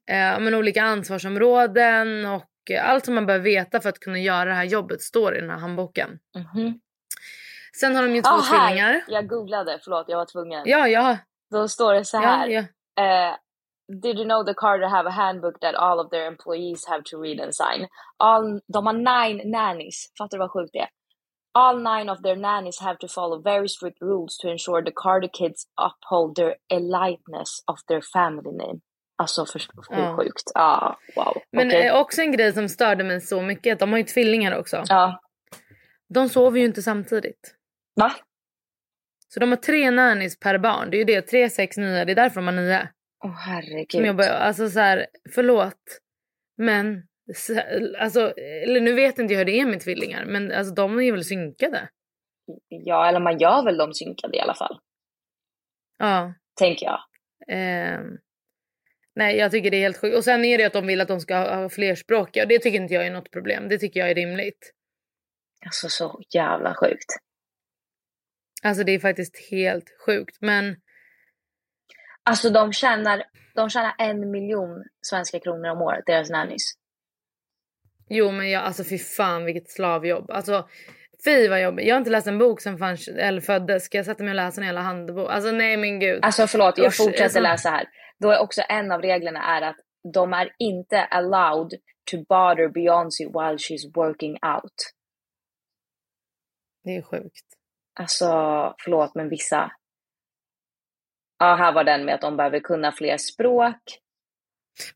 Eh, 0.07 0.40
men 0.40 0.54
olika 0.54 0.83
ansvarsområden 0.83 2.26
och 2.26 2.44
allt 2.81 3.04
som 3.04 3.14
man 3.14 3.26
behöver 3.26 3.44
veta 3.44 3.81
för 3.81 3.88
att 3.88 4.00
kunna 4.00 4.18
göra 4.18 4.44
det 4.44 4.54
här 4.54 4.64
jobbet 4.64 5.00
står 5.02 5.37
i 5.37 5.40
den 5.40 5.50
här 5.50 5.59
handboken. 5.59 6.18
Mhm. 6.37 6.81
Sen 7.81 7.97
har 7.97 8.03
de 8.03 8.14
ju 8.14 8.23
två 8.23 8.31
Ah, 8.31 8.41
här. 8.41 8.67
tvillingar. 8.67 9.03
Jag 9.09 9.29
googlade, 9.29 9.79
förlåt 9.85 10.05
jag 10.09 10.17
var 10.19 10.27
tvungen. 10.27 10.62
Ja, 10.64 10.88
ja. 10.88 11.19
Då 11.51 11.69
står 11.69 11.95
det 11.95 12.05
så 12.05 12.17
ja, 12.17 12.21
här. 12.21 12.49
ja. 12.49 12.61
Eh, 13.05 13.35
Did 14.03 14.17
you 14.17 14.25
know 14.25 14.45
the 14.47 14.55
Carter 14.55 14.87
have 14.88 15.09
a 15.09 15.12
handbook 15.12 15.61
that 15.61 15.75
all 15.75 16.01
of 16.01 16.11
their 16.11 16.27
employees 16.27 16.87
have 16.88 17.03
to 17.05 17.23
read 17.23 17.41
and 17.41 17.55
sign? 17.55 17.88
All, 18.17 18.61
de 18.73 18.87
har 18.87 18.93
nine 18.93 19.51
nannies. 19.51 20.12
Fattar 20.19 20.37
du 20.37 20.38
vad 20.38 20.51
sjukt 20.51 20.73
det 20.73 20.79
är? 20.79 20.88
All 21.55 21.77
nine 21.83 22.11
of 22.12 22.23
their 22.23 22.37
nannies 22.37 22.81
have 22.81 22.97
to 22.99 23.09
follow 23.09 23.43
very 23.43 23.69
strict 23.69 24.03
rules 24.03 24.38
to 24.38 24.49
ensure 24.49 24.83
the 24.85 24.93
Carter 24.95 25.29
kids 25.38 25.64
uphold 25.87 26.37
their 26.37 26.55
eliteness 26.73 27.51
of 27.67 27.79
their 27.88 28.01
family 28.12 28.51
name. 28.53 28.79
Alltså 29.23 29.47
för, 29.47 29.61
hur 29.91 30.03
Ja. 30.03 30.17
sjukt? 30.17 30.43
Ja, 30.55 30.99
wow. 31.17 31.37
Men 31.53 31.69
Okej. 31.69 31.87
eh, 31.87 32.01
också 32.01 32.21
en 32.23 32.33
grej 32.33 32.53
som 32.53 32.69
störde 32.69 33.05
mig 33.05 33.21
så 33.21 33.43
mycket, 33.43 33.79
de 33.79 33.91
har 33.91 33.99
ju 33.99 34.05
tvillingar 34.05 34.59
också. 34.59 34.83
Ja. 34.88 35.21
De 36.14 36.29
sover 36.29 36.59
ju 36.61 36.64
inte 36.67 36.83
samtidigt. 36.83 37.55
Va? 37.99 38.13
Så 39.29 39.41
de 39.41 39.49
har 39.51 39.57
tre 39.57 39.91
nannies 39.91 40.39
per 40.39 40.59
barn. 40.59 40.91
Det 40.91 40.97
är 40.97 40.99
ju 40.99 41.05
det, 41.05 41.23
tre, 41.23 41.51
sex, 41.51 41.77
nio. 41.77 42.05
Det 42.05 42.13
är 42.13 42.17
därför 42.17 42.35
de 42.41 42.47
har 42.47 42.55
nio. 42.55 42.89
Åh 43.25 43.31
herregud. 43.47 43.91
Som 43.91 44.05
jobbar, 44.05 44.25
alltså 44.25 44.69
så 44.71 44.81
här, 44.81 45.07
förlåt. 45.35 45.83
Men, 46.57 47.03
så- 47.35 47.61
alltså, 47.99 48.33
eller 48.37 48.81
nu 48.81 48.93
vet 48.95 49.19
inte 49.19 49.35
jag 49.35 49.39
hur 49.39 49.45
det 49.45 49.61
är 49.61 49.67
med 49.67 49.81
tvillingar. 49.81 50.25
Men 50.25 50.53
alltså 50.53 50.75
de 50.75 51.01
är 51.01 51.13
väl 51.13 51.25
synkade? 51.25 51.89
Ja, 52.69 53.09
eller 53.09 53.21
man 53.21 53.39
gör 53.39 53.65
väl 53.65 53.77
dem 53.77 53.95
synkade 53.95 54.37
i 54.37 54.41
alla 54.41 54.55
fall. 54.55 54.79
Ja. 55.99 56.35
Tänker 56.59 56.87
jag. 56.87 57.01
ehm. 57.49 58.19
nej, 59.15 59.37
jag 59.37 59.51
tycker 59.51 59.71
det 59.71 59.77
är 59.77 59.81
helt 59.81 59.97
sjukt. 60.01 60.17
Och 60.17 60.25
sen 60.25 60.45
är 60.45 60.59
det 60.59 60.65
att 60.65 60.73
de 60.73 60.87
vill 60.87 61.01
att 61.01 61.09
de 61.09 61.21
ska 61.21 61.37
ha, 61.37 61.55
ha 61.55 61.69
flerspråkiga. 61.69 62.43
Och 62.43 62.49
det 62.49 62.59
tycker 62.59 62.81
inte 62.81 62.95
jag 62.95 63.07
är 63.07 63.11
något 63.11 63.31
problem. 63.31 63.69
Det 63.69 63.79
tycker 63.79 64.01
jag 64.01 64.11
är 64.11 64.15
rimligt. 64.15 64.73
Alltså 65.67 65.89
så 65.89 66.21
jävla 66.35 66.75
sjukt. 66.75 67.07
Alltså 68.62 68.85
det 68.85 68.92
är 68.92 68.99
faktiskt 68.99 69.51
helt 69.51 69.90
sjukt. 70.07 70.38
Men 70.40 70.77
Alltså 72.23 72.51
de 72.51 72.73
tjänar, 72.73 73.25
de 73.55 73.71
tjänar 73.71 73.94
en 73.99 74.31
miljon 74.31 74.85
svenska 75.01 75.40
kronor 75.40 75.68
om 75.71 75.83
året, 75.83 76.07
deras 76.07 76.31
nannies. 76.31 76.62
Jo 78.09 78.31
men 78.31 78.51
jag, 78.51 78.62
alltså 78.62 78.85
fy 78.85 78.99
fan 78.99 79.44
vilket 79.44 79.71
slavjobb. 79.71 80.31
Alltså 80.31 80.68
fy 81.25 81.49
vad 81.49 81.62
jobbigt. 81.62 81.87
Jag 81.87 81.94
har 81.94 81.99
inte 81.99 82.11
läst 82.11 82.27
en 82.27 82.38
bok 82.38 82.61
sen 82.61 82.79
fanns, 82.79 83.09
eller 83.09 83.40
föddes. 83.40 83.85
Ska 83.85 83.99
jag 83.99 84.07
sätta 84.07 84.25
mig 84.25 84.31
och 84.31 84.37
läsa 84.37 84.61
en 84.61 84.66
hela 84.66 84.81
handbok? 84.81 85.31
Alltså 85.31 85.51
nej 85.51 85.77
men 85.77 86.01
gud. 86.01 86.25
Alltså 86.25 86.47
förlåt, 86.47 86.79
jag 86.79 86.97
fortsätter 86.97 87.25
alltså- 87.25 87.40
läsa 87.40 87.71
här. 87.71 87.88
Då 88.18 88.31
är 88.31 88.38
också 88.38 88.62
en 88.68 88.92
av 88.92 89.03
reglerna 89.03 89.57
är 89.57 89.62
att 89.62 89.77
de 90.12 90.33
är 90.33 90.55
inte 90.59 91.05
allowed 91.05 91.71
to 92.11 92.16
bother 92.29 92.68
Beyoncé 92.68 93.25
while 93.25 93.57
she's 93.57 93.94
working 93.94 94.33
out. 94.33 94.94
Det 96.85 96.97
är 96.97 97.03
sjukt. 97.03 97.58
Alltså 97.99 98.27
förlåt 98.79 99.15
men 99.15 99.29
vissa. 99.29 99.73
Ja, 101.39 101.55
här 101.55 101.73
var 101.73 101.85
den 101.85 102.05
med 102.05 102.15
att 102.15 102.21
de 102.21 102.37
behöver 102.37 102.61
kunna 102.61 102.93
fler 102.93 103.17
språk. 103.17 103.83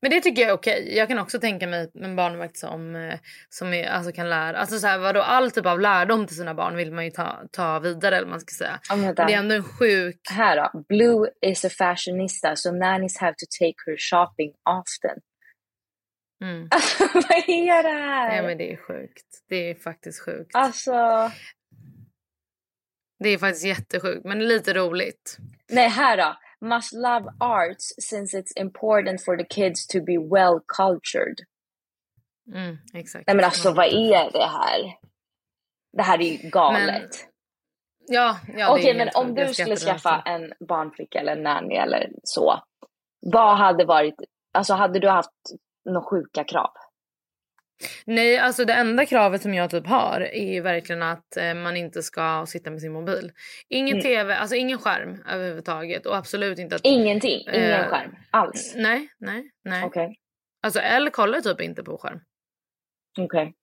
Men 0.01 0.11
det 0.11 0.21
tycker 0.21 0.43
jag 0.43 0.51
är 0.51 0.55
okej. 0.55 0.97
Jag 0.97 1.09
kan 1.09 1.19
också 1.19 1.41
tänka 1.41 1.67
mig 1.67 1.91
en 1.95 2.17
barnvakt 2.17 2.57
som, 2.57 2.97
eh, 2.97 3.19
som 3.49 3.75
är, 3.75 3.89
alltså 3.89 4.13
kan 4.13 4.31
lära. 4.31 4.59
Alltså 4.59 4.79
så 4.79 4.87
här, 4.87 4.99
vadå, 4.99 5.23
all 5.23 5.51
typ 5.51 5.67
av 5.67 5.81
lärdom 5.81 6.27
till 6.27 6.37
sina 6.37 6.55
barn 6.55 6.77
vill 6.77 6.93
man 6.93 7.05
ju 7.05 7.11
ta, 7.11 7.41
ta 7.53 7.79
vidare 7.79 8.17
eller 8.17 8.29
man 8.29 8.41
ska 8.41 8.55
säga. 8.59 8.81
Ja, 8.89 8.97
men 8.97 9.15
det 9.15 9.23
är 9.23 9.39
ändå 9.39 9.55
en 9.55 9.65
sjuk... 9.65 10.21
Här 10.31 10.57
då. 10.57 10.85
Blue 10.89 11.31
is 11.41 11.65
a 11.65 11.69
fashionista 11.79 12.57
so 12.57 12.73
nannies 12.73 13.19
have 13.19 13.35
to 13.35 13.47
take 13.61 13.75
her 13.87 13.97
shopping 13.97 14.51
often. 14.51 15.19
Mm. 16.45 16.69
Alltså 16.71 17.05
vad 17.15 17.49
är 17.49 17.83
det 17.83 18.03
här? 18.03 18.29
Nej 18.29 18.43
men 18.43 18.59
det 18.59 18.73
är 18.73 18.77
sjukt. 18.77 19.27
Det 19.49 19.71
är 19.71 19.75
faktiskt 19.75 20.25
sjukt. 20.25 20.51
Alltså. 20.55 20.93
Det 23.23 23.29
är 23.29 23.39
faktiskt 23.39 23.65
jättesjukt 23.65 24.25
men 24.25 24.49
lite 24.49 24.75
roligt. 24.75 25.37
Nej, 25.71 25.89
här 25.89 26.17
då. 26.17 26.37
Must 26.67 26.93
love 26.93 27.27
arts 27.41 27.95
since 27.99 28.39
it's 28.39 28.53
important 28.57 29.25
for 29.25 29.37
the 29.37 29.45
kids 29.45 29.87
to 29.87 30.01
be 30.01 30.19
well 30.19 30.61
cultured. 30.79 31.39
Mm, 32.55 32.79
exakt. 32.95 33.27
Nej 33.27 33.37
men 33.37 33.45
alltså 33.45 33.73
vad 33.73 33.87
är 33.87 34.33
det 34.33 34.47
här? 34.47 34.97
Det 35.93 36.03
här 36.03 36.21
är 36.21 36.25
ju 36.25 36.51
galet. 36.51 37.29
Ja, 38.07 38.39
ja 38.57 38.67
är 38.67 38.81
Okej 38.81 38.95
men 38.95 39.09
om 39.15 39.35
du 39.35 39.55
skulle 39.55 39.77
skaffa 39.77 40.23
en 40.25 40.53
barnflicka 40.69 41.21
eller 41.21 41.33
en 41.33 41.43
nanny 41.43 41.75
eller 41.75 42.11
så. 42.23 42.63
Vad 43.21 43.57
hade 43.57 43.85
varit, 43.85 44.15
alltså 44.53 44.75
hade 44.75 44.99
du 44.99 45.09
haft 45.09 45.31
några 45.85 46.07
sjuka 46.07 46.45
krav. 46.45 46.71
Nej, 48.07 48.39
alltså 48.39 48.65
det 48.65 48.73
enda 48.73 49.07
kravet 49.07 49.43
som 49.43 49.55
jag 49.55 49.71
typ 49.71 49.87
har 49.87 50.21
är 50.21 50.61
verkligen 50.61 51.03
att 51.03 51.37
eh, 51.37 51.55
man 51.55 51.77
inte 51.77 52.03
ska 52.03 52.45
sitta 52.49 52.71
med 52.71 52.81
sin 52.81 52.93
mobil. 52.93 53.33
Ingen 53.69 53.95
Mm. 53.95 54.03
tv, 54.03 54.35
alltså 54.37 54.57
ingen 54.57 54.79
skärm 54.79 55.23
överhuvudtaget 55.29 56.07
och 56.07 56.17
absolut 56.17 56.59
inte 56.59 56.77
att... 56.77 56.81
Ingenting, 56.85 57.41
ingen 57.41 57.71
Eh, 57.71 57.89
skärm 57.89 58.17
alls. 58.31 58.75
Nej, 58.77 59.09
nej, 59.19 59.51
nej. 59.65 59.85
Okej, 59.85 60.19
Alltså 60.63 60.81
Elle 60.81 61.11
kollar 61.11 61.41
typ 61.41 61.61
inte 61.61 61.83
på 61.83 61.99
skärm. 61.99 62.21
okej. 63.19 63.55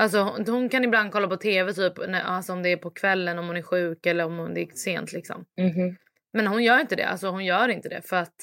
Alltså 0.00 0.18
hon, 0.22 0.46
hon 0.48 0.68
kan 0.68 0.84
ibland 0.84 1.12
kolla 1.12 1.28
på 1.28 1.36
tv 1.36 1.72
typ 1.72 1.92
när, 2.08 2.22
alltså, 2.22 2.52
om 2.52 2.62
det 2.62 2.68
är 2.68 2.76
på 2.76 2.90
kvällen 2.90 3.38
om 3.38 3.46
hon 3.46 3.56
är 3.56 3.62
sjuk 3.62 4.06
eller 4.06 4.24
om 4.24 4.54
det 4.54 4.60
är 4.60 4.66
sent 4.74 5.12
liksom. 5.12 5.44
Mhm. 5.60 5.96
Men 6.32 6.46
hon 6.46 6.62
gör 6.64 6.80
inte 6.80 6.96
det. 6.96 7.06
Alltså 7.08 7.28
hon 7.28 7.44
gör 7.44 7.68
inte 7.68 7.88
det 7.88 8.02
för 8.08 8.16
att 8.16 8.34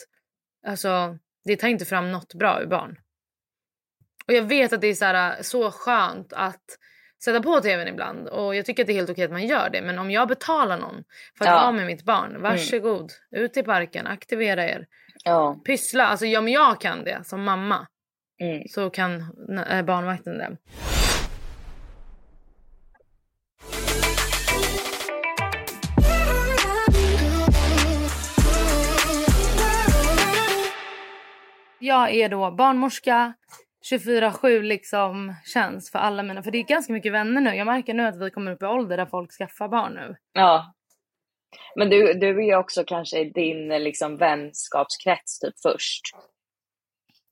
alltså, 0.67 1.17
det 1.45 1.55
tar 1.55 1.67
inte 1.67 1.85
fram 1.85 2.11
något 2.11 2.33
bra 2.33 2.61
ur 2.61 2.67
barn. 2.67 2.97
Och 4.28 4.34
jag 4.34 4.43
vet 4.43 4.73
att 4.73 4.82
det 4.82 4.88
är 4.88 4.93
så, 4.93 5.05
här, 5.05 5.43
så 5.43 5.71
skönt 5.71 6.34
att 6.34 6.61
sätta 7.23 7.41
på 7.41 7.59
tvn 7.61 7.88
ibland 7.88 8.28
och 8.28 8.55
jag 8.55 8.65
tycker 8.65 8.84
att 8.84 8.88
det 8.88 8.93
är 8.93 8.95
helt 8.95 9.09
okej 9.09 9.25
att 9.25 9.32
man 9.32 9.47
gör 9.47 9.69
det. 9.69 9.82
Men 9.82 9.99
om 9.99 10.11
jag 10.11 10.28
betalar 10.28 10.78
någon 10.78 11.03
för 11.38 11.45
att 11.45 11.51
Ja. 11.51 11.55
vara 11.59 11.71
med 11.71 11.86
mitt 11.86 12.03
barn, 12.03 12.41
varsågod. 12.41 13.11
Ut 13.32 13.57
i 13.57 13.63
parken, 13.63 14.07
aktivera 14.07 14.65
er. 14.65 14.86
Ja. 15.23 15.61
Pyssla. 15.65 16.07
Alltså 16.07 16.25
ja, 16.25 16.39
om 16.39 16.47
jag 16.47 16.82
kan 16.82 17.03
det 17.03 17.21
som 17.25 17.43
mamma 17.43 17.88
Mm. 18.41 18.63
så 18.69 18.89
kan 18.89 19.21
äh, 19.69 19.82
barnvakten 19.82 20.38
det. 20.38 20.57
Jag 31.80 32.11
är 32.15 32.30
då 32.30 32.51
barnmorska 32.51 33.34
24-7 33.91 34.61
liksom 34.61 35.35
känns 35.45 35.91
för 35.91 35.99
alla 35.99 36.23
mina, 36.23 36.43
för 36.43 36.51
det 36.51 36.57
är 36.57 36.63
ganska 36.63 36.93
mycket 36.93 37.13
vänner 37.13 37.41
nu. 37.41 37.55
Jag 37.55 37.65
märker 37.65 37.93
nu 37.93 38.07
att 38.07 38.21
vi 38.21 38.29
kommer 38.31 38.51
upp 38.51 38.63
i 38.63 38.65
ålder 38.65 38.97
där 38.97 39.05
folk 39.05 39.31
skaffar 39.31 39.67
barn 39.67 39.93
nu. 39.93 40.15
Ja. 40.33 40.73
Men 41.75 41.89
du, 41.89 42.13
du 42.13 42.27
är 42.27 42.45
ju 42.45 42.55
också 42.55 42.83
kanske 42.83 43.19
i 43.19 43.29
din 43.29 43.67
liksom, 43.67 44.17
vänskapskrets 44.17 45.39
typ 45.39 45.53
först. 45.61 46.01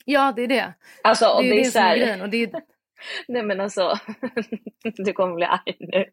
Ja, 0.06 0.34
det 0.36 0.44
är 0.44 0.48
det. 0.48 0.74
Alltså, 1.04 1.26
och 1.26 1.44
det 1.44 1.50
är 1.50 1.54
det 1.54 1.60
är 1.60 1.64
det 1.64 1.66
så 1.66 1.72
som 1.72 1.82
är 1.82 1.96
grejen. 1.96 2.22
Och 2.22 2.30
det 2.30 2.44
är, 2.44 2.50
Nej 3.28 3.44
men 3.44 3.62
alltså, 3.62 4.00
du 4.98 5.14
kommer 5.14 5.36
bli 5.36 5.46
arg 5.46 5.76
nu. 5.80 6.06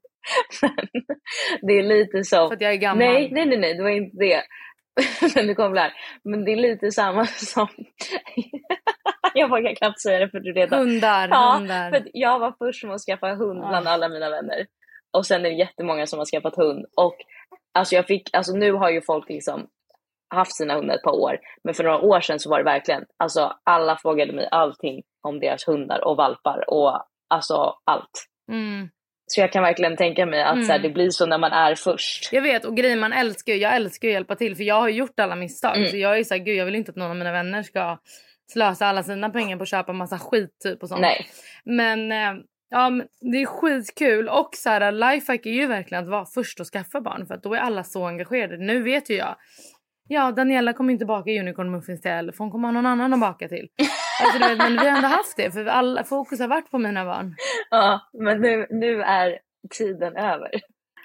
Men 0.63 1.03
det 1.63 1.73
är 1.73 1.83
lite 1.83 2.25
så. 2.25 2.49
för 2.49 2.55
att 2.55 2.61
jag 2.61 2.73
är 2.73 2.77
gammal. 2.77 2.99
Nej, 2.99 3.31
nej, 3.33 3.47
nej, 3.47 3.59
nej, 3.59 3.75
det 3.75 3.83
var 3.83 3.91
inte 3.91 4.17
det. 4.17 4.43
Men 5.35 5.47
du 5.47 5.55
kommer 5.55 5.71
bli. 5.71 5.91
Men 6.25 6.45
det 6.45 6.53
är 6.53 6.57
lite 6.57 6.91
samma 6.91 7.27
som... 7.27 7.69
jag 9.35 9.49
vågar 9.49 9.75
knappt 9.75 10.01
säga 10.01 10.19
det 10.19 10.31
för 10.31 10.41
du 10.41 10.53
redan... 10.53 10.79
Hundar, 10.79 11.29
Ja, 11.29 11.55
hundar. 11.59 11.91
för 11.91 12.11
jag 12.13 12.39
var 12.39 12.55
först 12.59 12.85
med 12.85 12.95
att 12.95 13.01
skaffa 13.01 13.35
hund 13.35 13.69
bland 13.69 13.89
alla 13.89 14.09
mina 14.09 14.31
vänner. 14.31 14.67
Och 15.13 15.27
sen 15.27 15.47
är 15.47 15.51
det 15.51 15.57
jättemånga 15.57 16.07
som 16.07 16.19
har 16.19 16.27
skaffat 16.27 16.57
hund. 16.57 16.87
Och 16.97 17.17
alltså 17.75 17.95
jag 17.95 18.07
fick, 18.07 18.35
alltså 18.37 18.53
nu 18.53 18.73
har 18.73 18.91
ju 18.91 19.03
folk 19.03 19.29
liksom 19.29 19.67
haft 20.35 20.57
sina 20.57 20.75
hundar 20.75 20.95
ett 20.95 21.03
par 21.03 21.21
år. 21.21 21.39
Men 21.65 21.75
för 21.75 21.85
några 21.85 22.01
år 22.01 22.21
sedan 22.21 22.39
så 22.39 22.51
var 22.51 22.59
det 22.59 22.65
verkligen, 22.65 23.05
alltså 23.17 23.57
alla 23.65 23.97
frågade 23.97 24.33
mig 24.33 24.49
allting 24.51 25.03
om 25.23 25.41
deras 25.41 25.69
hundar 25.69 26.05
och 26.05 26.17
valpar 26.17 26.65
och 26.71 27.07
alltså 27.29 27.75
allt. 27.85 28.27
Mm. 28.53 28.89
Så 29.35 29.41
jag 29.41 29.53
kan 29.53 29.63
verkligen 29.63 29.97
tänka 29.97 30.27
mig 30.27 30.43
att 30.43 30.53
Mm. 30.53 30.65
så 30.65 30.73
här, 30.73 30.79
det 30.79 30.91
blir 30.91 31.11
så 31.11 31.27
när 31.27 31.39
man 31.39 31.53
är 31.53 31.75
först. 31.75 32.33
Jag 32.33 32.43
vet 32.43 32.65
och 32.65 32.77
grejen 32.77 33.01
man 33.01 33.13
älskar 33.13 33.53
jag 33.53 33.77
älskar 33.77 34.09
att 34.09 34.15
hjälpa 34.15 34.35
till 34.37 34.57
för 34.57 34.65
jag 34.65 34.81
har 34.81 34.89
gjort 34.89 35.21
alla 35.21 35.37
misstag. 35.37 35.77
Mm. 35.77 35.89
Så 35.91 35.97
jag 35.97 36.13
är 36.13 36.17
ju 36.17 36.25
såhär, 36.25 36.45
gud 36.45 36.57
jag 36.57 36.65
vill 36.65 36.75
inte 36.75 36.91
att 36.91 36.97
någon 36.97 37.11
av 37.11 37.17
mina 37.17 37.33
vänner 37.33 37.63
ska 37.63 37.99
slösa 38.53 38.87
alla 38.87 39.03
sina 39.03 39.31
pengar 39.31 39.57
på 39.57 39.63
att 39.63 39.69
köpa 39.69 39.93
massa 39.93 40.19
skit 40.19 40.51
typ 40.63 40.83
och 40.83 40.89
sånt. 40.89 41.01
Nej. 41.01 41.27
Men 41.65 42.13
eh, 42.13 42.43
ja, 42.71 42.91
det 43.33 43.43
är 43.43 43.47
skitkul 43.47 44.29
och 44.29 44.51
så 44.53 44.69
här, 44.71 44.93
lifehack 44.93 45.47
är 45.47 45.51
ju 45.51 45.67
verkligen 45.67 46.05
att 46.05 46.11
vara 46.11 46.27
först 46.35 46.61
och 46.61 46.67
skaffa 46.67 47.01
barn 47.01 47.27
för 47.27 47.35
att 47.35 47.43
då 47.43 47.55
är 47.55 47.59
alla 47.59 47.85
så 47.85 48.07
engagerade. 48.07 48.57
Nu 48.57 48.83
vet 48.83 49.11
ju 49.11 49.15
jag. 49.15 49.37
Ja, 50.09 50.33
Daniela 50.33 50.73
kommer 50.73 50.93
inte 50.93 51.05
baka 51.05 51.31
unicorn 51.31 51.71
muffins 51.71 52.01
till 52.01 52.11
för 52.11 52.39
hon 52.39 52.51
kommer 52.51 52.69
ha 52.69 52.73
någon 52.73 52.87
annan 52.87 53.13
att 53.15 53.21
baka 53.21 53.49
till. 53.49 53.69
Alltså, 54.25 54.49
vet, 54.49 54.59
men 54.59 54.73
vi 54.73 54.89
har 54.89 54.97
ändå 54.97 55.09
haft 55.09 55.37
det 55.37 55.51
för 55.51 55.67
alla, 55.67 56.05
fokus 56.05 56.41
har 56.41 56.49
varit 56.49 56.71
på 56.71 56.79
mina 56.79 57.05
barn. 57.05 57.35
Ja, 57.71 58.01
men 58.25 58.41
nu, 58.41 58.67
nu 58.71 59.03
är 59.03 59.39
tiden 59.79 60.17
över. 60.17 60.51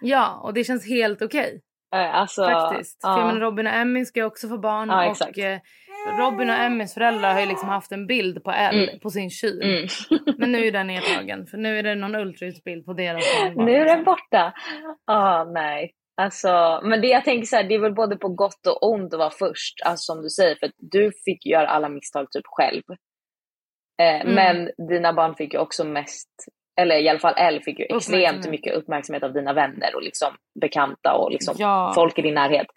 Ja, 0.01 0.39
och 0.43 0.53
det 0.53 0.63
känns 0.63 0.88
helt 0.89 1.22
okej. 1.22 1.61
Eh, 1.95 2.15
Alltså, 2.15 2.45
Faktiskt. 2.49 3.01
För 3.01 3.09
ja. 3.09 3.18
jag 3.20 3.28
menar, 3.28 3.39
Robin 3.41 3.68
och 3.68 3.74
Emmy 3.74 4.05
ska 4.05 4.20
ju 4.20 4.26
också 4.26 4.47
få 4.49 4.57
barn. 4.57 4.89
Ja, 4.89 5.09
och 5.30 5.39
eh, 5.39 5.59
Robin 6.18 6.49
och 6.49 6.55
Emmys 6.55 6.93
föräldrar 6.93 7.34
har 7.34 7.39
ju 7.41 7.45
liksom 7.45 7.70
haft 7.70 7.91
en 7.91 8.07
bild 8.07 8.43
på 8.43 8.51
Elle 8.51 8.84
Mm. 8.88 8.99
på 8.99 9.09
sin 9.09 9.30
kyl. 9.30 9.61
Mm. 9.61 9.88
Men 10.38 10.51
nu 10.51 10.65
är 10.68 10.72
den 10.72 10.88
nedtagen. 10.88 11.47
För 11.47 11.57
nu 11.57 11.80
är 11.80 11.84
det 11.84 11.95
någon 11.95 12.15
ultraljudsbild 12.15 12.86
på 12.86 12.93
deras 12.93 13.24
barnbarn. 13.41 13.65
Nu 13.65 13.76
är 13.76 13.86
den 13.86 14.03
borta. 14.03 14.53
Ja, 15.07 15.43
nej. 15.53 15.91
Alltså, 16.22 16.82
men 16.84 17.01
det 17.01 17.07
jag 17.07 17.24
tänker 17.26 17.45
så 17.45 17.55
här, 17.55 17.63
det 17.63 17.76
är 17.76 17.80
väl 17.80 17.93
både 17.93 18.15
på 18.18 18.30
gott 18.30 18.68
och 18.68 18.89
ont 18.91 19.13
att 19.13 19.20
vara 19.20 19.30
först. 19.30 19.74
Alltså 19.86 20.13
som 20.13 20.22
du 20.24 20.30
säger, 20.30 20.55
för 20.55 20.72
du 20.78 21.11
fick 21.26 21.45
göra 21.45 21.68
alla 21.68 21.89
misstag 21.89 22.32
typ 22.32 22.45
själv. 22.45 22.84
Eh, 24.02 24.22
Mm. 24.22 24.36
Men 24.36 24.88
dina 24.88 25.14
barn 25.14 25.36
fick 25.36 25.54
ju 25.54 25.60
också 25.60 25.84
mest, 25.84 26.30
eller 26.82 26.95
i 26.95 27.10
alla 27.10 27.20
fall 27.20 27.34
Elle 27.38 27.62
fick 27.62 27.80
ju 27.80 27.86
extremt 27.86 28.50
mycket 28.50 28.74
uppmärksamhet 28.76 29.24
av 29.24 29.34
dina 29.34 29.54
vänner 29.54 29.95
och 29.95 30.02
liksom 30.04 30.28
bekanta 30.62 31.14
och 31.14 31.32
liksom 31.32 31.56
Ja. 31.58 31.91
folk 31.95 32.20
i 32.20 32.22
din 32.22 32.34
närhet. 32.34 32.68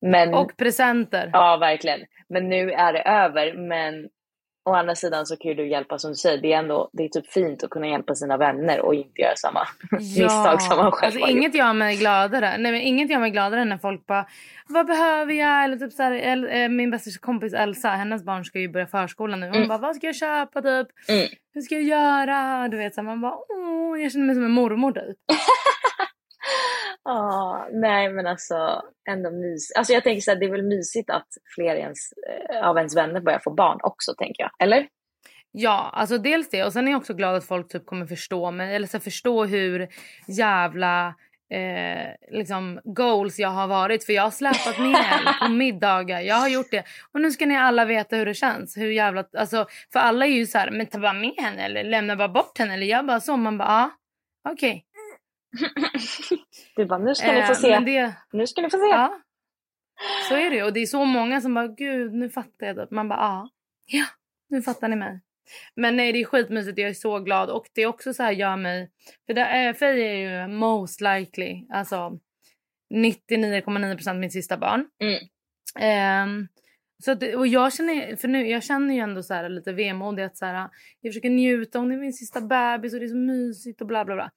Men, 0.00 0.34
Och 0.34 0.56
presenter. 0.56 1.30
Ja, 1.32 1.56
verkligen. 1.56 2.00
Men 2.28 2.48
nu 2.48 2.70
är 2.72 2.92
det 2.92 3.02
över. 3.02 3.52
Men 3.54 4.08
å 4.66 4.74
andra 4.74 4.94
sidan 4.94 5.26
så 5.26 5.36
kan 5.36 5.48
ju 5.48 5.54
du 5.54 5.68
hjälpa 5.68 5.98
som 5.98 6.10
du 6.10 6.14
säger. 6.14 6.38
Det 6.38 6.52
är 6.52 6.58
ändå 6.58 6.88
det 6.92 7.04
är 7.04 7.08
typ 7.08 7.32
fint 7.32 7.64
att 7.64 7.70
kunna 7.70 7.88
hjälpa 7.88 8.14
sina 8.14 8.36
vänner 8.36 8.80
och 8.80 8.94
inte 8.94 9.20
göra 9.20 9.36
samma 9.36 9.60
misstag 9.90 10.62
som 10.62 10.76
man 10.76 10.92
själv 10.92 11.14
alltså, 11.22 11.30
inget 11.30 11.54
gör 11.54 11.72
mig 11.72 11.96
gladare. 11.96 12.58
Nej, 12.58 12.72
men 12.72 12.80
inget 12.80 13.10
gör 13.10 13.18
mig 13.18 13.30
gladare 13.30 13.60
än 13.60 13.68
när 13.68 13.78
folk 13.78 14.06
bara 14.06 14.26
Vad 14.68 14.86
behöver 14.86 15.32
jag? 15.32 15.64
Eller 15.64 15.76
typ 15.76 15.92
så 15.92 16.02
här, 16.02 16.12
El- 16.12 16.48
eh, 16.50 16.68
min 16.68 16.90
bästa 16.90 17.10
kompis 17.20 17.52
Elsa, 17.54 17.88
hennes 17.88 18.24
barn 18.24 18.44
ska 18.44 18.58
ju 18.58 18.68
börja 18.68 18.86
förskolan 18.86 19.40
nu. 19.40 19.46
Hon 19.46 19.56
Mm. 19.56 19.68
bara 19.68 19.78
vad 19.78 19.96
ska 19.96 20.06
jag 20.06 20.16
köpa 20.16 20.62
typ? 20.62 20.88
Mm. 21.08 21.26
Hur 21.54 21.60
ska 21.62 21.74
jag 21.74 21.84
göra? 21.84 22.68
Du 22.68 22.76
vet 22.76 22.94
så 22.94 23.00
här, 23.00 23.06
man 23.08 23.20
bara 23.20 23.34
åh, 23.34 24.02
jag 24.02 24.12
känner 24.12 24.26
mig 24.26 24.34
som 24.34 24.44
en 24.44 24.50
mormor 24.50 24.92
typ. 24.92 25.16
Ja, 27.08 27.68
nej 27.72 28.12
men 28.12 28.26
alltså 28.26 28.82
ändå 29.08 29.30
mys. 29.30 29.72
Alltså 29.72 29.92
jag 29.92 30.04
tänker 30.04 30.20
så 30.20 30.30
här, 30.30 30.38
det 30.38 30.46
är 30.46 30.50
väl 30.50 30.62
mysigt 30.62 31.10
att 31.10 31.28
fler 31.54 31.76
ens, 31.76 31.98
eh, 32.12 32.68
av 32.68 32.76
ens 32.76 32.96
vänner 32.96 33.20
börjar 33.20 33.38
få 33.38 33.50
barn 33.50 33.78
också 33.82 34.14
tänker 34.14 34.42
jag. 34.42 34.50
Eller? 34.58 34.86
Ja, 35.52 35.90
alltså 35.92 36.18
dels 36.18 36.50
det 36.50 36.64
och 36.64 36.72
sen 36.72 36.88
är 36.88 36.92
jag 36.92 36.98
också 36.98 37.14
glad 37.14 37.36
att 37.36 37.44
folk 37.44 37.68
typ 37.68 37.86
kommer 37.86 38.06
förstå 38.06 38.50
mig 38.50 38.74
eller 38.74 38.86
så 38.86 39.00
förstå 39.00 39.44
hur 39.44 39.88
jävla 40.26 41.14
eh, 41.50 42.30
liksom 42.30 42.80
goals 42.84 43.38
jag 43.38 43.48
har 43.48 43.66
varit 43.66 44.04
för 44.04 44.12
jag 44.12 44.22
har 44.22 44.30
släpat 44.30 44.78
ner 44.78 45.40
på 45.46 45.52
middagar. 45.52 46.20
Jag 46.20 46.36
har 46.36 46.48
gjort 46.48 46.70
det 46.70 46.84
och 47.12 47.20
nu 47.20 47.30
ska 47.30 47.46
ni 47.46 47.56
alla 47.56 47.84
veta 47.84 48.16
hur 48.16 48.26
det 48.26 48.34
känns. 48.34 48.76
Hur 48.76 48.90
jävla, 48.90 49.24
alltså, 49.38 49.66
för 49.92 50.00
alla 50.00 50.26
är 50.26 50.30
ju 50.30 50.46
så 50.46 50.58
här, 50.58 50.70
men 50.70 50.86
ta 50.86 50.98
bara 50.98 51.12
med 51.12 51.34
henne 51.38 51.64
eller 51.64 51.84
lämna 51.84 52.16
bara 52.16 52.28
bort 52.28 52.58
henne 52.58 52.74
eller 52.74 52.86
jag 52.86 53.06
bara 53.06 53.20
så. 53.20 53.36
Man 53.36 53.58
bara 53.58 53.68
ja, 53.68 53.90
okej. 54.52 54.84
Du 56.76 56.84
bara, 56.84 56.98
nu 56.98 57.14
ska 57.14 57.32
ni 57.32 57.42
få 57.42 57.52
Eh, 57.52 57.54
se. 57.58 57.78
det, 57.78 58.14
Nu 58.32 58.46
ska 58.46 58.62
ni 58.62 58.70
få 58.70 58.76
se. 58.76 58.86
ja. 58.86 59.20
Så 60.28 60.34
är 60.34 60.50
det 60.50 60.56
ju 60.56 60.62
och 60.62 60.72
det 60.72 60.80
är 60.80 60.86
så 60.86 61.04
många 61.04 61.40
som 61.40 61.54
bara 61.54 61.66
gud 61.68 62.12
nu 62.14 62.30
fattar 62.30 62.66
jag. 62.66 62.92
Man 62.92 63.08
bara 63.08 63.18
ja, 63.18 63.48
ja 63.86 64.04
nu 64.48 64.62
fattar 64.62 64.88
ni 64.88 64.96
mig. 64.96 65.20
Men 65.76 65.96
nej 65.96 66.12
det 66.12 66.20
är 66.20 66.24
skitmysigt, 66.24 66.78
jag 66.78 66.90
är 66.90 66.94
så 66.94 67.18
glad 67.20 67.50
och 67.50 67.66
det 67.74 67.82
är 67.82 67.86
också 67.86 68.14
så 68.14 68.22
här 68.22 68.32
gör 68.32 68.56
mig, 68.56 68.90
för 69.26 69.34
det 69.34 69.40
är, 69.40 69.72
Faye 69.74 70.04
är 70.08 70.42
ju 70.42 70.48
most 70.54 71.00
likely, 71.00 71.66
alltså 71.70 72.18
99,9% 72.94 74.14
min 74.18 74.30
sista 74.30 74.56
barn. 74.56 74.86
Mm. 75.02 75.18
Ehm, 75.78 76.48
så 77.04 77.12
att, 77.12 77.22
och 77.22 77.46
jag 77.46 77.72
känner, 77.72 78.16
för 78.16 78.28
nu, 78.28 78.48
jag 78.48 78.62
känner 78.64 78.94
ju 78.94 79.00
ändå 79.00 79.22
så 79.22 79.34
här 79.34 79.48
lite 79.48 79.72
vemodig 79.72 80.22
att 80.22 80.36
så 80.36 80.46
här, 80.46 80.68
jag 81.00 81.10
försöker 81.12 81.30
njuta, 81.30 81.78
hon 81.78 81.92
är 81.92 81.96
min 81.96 82.12
sista 82.12 82.40
bebis 82.40 82.94
och 82.94 83.00
det 83.00 83.06
är 83.06 83.08
så 83.08 83.16
mysigt 83.16 83.80
och 83.80 83.86
bla 83.86 84.04
bla 84.04 84.14
bla. 84.14 84.30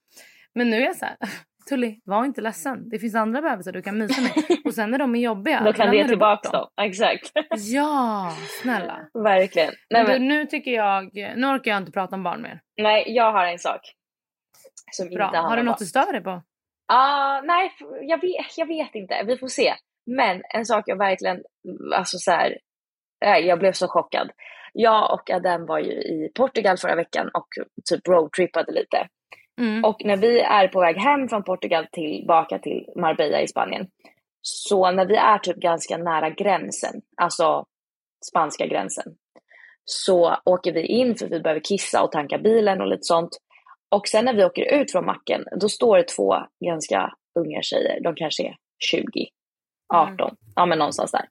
Men 0.54 0.70
nu 0.70 0.76
är 0.76 0.80
jag 0.86 0.96
så 0.96 1.04
här, 1.04 1.16
Tully 1.68 2.00
var 2.04 2.24
inte 2.24 2.40
ledsen, 2.40 2.88
det 2.88 2.98
finns 2.98 3.14
andra 3.14 3.42
bebisar 3.42 3.72
du 3.72 3.82
kan 3.82 3.98
mysa 3.98 4.20
med 4.20 4.58
och 4.64 4.74
sen 4.74 4.90
när 4.90 4.98
de 4.98 5.14
är 5.14 5.20
jobbiga 5.20 5.60
Då 5.64 5.72
kan 5.72 5.90
du 5.90 6.08
tillbaka 6.08 6.48
bort 6.50 6.52
dem. 6.76 6.84
Exakt. 6.86 7.32
Ja, 7.56 8.32
snälla. 8.62 9.08
Verkligen. 9.14 9.72
Nej, 9.90 10.04
Men 10.04 10.12
du, 10.22 10.28
nu 10.28 10.46
tycker 10.46 10.70
jag, 10.70 11.14
nu 11.14 11.46
orkar 11.46 11.70
jag 11.70 11.78
inte 11.78 11.92
prata 11.92 12.16
om 12.16 12.22
barn 12.22 12.42
mer. 12.42 12.60
nej, 12.82 13.04
jag 13.06 13.32
har 13.32 13.46
en 13.46 13.58
sak. 13.58 13.80
Som 14.92 15.08
Bra. 15.08 15.26
inte 15.26 15.38
Har 15.38 15.56
du 15.56 15.62
något 15.62 15.72
barn. 15.72 15.76
du 15.78 15.86
stör 15.86 16.12
dig 16.12 16.22
på? 16.22 16.42
Ah, 16.92 17.40
nej, 17.40 17.72
jag 18.02 18.20
vet, 18.20 18.58
jag 18.58 18.66
vet 18.66 18.94
inte. 18.94 19.22
Vi 19.26 19.36
får 19.36 19.48
se. 19.48 19.74
Men 20.06 20.42
en 20.54 20.66
sak 20.66 20.84
jag 20.86 20.96
verkligen, 20.98 21.42
alltså 21.94 22.18
så 22.18 22.30
här, 22.30 22.58
jag 23.40 23.58
blev 23.58 23.72
så 23.72 23.88
chockad. 23.88 24.30
Jag 24.72 25.12
och 25.14 25.30
Adam 25.30 25.66
var 25.66 25.78
ju 25.78 25.92
i 25.92 26.32
Portugal 26.34 26.76
förra 26.76 26.94
veckan 26.94 27.30
och 27.34 27.46
typ 27.90 28.08
roadtrippade 28.08 28.72
lite. 28.72 29.08
Mm. 29.60 29.84
Och 29.84 30.04
när 30.04 30.16
vi 30.16 30.40
är 30.40 30.68
på 30.68 30.80
väg 30.80 30.96
hem 30.96 31.28
från 31.28 31.44
Portugal 31.44 31.86
tillbaka 31.92 32.58
till 32.58 32.86
Marbella 32.96 33.40
i 33.40 33.48
Spanien. 33.48 33.86
Så 34.42 34.90
när 34.90 35.06
vi 35.06 35.16
är 35.16 35.38
typ 35.38 35.56
ganska 35.56 35.96
nära 35.96 36.30
gränsen, 36.30 37.00
alltså 37.16 37.64
spanska 38.30 38.66
gränsen. 38.66 39.14
så 39.84 40.36
åker 40.44 40.72
vi 40.72 40.86
in 40.86 41.16
för 41.16 41.28
vi 41.28 41.40
behöver 41.40 41.60
kissa 41.60 42.02
och 42.02 42.12
tanka 42.12 42.38
bilen 42.38 42.80
och 42.80 42.86
lite 42.86 43.02
sånt. 43.02 43.30
Och 43.88 44.08
sen 44.08 44.24
när 44.24 44.34
vi 44.34 44.44
åker 44.44 44.80
ut 44.80 44.92
från 44.92 45.06
macken, 45.06 45.44
då 45.60 45.68
står 45.68 45.96
det 45.96 46.08
två 46.08 46.34
ganska 46.64 47.12
unga 47.38 47.62
tjejer, 47.62 48.00
de 48.02 48.14
kanske 48.14 48.42
är 48.46 48.56
20, 48.78 49.06
18, 49.94 50.20
mm. 50.20 50.36
ja 50.56 50.66
men 50.66 50.78
någonstans 50.78 51.10
där. 51.10 51.28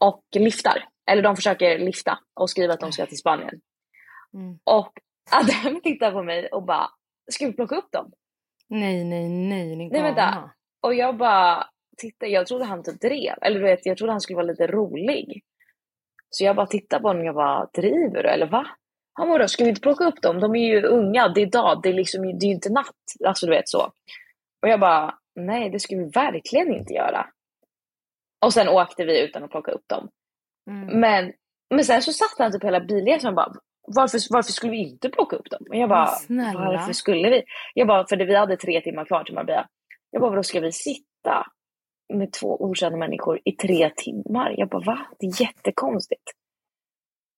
Och 0.00 0.22
liftar, 0.34 0.84
eller 1.10 1.22
de 1.22 1.36
försöker 1.36 1.78
lifta 1.78 2.18
och 2.40 2.50
skriva 2.50 2.74
att 2.74 2.80
de 2.80 2.92
ska 2.92 3.06
till 3.06 3.18
Spanien. 3.18 3.60
Mm. 4.34 4.58
Och 4.64 4.92
Adam 5.30 5.80
tittar 5.84 6.12
på 6.12 6.22
mig 6.22 6.46
och 6.46 6.62
bara, 6.62 6.88
ska 7.32 7.46
vi 7.46 7.52
plocka 7.52 7.76
upp 7.76 7.92
dem? 7.92 8.12
Nej, 8.68 9.04
nej, 9.04 9.28
nej, 9.28 9.76
nej 9.76 10.02
vänta. 10.02 10.50
Och 10.82 10.94
jag 10.94 11.16
bara, 11.16 11.66
titta, 11.96 12.26
jag 12.26 12.46
trodde 12.46 12.64
han 12.64 12.82
typ 12.82 13.00
drev, 13.00 13.34
eller 13.42 13.60
du 13.60 13.66
vet, 13.66 13.86
jag 13.86 13.96
trodde 13.96 14.12
han 14.12 14.20
skulle 14.20 14.36
vara 14.36 14.46
lite 14.46 14.66
rolig. 14.66 15.42
Så 16.30 16.44
jag 16.44 16.56
bara 16.56 16.66
tittar 16.66 17.00
på 17.00 17.08
honom 17.08 17.20
och 17.20 17.26
jag 17.26 17.34
bara, 17.34 17.68
driver 17.74 18.22
du 18.22 18.28
eller 18.28 18.46
va? 18.46 18.66
Han 19.12 19.28
bara, 19.28 19.48
ska 19.48 19.64
vi 19.64 19.70
inte 19.70 19.80
plocka 19.80 20.04
upp 20.04 20.22
dem? 20.22 20.40
De 20.40 20.56
är 20.56 20.66
ju 20.66 20.82
unga, 20.82 21.28
det 21.28 21.42
är 21.42 21.46
dag, 21.46 21.80
det 21.82 21.88
är 21.88 21.92
liksom, 21.92 22.22
det 22.22 22.46
är 22.46 22.48
ju 22.48 22.54
inte 22.54 22.72
natt. 22.72 22.94
Alltså 23.24 23.46
du 23.46 23.52
vet 23.52 23.68
så. 23.68 23.92
Och 24.62 24.68
jag 24.68 24.80
bara, 24.80 25.18
nej 25.34 25.70
det 25.70 25.80
ska 25.80 25.96
vi 25.96 26.04
verkligen 26.04 26.74
inte 26.74 26.92
göra. 26.92 27.26
Och 28.44 28.52
sen 28.52 28.68
åkte 28.68 29.04
vi 29.04 29.24
utan 29.24 29.44
att 29.44 29.50
plocka 29.50 29.72
upp 29.72 29.88
dem. 29.88 30.08
Mm. 30.70 31.00
Men, 31.00 31.32
men 31.74 31.84
sen 31.84 32.02
så 32.02 32.12
satt 32.12 32.38
han 32.38 32.52
typ 32.52 32.64
hela 32.64 32.80
bilresan 32.80 33.28
och 33.28 33.34
bara, 33.34 33.52
varför, 33.86 34.18
varför 34.30 34.52
skulle 34.52 34.72
vi 34.72 34.78
inte 34.78 35.08
plocka 35.08 35.36
upp 35.36 35.50
dem? 35.50 35.66
Och 35.68 35.76
jag 35.76 35.88
bara, 35.88 36.10
varför 36.54 36.92
skulle 36.92 37.30
vi? 37.30 37.42
Jag 37.74 37.86
bara, 37.86 38.06
för 38.06 38.16
det, 38.16 38.24
vi 38.24 38.34
hade 38.34 38.56
tre 38.56 38.80
timmar 38.80 39.04
kvar 39.04 39.24
till 39.24 39.34
Marbella. 39.34 39.68
Jag 40.10 40.22
bara, 40.22 40.36
då 40.36 40.42
ska 40.42 40.60
vi 40.60 40.72
sitta 40.72 41.46
med 42.14 42.32
två 42.32 42.62
okända 42.62 42.98
människor 42.98 43.40
i 43.44 43.52
tre 43.52 43.90
timmar? 43.96 44.54
Jag 44.56 44.68
bara, 44.68 44.82
va? 44.84 44.98
Det 45.18 45.26
är 45.26 45.42
jättekonstigt. 45.42 46.22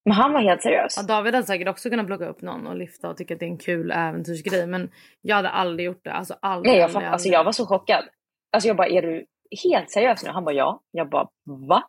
Men 0.04 0.12
han 0.12 0.32
var 0.32 0.40
helt 0.40 0.62
seriös. 0.62 0.94
Ja, 0.96 1.02
David 1.02 1.34
hade 1.34 1.46
säkert 1.46 1.68
också 1.68 1.90
kunnat 1.90 2.06
plocka 2.06 2.26
upp 2.26 2.42
någon 2.42 2.66
och 2.66 2.76
lyfta 2.76 3.10
och 3.10 3.16
tycka 3.16 3.34
att 3.34 3.40
det 3.40 3.46
är 3.46 3.50
en 3.50 3.58
kul 3.58 3.90
äventyrsgrej. 3.90 4.66
Men 4.66 4.90
jag 5.20 5.36
hade 5.36 5.50
aldrig 5.50 5.86
gjort 5.86 6.04
det. 6.04 6.12
Alltså, 6.12 6.34
aldrig, 6.42 6.72
Nej, 6.72 6.80
jag, 6.80 6.88
aldrig, 6.88 7.06
alltså, 7.06 7.28
jag 7.28 7.44
var 7.44 7.52
så 7.52 7.66
chockad. 7.66 8.04
Alltså 8.52 8.68
jag 8.68 8.76
bara, 8.76 8.88
är 8.88 9.02
du 9.02 9.26
helt 9.64 9.90
seriös 9.90 10.24
nu? 10.24 10.30
Han 10.30 10.44
bara, 10.44 10.54
ja. 10.54 10.80
Jag 10.90 11.10
bara, 11.10 11.28
va? 11.68 11.82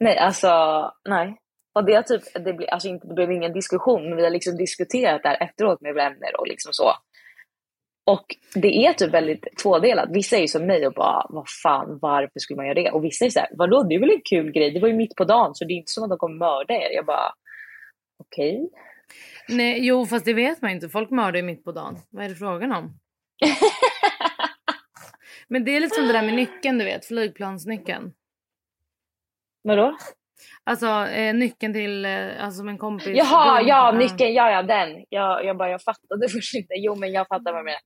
Nej, 0.00 0.18
alltså 0.18 0.50
nej. 1.08 1.36
Och 1.72 1.84
det, 1.84 2.02
typ, 2.02 2.22
det, 2.44 2.52
ble, 2.52 2.66
alltså 2.66 2.88
inte, 2.88 3.06
det 3.06 3.14
blev 3.14 3.32
ingen 3.32 3.52
diskussion, 3.52 4.08
men 4.08 4.16
vi 4.16 4.22
har 4.22 4.30
liksom 4.30 4.56
diskuterat 4.56 5.22
det 5.22 5.28
här 5.28 5.42
efteråt 5.42 5.80
med 5.80 5.94
vänner 5.94 6.40
och 6.40 6.46
liksom 6.46 6.72
så. 6.72 6.92
Och 8.06 8.36
det 8.54 8.86
är 8.86 8.92
typ 8.92 9.14
väldigt 9.14 9.58
tvådelat. 9.62 10.08
Vissa 10.12 10.36
är 10.36 10.40
ju 10.40 10.48
som 10.48 10.66
mig 10.66 10.86
och 10.86 10.92
bara, 10.92 11.26
vad 11.28 11.48
fan, 11.62 11.98
varför 12.02 12.40
skulle 12.40 12.56
man 12.56 12.66
göra 12.66 12.82
det? 12.82 12.90
Och 12.90 13.04
vissa 13.04 13.24
är 13.24 13.30
såhär, 13.30 13.48
vadå, 13.52 13.82
det 13.82 13.94
är 13.94 14.00
väl 14.00 14.10
en 14.10 14.20
kul 14.24 14.52
grej? 14.52 14.70
Det 14.70 14.80
var 14.80 14.88
ju 14.88 14.94
mitt 14.94 15.14
på 15.14 15.24
dagen, 15.24 15.54
så 15.54 15.64
det 15.64 15.72
är 15.72 15.76
inte 15.76 15.92
som 15.92 16.04
att 16.04 16.10
de 16.10 16.18
kommer 16.18 16.36
mörda 16.36 16.74
er. 16.74 16.94
Jag 16.94 17.06
bara, 17.06 17.32
okej. 18.18 18.56
Okay. 18.56 19.56
Nej, 19.56 19.86
jo, 19.86 20.06
fast 20.06 20.24
det 20.24 20.32
vet 20.32 20.62
man 20.62 20.70
inte. 20.70 20.88
Folk 20.88 21.10
mördar 21.10 21.36
ju 21.36 21.42
mitt 21.42 21.64
på 21.64 21.72
dagen. 21.72 21.98
Vad 22.10 22.24
är 22.24 22.28
det 22.28 22.34
frågan 22.34 22.72
om? 22.72 22.98
Men 25.48 25.64
det 25.64 25.76
är 25.76 25.80
lite 25.80 25.94
som 25.94 26.06
det 26.06 26.12
där 26.12 26.22
med 26.22 26.34
nyckeln, 26.34 26.78
du 26.78 26.84
vet, 26.84 27.06
flygplansnyckeln. 27.06 28.12
Vadå? 29.62 29.96
Alltså 30.64 30.86
eh, 30.86 31.34
nyckeln 31.34 31.72
till, 31.72 32.04
eh, 32.04 32.44
alltså 32.44 32.62
en 32.62 32.78
kompis. 32.78 33.16
Jaha, 33.16 33.62
ja 33.62 33.92
nyckeln, 33.92 34.34
ja 34.34 34.50
ja 34.50 34.62
den. 34.62 35.04
Jag, 35.08 35.44
jag 35.44 35.56
bara, 35.56 35.70
jag 35.70 35.82
fattade 35.82 36.28
först 36.32 36.54
inte. 36.54 36.74
Jo 36.74 36.94
men 36.94 37.12
jag 37.12 37.28
fattar 37.28 37.52
vad 37.52 37.60
du 37.60 37.64
menar. 37.64 37.80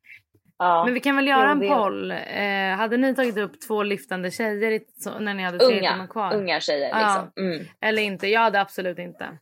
Ja. 0.59 0.85
Men 0.85 0.95
vi 0.95 1.01
kan 1.01 1.17
väl 1.17 1.29
göra 1.29 1.51
en 1.51 1.69
poll. 1.69 2.11
Eh, 2.11 2.77
hade 2.77 2.97
ni 2.97 3.15
tagit 3.15 3.37
upp 3.37 3.61
två 3.61 3.83
lyftande 3.83 4.31
tjejer 4.31 4.71
i, 4.71 4.81
så, 4.99 5.19
när 5.19 5.35
ni 5.35 5.43
hade 5.43 5.59
tre 5.59 5.79
unga, 5.79 5.93
timmar 5.93 6.07
kvar? 6.07 6.35
Unga 6.35 6.61
tjejer 6.61 6.89
ja. 6.89 6.99
liksom. 6.99 7.45
Mm. 7.45 7.67
Eller 7.81 8.03
inte? 8.03 8.29
Jag 8.29 8.41
hade 8.41 8.61
absolut 8.61 8.99
inte. 8.99 9.39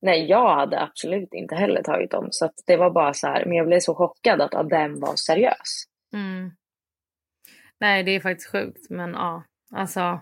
Nej, 0.00 0.26
jag 0.26 0.54
hade 0.54 0.80
absolut 0.80 1.34
inte 1.34 1.54
heller 1.54 1.82
tagit 1.82 2.10
dem. 2.10 2.28
Så 2.30 2.50
det 2.66 2.76
var 2.76 2.90
bara 2.90 3.14
så 3.14 3.26
här, 3.26 3.44
men 3.44 3.56
jag 3.56 3.66
blev 3.66 3.80
så 3.80 3.94
chockad 3.94 4.40
att 4.40 4.54
Adem 4.54 5.00
var 5.00 5.16
seriös. 5.16 5.84
Mm. 6.14 6.50
Nej, 7.80 8.02
det 8.02 8.10
är 8.10 8.20
faktiskt 8.20 8.52
sjukt, 8.52 8.90
men 8.90 9.10
ja, 9.10 9.44
alltså. 9.74 10.20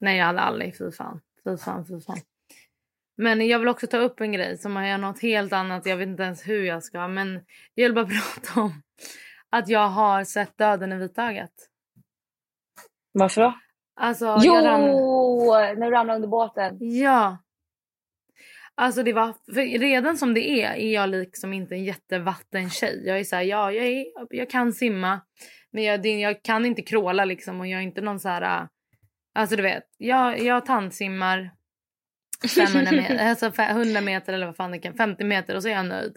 Nej, 0.00 0.18
jag 0.18 0.24
hade 0.24 0.40
aldrig. 0.40 0.78
Fy 0.78 0.90
fan. 0.90 1.20
Fy 1.44 1.56
fan, 1.56 1.86
fy 1.86 2.00
fan. 2.00 2.18
Men 3.16 3.46
jag 3.46 3.58
vill 3.58 3.68
också 3.68 3.86
ta 3.86 3.98
upp 3.98 4.20
en 4.20 4.32
grej 4.32 4.58
som 4.58 4.76
är 4.76 4.98
något 4.98 5.22
helt 5.22 5.52
annat. 5.52 5.86
Jag 5.86 5.96
vet 5.96 6.08
inte 6.08 6.22
ens 6.22 6.48
hur 6.48 6.62
jag 6.62 6.82
ska. 6.82 7.08
Men 7.08 7.40
jag 7.74 7.84
vill 7.84 7.94
bara 7.94 8.06
prata 8.34 8.60
om 8.60 8.82
att 9.50 9.68
jag 9.68 9.88
har 9.88 10.24
sett 10.24 10.58
döden 10.58 10.92
i 10.92 10.96
vitögat. 10.96 11.52
Varför 13.12 13.42
då? 13.42 13.54
Alltså, 14.00 14.38
jo, 14.42 14.54
ram... 14.54 14.80
när 15.78 15.86
du 15.86 15.90
ramlade 15.90 16.16
under 16.16 16.28
båten. 16.28 16.76
Ja. 16.80 17.38
Alltså 18.74 19.02
det 19.02 19.12
var, 19.12 19.34
redan 19.78 20.18
som 20.18 20.34
det 20.34 20.48
är 20.48 20.72
är 20.74 20.94
jag 20.94 21.08
liksom 21.08 21.52
inte 21.52 21.74
en 21.74 21.84
jättevattentjej. 21.84 23.02
Jag 23.06 23.18
är 23.18 23.24
såhär, 23.24 23.42
ja 23.42 23.72
jag, 23.72 23.86
är, 23.86 24.06
jag 24.30 24.50
kan 24.50 24.72
simma. 24.72 25.20
Men 25.70 25.84
jag, 25.84 26.06
jag 26.06 26.42
kan 26.42 26.66
inte 26.66 26.82
kråla 26.82 27.24
liksom 27.24 27.60
och 27.60 27.66
jag 27.66 27.78
är 27.78 27.82
inte 27.82 28.00
någon 28.00 28.20
så 28.20 28.28
här 28.28 28.68
Alltså 29.34 29.56
du 29.56 29.62
vet, 29.62 29.84
jag, 29.98 30.40
jag 30.40 30.66
tandsimmar 30.66 31.50
500 32.56 32.92
meter, 32.92 33.18
alltså 33.28 33.62
100 33.62 34.00
meter 34.00 34.32
eller 34.32 34.46
vad 34.46 34.56
fan 34.56 34.70
det 34.70 34.78
kan, 34.78 34.94
50 34.94 35.24
meter 35.24 35.56
och 35.56 35.62
så 35.62 35.68
är 35.68 35.72
jag 35.72 35.86
nöjd. 35.86 36.16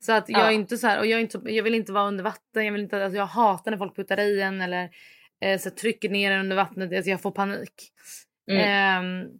Så 0.00 0.12
att 0.12 0.28
jag 0.28 0.40
ja. 0.40 0.46
är 0.46 0.50
inte 0.50 0.76
så 0.76 0.86
här, 0.86 0.98
och 0.98 1.06
jag, 1.06 1.18
är 1.18 1.22
inte, 1.22 1.40
jag 1.44 1.64
vill 1.64 1.74
inte 1.74 1.92
vara 1.92 2.08
under 2.08 2.24
vatten, 2.24 2.64
jag, 2.64 2.72
vill 2.72 2.82
inte, 2.82 3.04
alltså 3.04 3.18
jag 3.18 3.26
hatar 3.26 3.70
när 3.70 3.78
folk 3.78 3.96
puttar 3.96 4.20
i 4.20 4.40
en 4.40 4.60
eller 4.60 4.90
eh, 5.44 5.58
så 5.58 5.70
trycker 5.70 6.08
ner 6.08 6.32
en 6.32 6.40
under 6.40 6.56
vattnet, 6.56 6.92
alltså 6.92 7.10
jag 7.10 7.22
får 7.22 7.30
panik. 7.30 7.72
Mm. 8.50 9.24
Eh, 9.24 9.30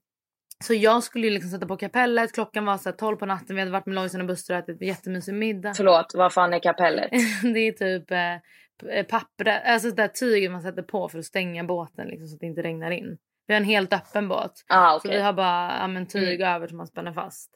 så 0.65 0.75
jag 0.75 1.03
skulle 1.03 1.27
ju 1.27 1.33
liksom 1.33 1.51
sätta 1.51 1.67
på 1.67 1.77
kapellet, 1.77 2.33
klockan 2.33 2.65
var 2.65 2.79
så 2.79 2.93
12 2.93 3.17
på 3.17 3.27
natten, 3.27 3.57
vi 3.57 3.63
hade 3.63 3.73
varit 3.73 3.87
med 3.87 3.95
Lojsan 3.95 4.21
och 4.21 4.27
Buster 4.27 4.55
och 4.55 4.61
ätit 4.61 4.83
jättemysig 4.83 5.35
middag. 5.35 5.75
Förlåt, 5.75 6.13
vad 6.15 6.33
fan 6.33 6.55
är 6.55 6.59
kapellet? 6.59 7.11
det 7.43 7.61
är 7.61 7.73
typ 7.73 8.11
Eh, 8.11 8.37
papper, 9.09 9.45
alltså 9.47 9.89
det 9.89 10.03
där 10.03 10.09
tyget 10.09 10.51
man 10.51 10.63
sätter 10.63 10.83
på 10.83 11.09
för 11.09 11.19
att 11.19 11.25
stänga 11.25 11.65
båten 11.65 12.09
liksom, 12.09 12.29
så 12.29 12.35
att 12.35 12.41
det 12.41 12.47
inte 12.47 12.63
regnar 12.63 12.91
in. 12.91 13.19
Vi 13.47 13.55
har 13.55 13.61
en 13.61 13.67
helt 13.67 13.93
öppen 13.93 14.29
båt. 14.29 14.53
Ah, 14.69 14.97
okay. 14.97 15.11
Så 15.11 15.17
vi 15.17 15.23
har 15.23 15.33
bara 15.33 15.79
ja, 15.79 15.87
men, 15.87 16.07
tyg 16.07 16.41
mm. 16.41 16.55
över 16.55 16.67
som 16.67 16.77
man 16.77 16.87
spänner 16.87 17.13
fast. 17.13 17.51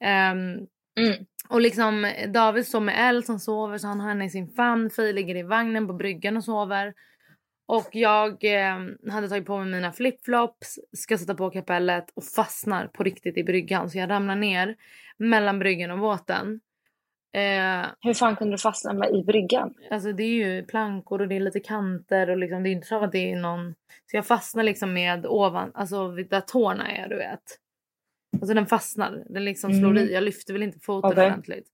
Um, 0.00 0.66
mm. 1.06 1.26
Och 1.48 1.60
liksom 1.60 2.12
David 2.28 2.66
står 2.66 2.80
med 2.80 3.08
Elle 3.08 3.22
som 3.22 3.38
sover 3.38 3.78
så 3.78 3.86
han 3.86 4.00
har 4.00 4.08
henne 4.08 4.24
i 4.24 4.30
sin 4.30 4.48
famn. 4.48 4.90
Fi 4.90 5.12
ligger 5.12 5.36
i 5.36 5.42
vagnen 5.42 5.86
på 5.86 5.92
bryggan 5.92 6.36
och 6.36 6.44
sover. 6.44 6.94
Och 7.66 7.88
jag 7.92 8.44
eh, 8.44 8.78
hade 9.10 9.28
tagit 9.28 9.46
på 9.46 9.58
mig 9.58 9.66
mina 9.66 9.92
flipflops, 9.92 10.78
ska 10.92 11.18
sätta 11.18 11.34
på 11.34 11.50
kapellet 11.50 12.04
och 12.14 12.24
fastnar 12.24 12.86
på 12.86 13.02
riktigt 13.02 13.38
i 13.38 13.44
bryggan. 13.44 13.90
Så 13.90 13.98
jag 13.98 14.10
ramlar 14.10 14.36
ner 14.36 14.76
mellan 15.16 15.58
bryggan 15.58 15.90
och 15.90 15.98
båten. 15.98 16.60
Eh, 17.32 17.86
Hur 18.00 18.14
fan 18.14 18.36
kunde 18.36 18.54
du 18.54 18.58
fastna 18.58 18.92
med 18.92 19.14
i 19.14 19.22
bryggan? 19.22 19.74
Alltså 19.90 20.12
det 20.12 20.22
är 20.22 20.46
ju 20.46 20.64
plankor 20.64 21.20
och 21.20 21.28
det 21.28 21.36
är 21.36 21.40
lite 21.40 21.60
kanter 21.60 22.30
och 22.30 22.36
liksom, 22.36 22.62
det 22.62 22.68
är 22.68 22.72
inte 22.72 22.86
så 22.86 23.04
att 23.04 23.12
det 23.12 23.32
är 23.32 23.36
någon... 23.36 23.74
Så 24.10 24.16
jag 24.16 24.26
fastnar 24.26 24.62
liksom 24.62 24.92
med 24.92 25.26
ovan, 25.26 25.70
alltså 25.74 26.08
där 26.08 26.40
tårna 26.40 26.92
är 26.92 27.08
du 27.08 27.16
vet. 27.16 27.42
Alltså 28.40 28.54
den 28.54 28.66
fastnar, 28.66 29.24
den 29.28 29.44
liksom 29.44 29.72
slår 29.72 29.90
mm. 29.90 30.02
i. 30.02 30.12
Jag 30.12 30.22
lyfter 30.22 30.52
väl 30.52 30.62
inte 30.62 30.78
foten 30.80 31.10
okay. 31.10 31.26
ordentligt. 31.26 31.68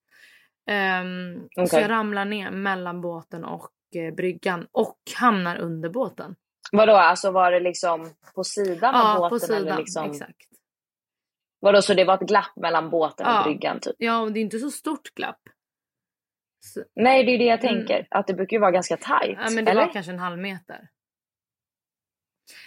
Um, 0.70 0.74
ehm, 0.76 1.44
okay. 1.44 1.66
Så 1.66 1.76
jag 1.76 1.90
ramlar 1.90 2.24
ner 2.24 2.50
mellan 2.50 3.00
båten 3.00 3.44
och 3.44 3.70
eh, 3.96 4.14
bryggan 4.14 4.66
och 4.72 4.98
hamnar 5.16 5.57
under 5.57 5.88
båten. 5.88 6.34
Vadå, 6.72 6.92
alltså 6.92 7.30
var 7.30 7.52
det 7.52 7.61
liksom 7.61 8.11
på 8.34 8.44
sidan 8.44 8.94
ja, 8.94 9.14
av 9.14 9.18
båten? 9.18 9.24
Ja, 9.24 9.28
på 9.28 9.38
sidan. 9.38 9.66
Eller 9.66 9.76
liksom... 9.76 10.11
Exakt. 10.11 10.36
Vadå, 11.64 11.82
så 11.82 11.94
det 11.94 12.04
var 12.04 12.14
ett 12.14 12.28
glapp 12.28 12.56
mellan 12.56 12.90
båten 12.90 13.26
ja. 13.26 13.38
och 13.38 13.44
bryggan 13.44 13.80
typ? 13.80 13.94
Ja, 13.98 14.30
det 14.32 14.40
är 14.40 14.42
inte 14.42 14.58
så 14.58 14.70
stort 14.70 15.14
glapp. 15.14 15.40
Så... 16.60 16.84
Nej, 16.96 17.24
det 17.24 17.32
är 17.32 17.38
det 17.38 17.44
jag 17.44 17.64
mm. 17.64 17.74
tänker. 17.74 18.06
Att 18.10 18.26
det 18.26 18.34
brukar 18.34 18.56
ju 18.56 18.60
vara 18.60 18.70
ganska 18.70 18.96
tajt. 18.96 19.38
Ja, 19.40 19.50
men 19.50 19.64
det 19.64 19.70
eller? 19.70 19.86
var 19.86 19.92
kanske 19.92 20.12
en 20.12 20.18
halv 20.18 20.38
meter. 20.38 20.88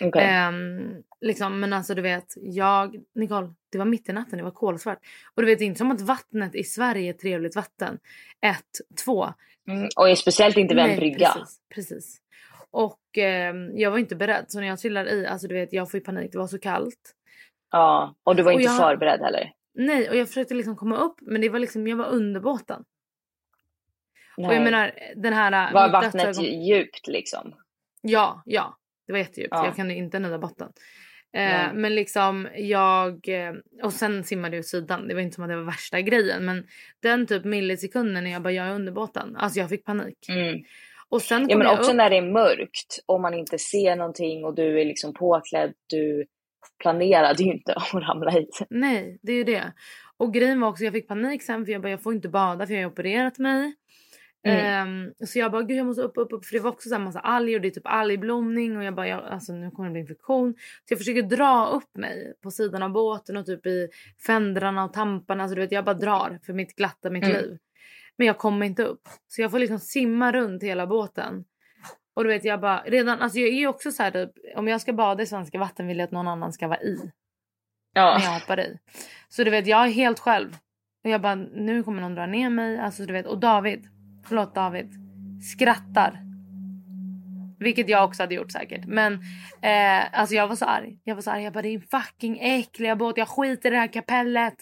Okay. 0.01 0.47
Um, 0.47 1.03
liksom, 1.21 1.59
men 1.59 1.73
alltså 1.73 1.95
du 1.95 2.01
vet, 2.01 2.33
jag, 2.35 2.95
Nicole, 3.15 3.53
det 3.71 3.77
var 3.77 3.85
mitt 3.85 4.09
i 4.09 4.13
natten, 4.13 4.37
det 4.37 4.43
var 4.43 4.51
kolsvart. 4.51 4.99
Och 5.35 5.41
du 5.41 5.45
vet, 5.45 5.59
det 5.59 5.65
är 5.65 5.67
inte 5.67 5.77
som 5.77 5.91
att 5.91 6.01
vattnet 6.01 6.55
i 6.55 6.63
Sverige 6.63 7.09
är 7.09 7.13
trevligt 7.13 7.55
vatten. 7.55 7.99
Ett, 8.41 8.97
två. 9.05 9.33
Mm, 9.67 9.89
och 9.95 10.17
speciellt 10.17 10.57
inte 10.57 10.75
vid 10.75 10.83
en 10.83 10.95
brygga. 10.95 11.33
Precis, 11.33 11.59
precis. 11.69 12.17
Och 12.71 13.01
um, 13.51 13.77
jag 13.77 13.91
var 13.91 13.97
inte 13.97 14.15
beredd, 14.15 14.45
så 14.47 14.59
när 14.59 14.67
jag 14.67 14.79
trillar 14.79 15.07
i, 15.07 15.27
alltså 15.27 15.47
du 15.47 15.55
vet, 15.55 15.73
jag 15.73 15.91
får 15.91 15.99
ju 15.99 16.03
panik, 16.03 16.31
det 16.31 16.37
var 16.37 16.47
så 16.47 16.59
kallt. 16.59 17.13
Ja, 17.72 18.15
och 18.24 18.36
du 18.36 18.43
var 18.43 18.51
inte 18.51 18.63
jag, 18.63 18.78
förberedd 18.78 19.22
heller. 19.22 19.51
Nej, 19.74 20.09
och 20.09 20.15
jag 20.15 20.28
försökte 20.28 20.53
liksom 20.53 20.76
komma 20.76 20.97
upp 20.97 21.15
men 21.22 21.41
det 21.41 21.49
var 21.49 21.59
liksom, 21.59 21.88
jag 21.88 21.97
var 21.97 22.05
under 22.05 22.39
båten. 22.39 22.84
Nej. 24.38 24.47
Och 24.47 24.55
jag 24.55 24.63
menar 24.63 24.91
den 25.15 25.34
här... 25.34 25.74
Var 25.74 25.89
vattnet 25.89 26.26
dödsögon... 26.26 26.63
djupt 26.63 27.07
liksom? 27.07 27.55
Ja, 28.01 28.41
ja. 28.45 28.78
Det 29.07 29.13
var 29.13 29.20
jättedjupt. 29.20 29.51
Ja. 29.51 29.65
Jag 29.65 29.76
kunde 29.76 29.93
inte 29.93 30.20
nudda 30.20 30.38
botten. 30.38 30.72
Eh, 31.34 31.74
men 31.74 31.95
liksom 31.95 32.47
jag... 32.55 33.30
Eh, 33.30 33.53
och 33.84 33.93
sen 33.93 34.24
simmade 34.24 34.55
jag 34.55 34.61
åt 34.61 34.68
sidan. 34.68 35.07
Det 35.07 35.13
var 35.13 35.22
inte 35.22 35.36
som 35.36 35.43
att 35.43 35.49
det 35.49 35.55
var 35.55 35.63
värsta 35.63 36.01
grejen. 36.01 36.45
Men 36.45 36.68
den 36.99 37.28
typ 37.28 37.43
millisekunden 37.43 38.24
när 38.24 38.32
jag 38.32 38.41
bara, 38.41 38.53
jag 38.53 38.68
är 38.68 38.74
under 38.74 38.91
båten. 38.91 39.36
Alltså 39.36 39.59
jag 39.59 39.70
fick 39.70 39.86
panik. 39.86 40.30
Mm. 40.30 40.63
Och 41.09 41.22
sen 41.22 41.49
ja 41.49 41.57
men 41.57 41.68
också 41.68 41.91
upp... 41.91 41.97
när 41.97 42.09
det 42.09 42.18
är 42.18 42.32
mörkt 42.34 42.99
och 43.05 43.22
man 43.22 43.34
inte 43.34 43.57
ser 43.57 43.95
någonting 43.95 44.45
och 44.45 44.55
du 44.55 44.82
är 44.82 44.86
liksom 44.86 45.13
påklädd. 45.13 45.74
Du 45.88 46.26
planerade 46.81 47.43
ju 47.43 47.51
inte 47.51 47.73
att 47.73 47.93
ramla 47.93 48.31
i. 48.39 48.47
Nej, 48.69 49.19
det 49.21 49.31
är 49.31 49.35
ju 49.35 49.43
det. 49.43 49.73
Och 50.17 50.33
grejen 50.33 50.59
var 50.61 50.67
också, 50.67 50.83
jag 50.83 50.93
fick 50.93 51.07
panik 51.07 51.43
sen 51.43 51.65
för 51.65 51.71
jag 51.71 51.81
bara, 51.81 51.89
jag 51.89 52.03
får 52.03 52.13
inte 52.13 52.29
bada 52.29 52.67
för 52.67 52.73
jag 52.73 52.81
har 52.81 52.91
opererat 52.91 53.39
mig. 53.39 53.75
Mm. 54.47 54.87
Um, 55.17 55.27
så 55.27 55.39
jag 55.39 55.51
bara, 55.51 55.61
gud 55.61 55.77
jag 55.77 55.85
måste 55.85 56.01
upp, 56.01 56.17
upp, 56.17 56.33
upp. 56.33 56.45
För 56.45 56.53
det 56.53 56.59
var 56.59 56.71
också 56.71 56.89
så 56.89 56.95
här 56.95 57.01
massa 57.03 57.19
alger 57.19 57.55
och 57.55 57.61
det 57.61 57.67
är 57.67 57.71
typ 57.71 57.87
algblomning 57.87 58.77
och 58.77 58.83
jag 58.83 58.95
bara, 58.95 59.07
jag, 59.07 59.23
alltså 59.25 59.53
nu 59.53 59.71
kommer 59.71 59.89
det 59.89 59.91
bli 59.93 60.01
infektion. 60.01 60.53
Så 60.85 60.91
jag 60.93 60.97
försöker 60.97 61.21
dra 61.23 61.67
upp 61.67 61.97
mig 61.97 62.33
på 62.43 62.51
sidan 62.51 62.83
av 62.83 62.91
båten 62.91 63.37
och 63.37 63.45
typ 63.45 63.65
i 63.65 63.87
fändrarna 64.25 64.83
och 64.83 64.93
tamparna. 64.93 65.43
Alltså 65.43 65.55
du 65.55 65.61
vet, 65.61 65.71
jag 65.71 65.85
bara 65.85 65.95
drar 65.95 66.39
för 66.45 66.53
mitt 66.53 66.75
glatta 66.75 67.09
mitt 67.09 67.23
Mm. 67.23 67.37
liv. 67.37 67.57
Men 68.17 68.27
jag 68.27 68.37
kommer 68.37 68.65
inte 68.65 68.83
upp. 68.83 69.01
Så 69.27 69.41
jag 69.41 69.51
får 69.51 69.59
liksom 69.59 69.79
simma 69.79 70.31
runt 70.31 70.63
hela 70.63 70.87
båten. 70.87 71.45
Och 72.18 72.24
du 72.24 72.30
vet 72.30 72.45
jag 72.45 72.61
bara, 72.61 72.82
redan, 72.86 73.22
alltså 73.22 73.39
jag 73.39 73.49
är 73.49 73.68
också 73.68 73.91
så 73.91 74.03
här 74.03 74.11
typ, 74.11 74.32
om 74.55 74.68
jag 74.68 74.82
ska 74.82 74.93
bada 74.93 75.24
i 75.24 75.26
svenska 75.26 75.59
vatten 75.59 75.88
vill 75.88 75.97
jag 75.97 76.05
att 76.05 76.11
någon 76.11 76.28
annan 76.28 76.53
ska 76.53 76.68
vara 76.68 76.82
i. 76.82 77.11
Ja. 77.93 78.18
När 78.18 78.26
jag 78.26 78.39
hoppar 78.39 78.59
i. 78.59 78.78
Så 79.30 79.43
du 79.43 79.51
vet 79.51 79.68
jag 79.68 79.86
är 79.86 79.91
helt 79.91 80.20
själv. 80.20 80.57
Och 81.03 81.09
jag 81.09 81.22
bara 81.22 81.36
nu 81.36 81.84
kommer 81.84 82.01
någon 82.01 82.15
dra 82.15 82.26
ner 82.26 82.49
mig. 82.49 82.80
Alltså 82.80 83.05
du 83.05 83.13
vet 83.13 83.26
och 83.26 83.39
David, 83.39 83.88
förlåt 84.28 84.55
David, 84.55 84.93
skrattar. 85.53 86.20
Vilket 87.59 87.89
jag 87.89 88.05
också 88.05 88.24
hade 88.24 88.36
gjort 88.36 88.51
säkert. 88.51 88.86
Men 88.86 89.13
eh, 89.61 90.20
alltså 90.20 90.36
jag 90.36 90.47
var 90.47 90.55
så 90.55 90.65
arg. 90.65 90.99
Jag 91.03 91.15
var 91.15 91.22
så 91.22 91.32
arg. 91.32 91.43
Jag 91.43 91.53
bara 91.53 91.61
din 91.61 91.82
fucking 91.82 92.39
äckliga 92.39 92.95
båt. 92.95 93.18
Jag 93.18 93.28
skiter 93.28 93.70
i 93.70 93.74
det 93.74 93.80
här 93.80 93.93
kapellet. 93.93 94.55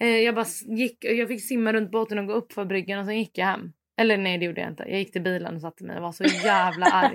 Eh, 0.00 0.08
jag 0.08 0.34
bara 0.34 0.46
gick. 0.66 1.04
Jag 1.04 1.28
fick 1.28 1.44
simma 1.44 1.72
runt 1.72 1.90
båten 1.90 2.18
och 2.18 2.26
gå 2.26 2.32
upp 2.32 2.52
för 2.52 2.64
bryggan 2.64 2.98
och 2.98 3.06
sen 3.06 3.18
gick 3.18 3.38
jag 3.38 3.46
hem. 3.46 3.72
Eller 3.98 4.16
nej 4.18 4.38
det 4.38 4.44
gjorde 4.44 4.60
jag 4.60 4.70
inte. 4.70 4.82
Jag 4.88 4.98
gick 4.98 5.12
till 5.12 5.22
bilen 5.22 5.54
och 5.54 5.60
satte 5.60 5.84
mig 5.84 5.96
och 5.96 6.02
var 6.02 6.12
så 6.12 6.24
jävla 6.24 6.86
arg. 6.86 7.14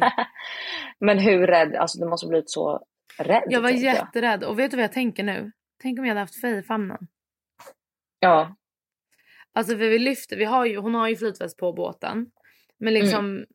Men 0.99 1.19
hur 1.19 1.47
rädd? 1.47 1.75
Alltså 1.75 1.99
du 1.99 2.05
måste 2.05 2.27
blivit 2.27 2.49
så 2.49 2.85
rädd. 3.17 3.43
Jag 3.49 3.61
var 3.61 3.69
tänker 3.69 3.85
jag. 3.85 3.95
jätterädd. 3.95 4.43
Och 4.43 4.59
vet 4.59 4.71
du 4.71 4.77
vad 4.77 4.83
jag 4.83 4.91
tänker 4.91 5.23
nu? 5.23 5.51
Tänk 5.81 5.99
om 5.99 6.05
jag 6.05 6.09
hade 6.11 6.19
haft 6.19 6.41
Faye 6.41 6.59
i 6.59 6.63
famnen. 6.63 7.07
Ja. 8.19 8.55
Alltså 9.53 9.71
för 9.77 9.89
vi 9.89 9.99
lyfter, 9.99 10.37
vi 10.37 10.45
har 10.45 10.65
ju, 10.65 10.77
hon 10.77 10.95
har 10.95 11.07
ju 11.07 11.15
flytväst 11.15 11.57
på 11.57 11.73
båten. 11.73 12.31
Men 12.79 12.93
liksom 12.93 13.45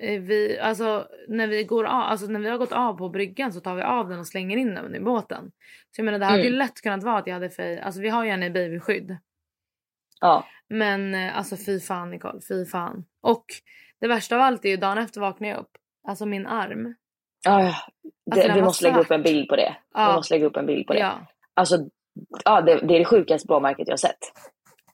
eh, 0.00 0.20
vi, 0.20 0.58
alltså 0.58 1.08
när 1.28 1.46
vi 1.46 1.64
går 1.64 1.84
av, 1.84 2.00
alltså 2.02 2.26
när 2.26 2.40
vi 2.40 2.48
har 2.48 2.58
gått 2.58 2.72
av 2.72 2.94
på 2.98 3.08
bryggan 3.08 3.52
så 3.52 3.60
tar 3.60 3.74
vi 3.74 3.82
av 3.82 4.08
den 4.08 4.18
och 4.18 4.26
slänger 4.26 4.56
in 4.56 4.74
den 4.74 4.94
i 4.94 5.00
båten. 5.00 5.52
Så 5.90 6.00
jag 6.00 6.04
menar 6.04 6.18
det 6.18 6.24
hade 6.24 6.42
ju 6.42 6.46
Mm. 6.48 6.58
lätt 6.58 6.80
kunnat 6.82 7.02
vara 7.04 7.18
att 7.18 7.26
jag 7.26 7.34
hade 7.34 7.50
Faye, 7.50 7.82
alltså 7.82 8.00
vi 8.00 8.08
har 8.08 8.24
ju 8.24 8.30
henne 8.30 8.46
i 8.46 8.50
babyskydd. 8.50 9.16
Ja. 10.20 10.46
Men 10.68 11.14
eh, 11.14 11.38
alltså 11.38 11.56
fy 11.66 11.80
fan 11.80 12.10
Nicole, 12.10 12.40
fy 12.48 12.64
fan. 12.64 13.04
Och 13.22 13.44
det 14.00 14.08
värsta 14.08 14.36
av 14.36 14.42
allt 14.42 14.64
är 14.64 14.68
ju 14.68 14.76
dagen 14.76 14.98
efter 14.98 15.20
vaknar 15.20 15.48
jag 15.48 15.58
upp. 15.58 15.70
Alltså 16.08 16.26
min 16.26 16.46
arm. 16.46 16.94
Ja. 17.44 17.52
Alltså, 17.52 17.90
Det, 18.30 18.48
den 18.48 18.54
vi 18.54 18.62
måste 18.62 18.84
lägga 18.84 19.00
upp 19.00 19.10
en 19.10 19.22
bild 19.22 19.48
på 19.48 19.56
det. 19.56 19.76
Ja. 19.94 20.08
Vi 20.08 20.16
måste 20.16 20.34
lägga 20.34 20.46
upp 20.46 20.56
en 20.56 20.66
bild 20.66 20.86
på 20.86 20.92
det. 20.92 20.98
Ja. 20.98 21.26
Alltså, 21.54 21.88
ja, 22.44 22.60
det, 22.60 22.80
det 22.86 22.94
är 22.94 22.98
det 22.98 23.04
sjukaste 23.04 23.46
blåmärket 23.46 23.88
jag 23.88 23.92
har 23.92 23.96
sett. 23.96 24.18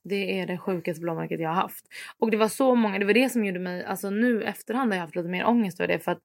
Det 0.05 0.41
är 0.41 0.47
det 0.47 0.59
sjukaste 0.59 1.01
blåmärket 1.01 1.41
jag 1.41 1.49
har 1.49 1.62
haft. 1.62 1.87
Och 2.18 2.31
det 2.31 2.37
var 2.37 2.49
så 2.49 2.75
många, 2.75 2.99
det 2.99 3.05
var 3.05 3.14
det 3.14 3.29
som 3.29 3.45
gjorde 3.45 3.59
mig, 3.59 3.85
alltså 3.85 4.11
nu 4.11 4.43
efterhand 4.43 4.93
har 4.93 4.97
jag 4.97 5.05
haft 5.05 5.16
lite 5.16 5.29
mer 5.29 5.47
ångest 5.47 5.81
över 5.81 5.93
det 5.93 5.99
för 5.99 6.12
att 6.12 6.23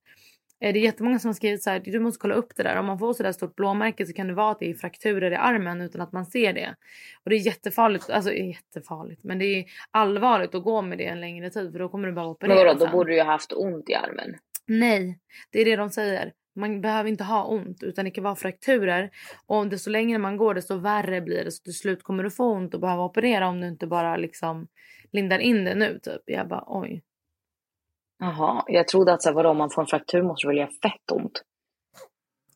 det 0.60 0.68
är 0.68 0.74
jättemånga 0.74 1.20
som 1.20 1.30
har 1.30 1.34
skrivit 1.34 1.64
så 1.64 1.70
här, 1.70 1.80
du 1.80 2.00
måste 2.00 2.22
kolla 2.22 2.36
upp 2.36 2.56
det 2.56 2.64
där. 2.64 2.76
Om 2.76 2.86
man 2.86 3.00
får 3.00 3.14
så 3.14 3.24
där 3.24 3.32
stort 3.32 3.56
blåmärke 3.56 4.06
så 4.06 4.14
kan 4.14 4.28
det 4.28 4.34
vara 4.34 4.52
att 4.52 4.60
det 4.60 4.70
är 4.70 4.74
frakturer 4.74 5.32
i 5.32 5.36
armen 5.36 5.82
utan 5.82 6.02
att 6.02 6.12
man 6.12 6.26
ser 6.26 6.54
det. 6.54 6.76
Och 7.24 7.30
det 7.30 7.36
är 7.36 7.40
jättefarligt, 7.40 8.10
alltså 8.10 8.32
är 8.32 8.48
jättefarligt, 8.48 9.24
men 9.24 9.40
det 9.40 9.46
är 9.46 9.66
allvarligt 9.92 10.56
att 10.56 10.64
gå 10.64 10.82
med 10.82 10.98
det 10.98 11.06
en 11.06 11.22
längre 11.22 11.50
tid 11.50 11.72
för 11.72 11.80
då 11.80 11.90
kommer 11.90 12.08
du 12.08 12.14
bara 12.14 12.28
operera 12.28 12.56
Men 12.56 12.66
vadå, 12.66 12.86
då 12.86 12.92
borde 12.92 13.10
du 13.10 13.16
ju 13.16 13.22
ha 13.22 13.32
haft 13.32 13.54
ont 13.54 13.90
i 13.90 13.96
armen. 13.96 14.36
Nej, 14.68 15.20
det 15.52 15.62
är 15.62 15.66
det 15.66 15.76
de 15.76 15.90
säger. 15.90 16.34
Man 16.56 16.82
behöver 16.82 17.10
inte 17.10 17.24
ha 17.24 17.44
ont 17.44 17.84
utan 17.84 18.06
det 18.06 18.12
kan 18.12 18.24
vara 18.24 18.36
frakturer. 18.36 19.10
Och 19.46 19.68
desto 19.68 19.90
längre 19.90 20.18
man 20.18 20.38
går 20.38 20.54
desto 20.54 20.76
värre 20.76 21.22
blir 21.22 21.44
det. 21.44 21.52
Så 21.52 21.64
till 21.64 21.78
slut 21.78 22.04
kommer 22.04 22.24
du 22.24 22.32
få 22.32 22.54
ont 22.54 22.74
och 22.74 22.82
behöva 22.82 23.04
operera 23.04 23.48
om 23.48 23.62
du 23.62 23.68
inte 23.68 23.88
bara 23.88 24.18
liksom 24.18 24.68
lindar 25.12 25.40
in 25.40 25.66
det 25.66 25.76
nu 25.76 26.00
typ. 26.04 26.22
Jag 26.26 26.48
bara 26.48 26.64
oj. 26.68 27.04
Jaha, 28.20 28.64
jag 28.68 28.88
trodde 28.88 29.14
att 29.14 29.22
så 29.22 29.30
här, 29.30 29.34
vadå, 29.36 29.50
om 29.50 29.58
man 29.58 29.70
får 29.70 29.82
en 29.82 29.88
fraktur 29.88 30.24
måste 30.24 30.48
det 30.48 30.50
väl 30.50 30.58
göra 30.58 30.70
fett 30.82 31.12
ont. 31.12 31.44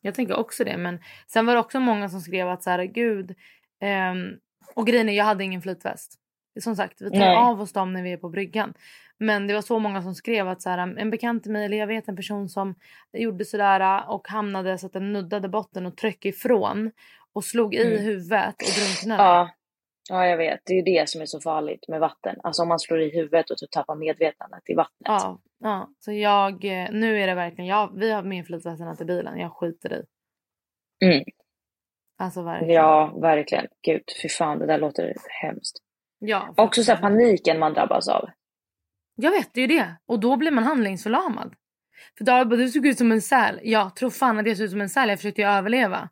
Jag 0.00 0.14
tänker 0.14 0.36
också 0.38 0.64
det. 0.64 0.76
Men 0.76 0.98
sen 1.26 1.46
var 1.46 1.54
det 1.54 1.60
också 1.60 1.80
många 1.80 2.08
som 2.08 2.20
skrev 2.20 2.48
att 2.48 2.62
så 2.62 2.70
här 2.70 2.84
gud. 2.84 3.34
ehm, 3.80 4.28
och 4.74 4.86
grejen 4.86 5.08
är 5.08 5.12
jag 5.12 5.24
hade 5.24 5.44
ingen 5.44 5.62
flytväst. 5.62 6.18
Som 6.60 6.76
sagt 6.76 7.02
vi 7.02 7.10
tar 7.10 7.18
Nej. 7.18 7.36
av 7.36 7.60
oss 7.60 7.72
dem 7.72 7.92
när 7.92 8.02
vi 8.02 8.12
är 8.12 8.16
på 8.16 8.28
bryggan. 8.28 8.74
Men 9.18 9.46
det 9.46 9.54
var 9.54 9.62
så 9.62 9.78
många 9.78 10.02
som 10.02 10.14
skrev 10.14 10.48
att 10.48 10.62
så 10.62 10.70
här, 10.70 10.78
en 10.98 11.10
bekant 11.10 11.42
till 11.42 11.52
mig 11.52 11.64
eller 11.64 11.76
jag 11.76 11.86
vet 11.86 12.08
en 12.08 12.16
person 12.16 12.48
som 12.48 12.74
gjorde 13.12 13.44
sådär 13.44 14.04
och 14.10 14.28
hamnade 14.28 14.78
så 14.78 14.86
att 14.86 14.92
den 14.92 15.12
nuddade 15.12 15.48
botten 15.48 15.86
och 15.86 15.96
tryckte 15.96 16.28
ifrån. 16.28 16.90
Och 17.32 17.44
slog 17.44 17.74
i 17.74 17.82
Mm. 17.86 18.04
huvudet 18.04 18.54
och 18.54 18.80
drunknade. 18.80 19.22
Ja. 19.22 19.50
Ja, 20.10 20.26
jag 20.26 20.36
vet. 20.36 20.60
Det 20.64 20.72
är 20.72 20.76
ju 20.76 20.82
det 20.82 21.08
som 21.08 21.20
är 21.20 21.26
så 21.26 21.40
farligt 21.40 21.88
med 21.88 22.00
vatten. 22.00 22.36
Alltså 22.42 22.62
om 22.62 22.68
man 22.68 22.78
slår 22.80 23.00
i 23.00 23.10
huvudet 23.10 23.50
och 23.50 23.58
typ 23.58 23.70
tappar 23.70 23.94
medvetandet 23.96 24.70
i 24.70 24.74
vattnet. 24.74 25.00
Ja, 25.04 25.40
ja. 25.58 25.90
Så 25.98 26.12
jag, 26.12 26.64
eh, 26.64 26.88
nu 26.92 27.20
är 27.22 27.26
det 27.26 27.34
verkligen, 27.34 27.66
jag, 27.66 27.98
vi 27.98 28.10
har 28.12 28.22
med 28.22 28.46
flytvästarna 28.46 28.96
till 28.96 29.06
bilen. 29.06 29.38
Jag 29.38 29.52
skiter 29.52 29.92
i. 29.92 30.02
Mm. 31.06 31.24
Alltså 32.18 32.42
verkligen. 32.42 32.74
Ja, 32.74 33.18
verkligen. 33.22 33.66
Gud, 33.86 34.02
fy 34.22 34.28
fan, 34.28 34.58
det 34.58 34.66
där 34.66 34.78
låter 34.78 35.14
hemskt. 35.42 35.76
Ja, 36.18 36.54
Också 36.56 36.84
så 36.84 36.96
paniken 36.96 37.58
man 37.58 37.74
drabbas 37.74 38.08
av. 38.08 38.28
Jag 39.14 39.30
vet, 39.30 39.54
det 39.54 39.60
är 39.60 39.68
ju 39.68 39.76
det. 39.78 39.96
Och 40.06 40.20
då 40.20 40.36
blir 40.36 40.50
man 40.50 40.64
handlingsförlamad. 40.64 41.54
För 42.18 42.24
David 42.24 42.48
bara, 42.48 42.56
du 42.56 42.68
såg 42.68 42.86
ut 42.86 42.98
som 42.98 43.12
en 43.12 43.22
säl. 43.22 43.60
Ja, 43.62 43.90
tro 43.98 44.10
fan 44.10 44.38
att 44.38 44.46
jag 44.46 44.56
såg 44.56 44.64
ut 44.64 44.70
som 44.70 44.80
en 44.80 44.88
säl. 44.88 45.08
Jag 45.08 45.18
försökte 45.18 45.40
ju 45.40 45.48
överleva. 45.48 46.08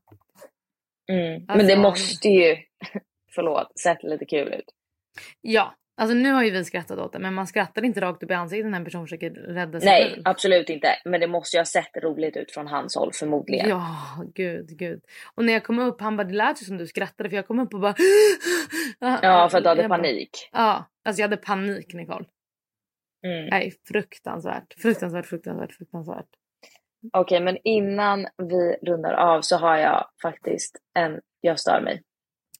Mm. 1.12 1.34
Alltså- 1.34 1.56
Men 1.56 1.66
det 1.66 1.76
måste 1.76 2.28
ju, 2.28 2.56
förlåt, 3.34 3.78
sett 3.78 4.02
lite 4.02 4.24
kul 4.24 4.52
ut. 4.54 4.64
Ja, 5.40 5.74
alltså 6.00 6.14
nu 6.14 6.32
har 6.32 6.42
ju 6.44 6.50
vi 6.50 6.64
skrattat 6.64 6.98
åt 6.98 7.12
det. 7.12 7.18
Men 7.18 7.34
man 7.34 7.46
skrattar 7.46 7.84
inte 7.84 8.00
rakt 8.00 8.22
upp 8.22 8.30
i 8.30 8.34
ansiktet 8.34 8.70
när 8.70 8.78
en 8.78 8.84
person 8.84 9.06
försöker 9.06 9.30
rädda 9.30 9.80
sitt 9.80 9.86
Nej, 9.86 10.10
liv. 10.10 10.22
absolut 10.24 10.70
inte. 10.70 10.88
Men 11.04 11.20
det 11.20 11.26
måste 11.26 11.56
ju 11.56 11.60
ha 11.60 11.64
sett 11.64 11.96
roligt 12.02 12.36
ut 12.36 12.52
från 12.52 12.66
hans 12.66 12.96
håll 12.96 13.10
förmodligen. 13.12 13.68
Ja, 13.68 13.96
gud, 14.34 14.68
gud. 14.78 15.00
Och 15.34 15.44
när 15.44 15.52
jag 15.52 15.64
kom 15.64 15.78
upp, 15.78 16.00
han 16.00 16.16
bara, 16.16 16.24
det 16.24 16.34
lät 16.34 16.62
ju 16.62 16.66
som 16.66 16.76
du 16.78 16.86
skrattade. 16.86 17.28
För 17.30 17.36
jag 17.36 17.46
kom 17.46 17.58
upp 17.60 17.74
och 17.74 17.80
bara... 17.80 17.94
Ja, 18.98 19.48
för 19.50 19.58
att 19.58 19.64
du 19.64 19.68
hade 19.68 19.82
Jag 19.82 19.90
bara- 19.90 19.98
panik. 19.98 20.30
Ja, 20.52 20.90
alltså 21.04 21.20
jag 21.22 21.28
hade 21.28 21.36
panik 21.42 21.94
Nicole. 21.94 22.24
Mm. 23.26 23.46
Nej, 23.46 23.72
fruktansvärt. 23.88 24.74
Fruktansvärt, 24.82 25.26
fruktansvärt, 25.26 25.72
fruktansvärt. 25.72 26.26
Okej, 27.12 27.40
men 27.40 27.58
innan 27.64 28.26
vi 28.48 28.76
rundar 28.82 29.12
av 29.12 29.40
så 29.40 29.56
har 29.56 29.76
jag 29.76 30.06
faktiskt 30.22 30.76
en 30.94 31.20
Jag 31.40 31.60
stör 31.60 31.80
mig. 31.80 32.02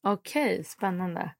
Okej, 0.02 0.64
spännande. 0.64 1.30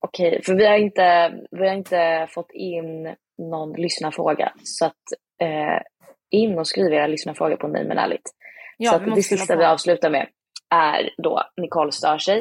Okej, 0.00 0.42
för 0.42 0.54
vi 0.54 0.66
har, 0.66 0.76
inte, 0.76 1.34
vi 1.50 1.68
har 1.68 1.74
inte 1.74 2.26
fått 2.30 2.50
in 2.52 3.14
någon 3.38 3.72
lyssnarfråga. 3.72 4.52
Så 4.62 4.86
att 4.86 5.02
eh, 5.40 5.82
in 6.30 6.58
och 6.58 6.66
skriv 6.66 6.92
era 6.92 7.06
lyssnarfrågor 7.06 7.56
på 7.56 7.68
Nej 7.68 7.84
men 7.84 7.98
ärligt. 7.98 8.30
Ja, 8.76 8.90
så 8.90 8.96
att 8.96 9.14
det 9.14 9.22
sista 9.22 9.54
på. 9.54 9.58
vi 9.58 9.64
avslutar 9.64 10.10
med 10.10 10.28
är 10.74 11.10
då 11.22 11.42
Nicole 11.56 11.92
stör 11.92 12.18
sig. 12.18 12.36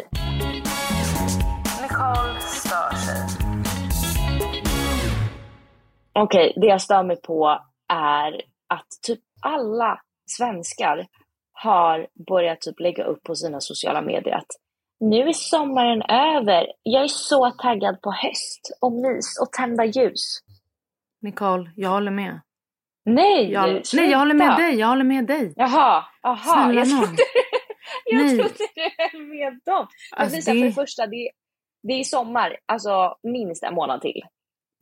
Nicole 1.81 2.39
stör 2.39 2.95
sig. 2.95 3.45
Okej, 6.13 6.53
det 6.55 6.67
jag 6.67 6.81
stör 6.81 7.03
mig 7.03 7.21
på 7.21 7.59
är 7.93 8.41
att 8.67 8.87
typ 9.07 9.19
alla 9.41 10.01
svenskar 10.25 11.07
har 11.53 12.07
börjat 12.27 12.61
typ 12.61 12.79
lägga 12.79 13.03
upp 13.03 13.23
på 13.23 13.35
sina 13.35 13.59
sociala 13.59 14.01
medier 14.01 14.35
att 14.35 14.64
nu 14.99 15.27
är 15.27 15.33
sommaren 15.33 16.01
över. 16.09 16.67
Jag 16.83 17.03
är 17.03 17.07
så 17.07 17.51
taggad 17.51 18.01
på 18.01 18.11
höst 18.11 18.77
och 18.81 18.91
mys 18.91 19.39
och 19.41 19.51
tända 19.51 19.85
ljus. 19.85 20.39
Nicole, 21.21 21.71
jag 21.75 21.89
håller 21.89 22.11
med. 22.11 22.41
Nej, 23.05 23.51
Jag, 23.51 23.81
nej, 23.93 24.11
jag 24.11 24.19
håller 24.19 24.33
med 24.35 24.57
dig. 24.57 24.75
Jag 24.75 24.87
håller 24.87 25.03
med 25.03 25.27
dig. 25.27 25.53
Jaha, 25.55 26.05
jaha. 26.21 26.37
Snälla 26.37 26.79
jag 26.79 26.89
trodde, 26.89 27.23
jag 28.05 28.21
Nej. 28.25 28.37
trodde 28.37 28.53
du 28.75 28.81
höll 28.97 29.21
med 29.27 29.59
dem. 29.65 29.87
Men 30.11 30.21
Alltså, 30.21 30.35
visa, 30.35 30.53
det- 30.53 30.59
för 30.59 30.65
det 30.67 30.73
första, 30.73 31.07
det, 31.07 31.29
det 31.83 31.93
är 31.93 32.03
sommar. 32.03 32.57
Alltså 32.65 33.15
minst 33.23 33.63
en 33.63 33.73
månad 33.75 34.01
till. 34.01 34.21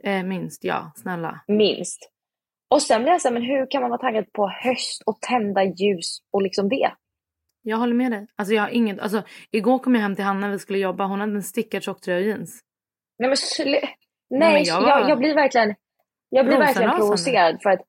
Eh, 0.04 0.24
minst, 0.24 0.64
ja. 0.64 0.92
Snälla. 0.96 1.40
Minst. 1.48 2.10
Och 2.70 2.82
sen 2.82 3.02
blir 3.02 3.12
jag 3.12 3.22
så 3.22 3.28
här, 3.28 3.34
men 3.34 3.44
hur 3.44 3.72
kan 3.72 3.82
man 3.82 3.90
vara 3.90 4.02
taggad 4.02 4.32
på 4.32 4.48
höst 4.64 5.04
och 5.06 5.22
tända 5.22 5.64
ljus 5.64 6.18
och 6.32 6.42
liksom 6.42 6.70
det? 6.70 6.92
Jag 7.66 7.78
håller 7.78 7.94
med 7.94 8.12
dig. 8.12 8.28
Alltså, 8.36 8.54
jag 8.54 8.62
har 8.62 8.70
inget, 8.70 9.00
alltså, 9.00 9.24
igår 9.52 9.80
kom 9.80 9.96
jag 9.96 10.02
hem 10.02 10.16
till 10.16 10.24
Hanna 10.26 10.50
vi 10.52 10.60
skulle 10.60 10.80
jobba. 10.80 11.06
Hon 11.06 11.20
hade 11.20 11.34
en 11.36 11.44
stickad 11.44 11.84
tjocktröja 11.84 12.18
och 12.18 12.24
jeans. 12.24 12.62
Nej 13.20 13.30
men 13.30 13.36
slu- 13.36 13.88
Nej, 14.30 14.54
Nej, 14.54 14.64
jag 14.68 14.82
jag, 14.84 15.02
var- 15.02 15.10
jag, 15.10 15.18
blir 15.18 15.36
verkligen, 15.36 15.76
jag 16.30 16.46
blir 16.46 16.58
verkligen 16.58 16.92
provocerad 16.98 17.62
för 17.64 17.70
att 17.70 17.80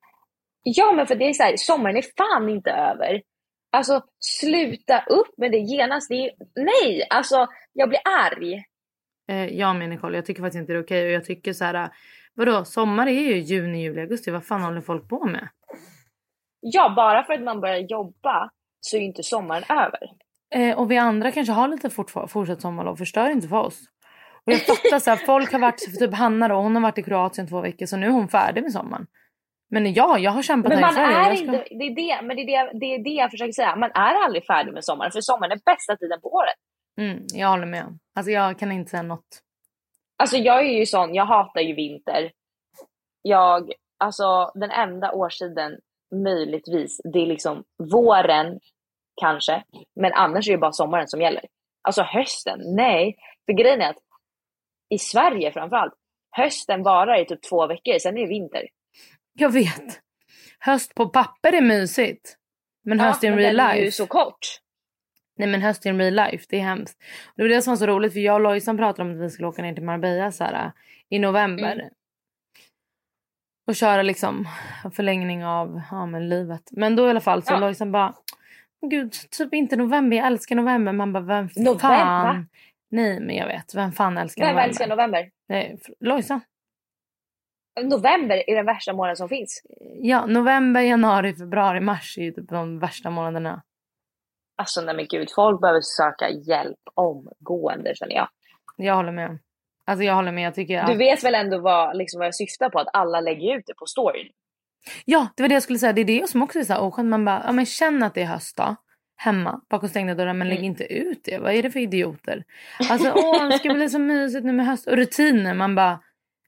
Ja 0.63 0.91
men 0.91 1.07
för 1.07 1.15
det 1.15 1.25
är 1.29 1.33
så 1.33 1.43
här, 1.43 1.57
sommaren 1.57 1.97
är 1.97 2.03
fan 2.17 2.49
inte 2.49 2.71
över. 2.71 3.21
Alltså 3.71 4.01
sluta 4.19 4.99
upp 5.09 5.37
med 5.37 5.51
det 5.51 5.57
genast. 5.57 6.09
Det 6.09 6.15
är, 6.15 6.31
nej, 6.55 7.07
alltså 7.09 7.47
jag 7.73 7.89
blir 7.89 7.99
arg. 8.05 8.63
Eh, 9.29 9.45
jag 9.45 9.75
med 9.75 9.89
Nicole, 9.89 10.17
jag 10.17 10.25
tycker 10.25 10.41
faktiskt 10.41 10.59
inte 10.59 10.73
det 10.73 10.79
är 10.79 10.83
okej. 10.83 11.05
Och 11.05 11.11
jag 11.11 11.25
tycker 11.25 11.53
så 11.53 11.65
här, 11.65 11.89
vadå, 12.33 12.65
sommar 12.65 13.07
är 13.07 13.11
ju 13.21 13.37
juni, 13.37 13.83
juli, 13.83 14.01
augusti. 14.01 14.31
Vad 14.31 14.45
fan 14.45 14.61
håller 14.61 14.81
folk 14.81 15.09
på 15.09 15.25
med? 15.25 15.49
Ja, 16.59 16.93
bara 16.95 17.23
för 17.23 17.33
att 17.33 17.41
man 17.43 17.61
börjar 17.61 17.77
jobba 17.77 18.49
så 18.85 18.95
är 18.97 18.99
ju 18.99 19.05
inte 19.05 19.23
sommaren 19.23 19.63
över. 19.69 19.99
Eh, 20.55 20.77
och 20.79 20.91
vi 20.91 20.97
andra 20.97 21.31
kanske 21.31 21.53
har 21.53 21.67
lite 21.67 21.89
fort, 21.89 22.11
fortsatt 22.27 22.61
sommarlov. 22.61 22.95
Förstör 22.95 23.29
inte 23.29 23.47
för 23.47 23.57
oss. 23.57 23.79
Och 24.45 24.51
jag 24.53 24.61
fattar 24.61 24.99
så 24.99 25.09
här, 25.09 25.17
folk 25.17 25.51
har 25.51 25.59
varit, 25.59 25.81
för 25.85 25.91
typ 26.07 26.13
Hanna 26.13 26.47
då, 26.47 26.55
hon 26.55 26.75
har 26.75 26.81
varit 26.81 26.97
i 26.97 27.03
Kroatien 27.03 27.47
två 27.47 27.61
veckor 27.61 27.85
så 27.85 27.97
nu 27.97 28.05
är 28.05 28.11
hon 28.11 28.27
färdig 28.27 28.63
med 28.63 28.71
sommaren. 28.71 29.07
Men 29.69 29.93
ja, 29.93 30.17
jag 30.17 30.31
har 30.31 30.41
kämpat 30.41 30.69
Men 30.69 30.83
här 30.83 30.91
i 30.91 30.93
man 30.93 30.93
Sverige. 30.93 31.31
är 31.31 31.35
ska- 31.35 31.45
inte, 31.45 31.63
det 31.69 31.83
är 31.85 31.95
det, 31.95 32.27
men 32.27 32.35
det 32.35 32.41
är 32.41 32.65
det, 32.73 32.79
det 32.79 32.85
är 32.85 33.03
det 33.03 33.09
jag 33.09 33.31
försöker 33.31 33.51
säga. 33.51 33.75
Man 33.75 33.91
är 33.91 34.23
aldrig 34.25 34.45
färdig 34.45 34.73
med 34.73 34.85
sommaren, 34.85 35.11
för 35.11 35.21
sommaren 35.21 35.51
är 35.51 35.59
bästa 35.65 35.95
tiden 35.97 36.21
på 36.21 36.33
året. 36.33 36.55
Mm, 36.97 37.23
jag 37.33 37.47
håller 37.49 37.65
med. 37.65 37.99
Alltså 38.15 38.31
jag 38.31 38.59
kan 38.59 38.71
inte 38.71 38.89
säga 38.91 39.03
något. 39.03 39.27
Alltså 40.17 40.37
jag 40.37 40.59
är 40.65 40.79
ju 40.79 40.85
sån, 40.85 41.13
jag 41.15 41.25
hatar 41.25 41.61
ju 41.61 41.73
vinter. 41.75 42.31
Jag, 43.21 43.71
alltså 43.97 44.51
den 44.55 44.71
enda 44.71 45.11
årstiden 45.11 45.77
möjligtvis, 46.23 47.01
det 47.13 47.19
är 47.19 47.25
liksom 47.25 47.63
våren 47.91 48.59
kanske, 49.21 49.63
men 49.95 50.13
annars 50.13 50.47
är 50.47 50.51
det 50.51 50.57
bara 50.57 50.71
sommaren 50.71 51.07
som 51.07 51.21
gäller. 51.21 51.45
Alltså 51.81 52.01
hösten, 52.01 52.59
nej. 52.75 53.15
För 53.45 53.53
grejen 53.53 53.81
är 53.81 53.89
att 53.89 53.97
i 54.89 54.97
Sverige 54.97 55.51
framförallt, 55.51 55.93
hösten 56.31 56.83
varar 56.83 57.21
i 57.21 57.25
typ 57.25 57.41
två 57.49 57.67
veckor, 57.67 57.99
sen 57.99 58.17
är 58.17 58.21
det 58.21 58.27
vinter. 58.27 58.63
Jag 59.33 59.49
vet. 59.49 60.01
Höst 60.59 60.95
på 60.95 61.09
papper 61.09 61.53
är 61.53 61.61
mysigt. 61.61 62.35
Men 62.83 62.99
höst 62.99 63.23
in 63.23 63.29
men 63.29 63.39
real 63.39 63.55
den 63.57 63.65
är 63.65 63.75
ju 63.75 63.81
life. 63.81 63.91
så 63.91 64.07
kort. 64.07 64.39
Nej 65.37 65.47
men 65.47 65.61
höst 65.61 65.85
in 65.85 65.99
real 65.99 66.13
life, 66.13 66.45
det 66.49 66.57
är 66.57 66.61
hemskt. 66.61 66.97
Och 67.25 67.33
det 67.35 67.43
var 67.43 67.49
det 67.49 67.61
som 67.61 67.71
var 67.71 67.77
så 67.77 67.85
roligt 67.87 68.13
för 68.13 68.19
jag 68.19 68.33
och 68.35 68.41
Lojsan 68.41 68.77
pratade 68.77 69.09
om 69.09 69.15
att 69.15 69.25
vi 69.25 69.29
skulle 69.29 69.47
åka 69.47 69.61
ner 69.61 69.73
till 69.73 69.83
Marbella 69.83 70.31
så 70.31 70.43
här, 70.43 70.71
i 71.09 71.19
november. 71.19 71.73
Mm. 71.73 71.89
Och 73.67 73.75
köra 73.75 74.01
liksom 74.01 74.47
förlängning 74.93 75.45
av 75.45 75.81
ja, 75.91 76.05
men 76.05 76.29
livet. 76.29 76.61
Men 76.71 76.95
då 76.95 77.07
i 77.07 77.09
alla 77.09 77.21
fall 77.21 77.43
så 77.43 77.53
Ja. 77.53 77.59
Lojsan 77.59 77.91
bara, 77.91 78.09
"Åh 78.09 78.15
gud 78.89 79.13
typ 79.31 79.53
inte 79.53 79.75
november, 79.75 80.17
jag 80.17 80.27
älskar 80.27 80.55
november. 80.55 80.91
Man 80.93 81.13
bara, 81.13 81.23
vem 81.23 81.49
November, 81.55 81.79
fan? 81.79 82.47
Nej 82.91 83.19
men 83.19 83.35
jag 83.35 83.47
vet, 83.47 83.75
vem 83.75 83.91
fan 83.91 84.17
älskar 84.17 84.41
Vem 84.41 84.49
november? 84.49 84.69
älskar 84.69 84.87
november? 84.87 85.29
Nej, 85.47 85.79
Lojsan. 85.99 86.41
November 87.83 88.49
är 88.49 88.55
den 88.55 88.65
värsta 88.65 88.93
månaden 88.93 89.15
som 89.15 89.29
finns. 89.29 89.61
Ja, 90.01 90.25
november, 90.25 90.81
januari, 90.81 91.35
februari, 91.35 91.79
mars 91.79 92.17
är 92.17 92.21
ju 92.21 92.31
typ 92.31 92.49
de 92.49 92.79
värsta 92.79 93.09
månaderna. 93.09 93.63
Alltså 94.57 94.81
nej 94.81 94.95
men 94.95 95.07
gud, 95.09 95.27
folk 95.35 95.61
behöver 95.61 95.81
söka 95.81 96.29
hjälp 96.29 96.79
omgående 96.93 97.95
känner 97.95 98.15
jag. 98.15 98.27
Jag 98.77 98.95
håller 98.95 99.11
med. 99.11 99.39
Alltså 99.85 100.03
jag 100.03 100.15
håller 100.15 100.31
med. 100.31 100.45
Jag 100.45 100.55
tycker 100.55 100.79
att... 100.79 100.87
Du 100.87 100.97
vet 100.97 101.23
väl 101.23 101.35
ändå 101.35 101.59
vad, 101.59 101.97
liksom, 101.97 102.19
vad 102.19 102.27
jag 102.27 102.35
syftar 102.35 102.69
på? 102.69 102.79
Att 102.79 102.87
alla 102.93 103.21
lägger 103.21 103.57
ut 103.57 103.63
det 103.67 103.73
på 103.73 103.85
storyn. 103.85 104.31
Ja, 105.05 105.27
det 105.35 105.43
var 105.43 105.47
det 105.47 105.53
jag 105.53 105.63
skulle 105.63 105.79
säga. 105.79 105.93
Det 105.93 106.01
är 106.01 106.05
det 106.05 106.29
som 106.29 106.43
också 106.43 106.59
är 106.59 106.63
så 106.63 106.73
här 106.73 106.81
oskönt. 106.81 107.09
Man 107.09 107.25
bara, 107.25 107.43
ja 107.45 107.51
men 107.51 107.65
känn 107.65 108.03
att 108.03 108.13
det 108.13 108.21
är 108.21 108.25
höst 108.25 108.57
då. 108.57 108.75
Hemma 109.17 109.61
bakom 109.69 109.89
stängda 109.89 110.15
dörrar 110.15 110.33
men 110.33 110.47
lägg 110.49 110.57
Mm. 110.57 110.65
inte 110.71 110.83
ut 110.83 111.21
det. 111.23 111.37
Vad 111.37 111.53
är 111.53 111.63
det 111.63 111.71
för 111.71 111.79
idioter? 111.79 112.43
Alltså 112.89 113.11
åh 113.15 113.47
det 113.49 113.57
ska 113.59 113.73
bli 113.73 113.89
så 113.89 113.99
mysigt 113.99 114.45
nu 114.45 114.51
med 114.51 114.65
höst. 114.65 114.87
Och 114.87 114.95
rutiner. 114.95 115.53
Man 115.53 115.75
bara, 115.75 115.99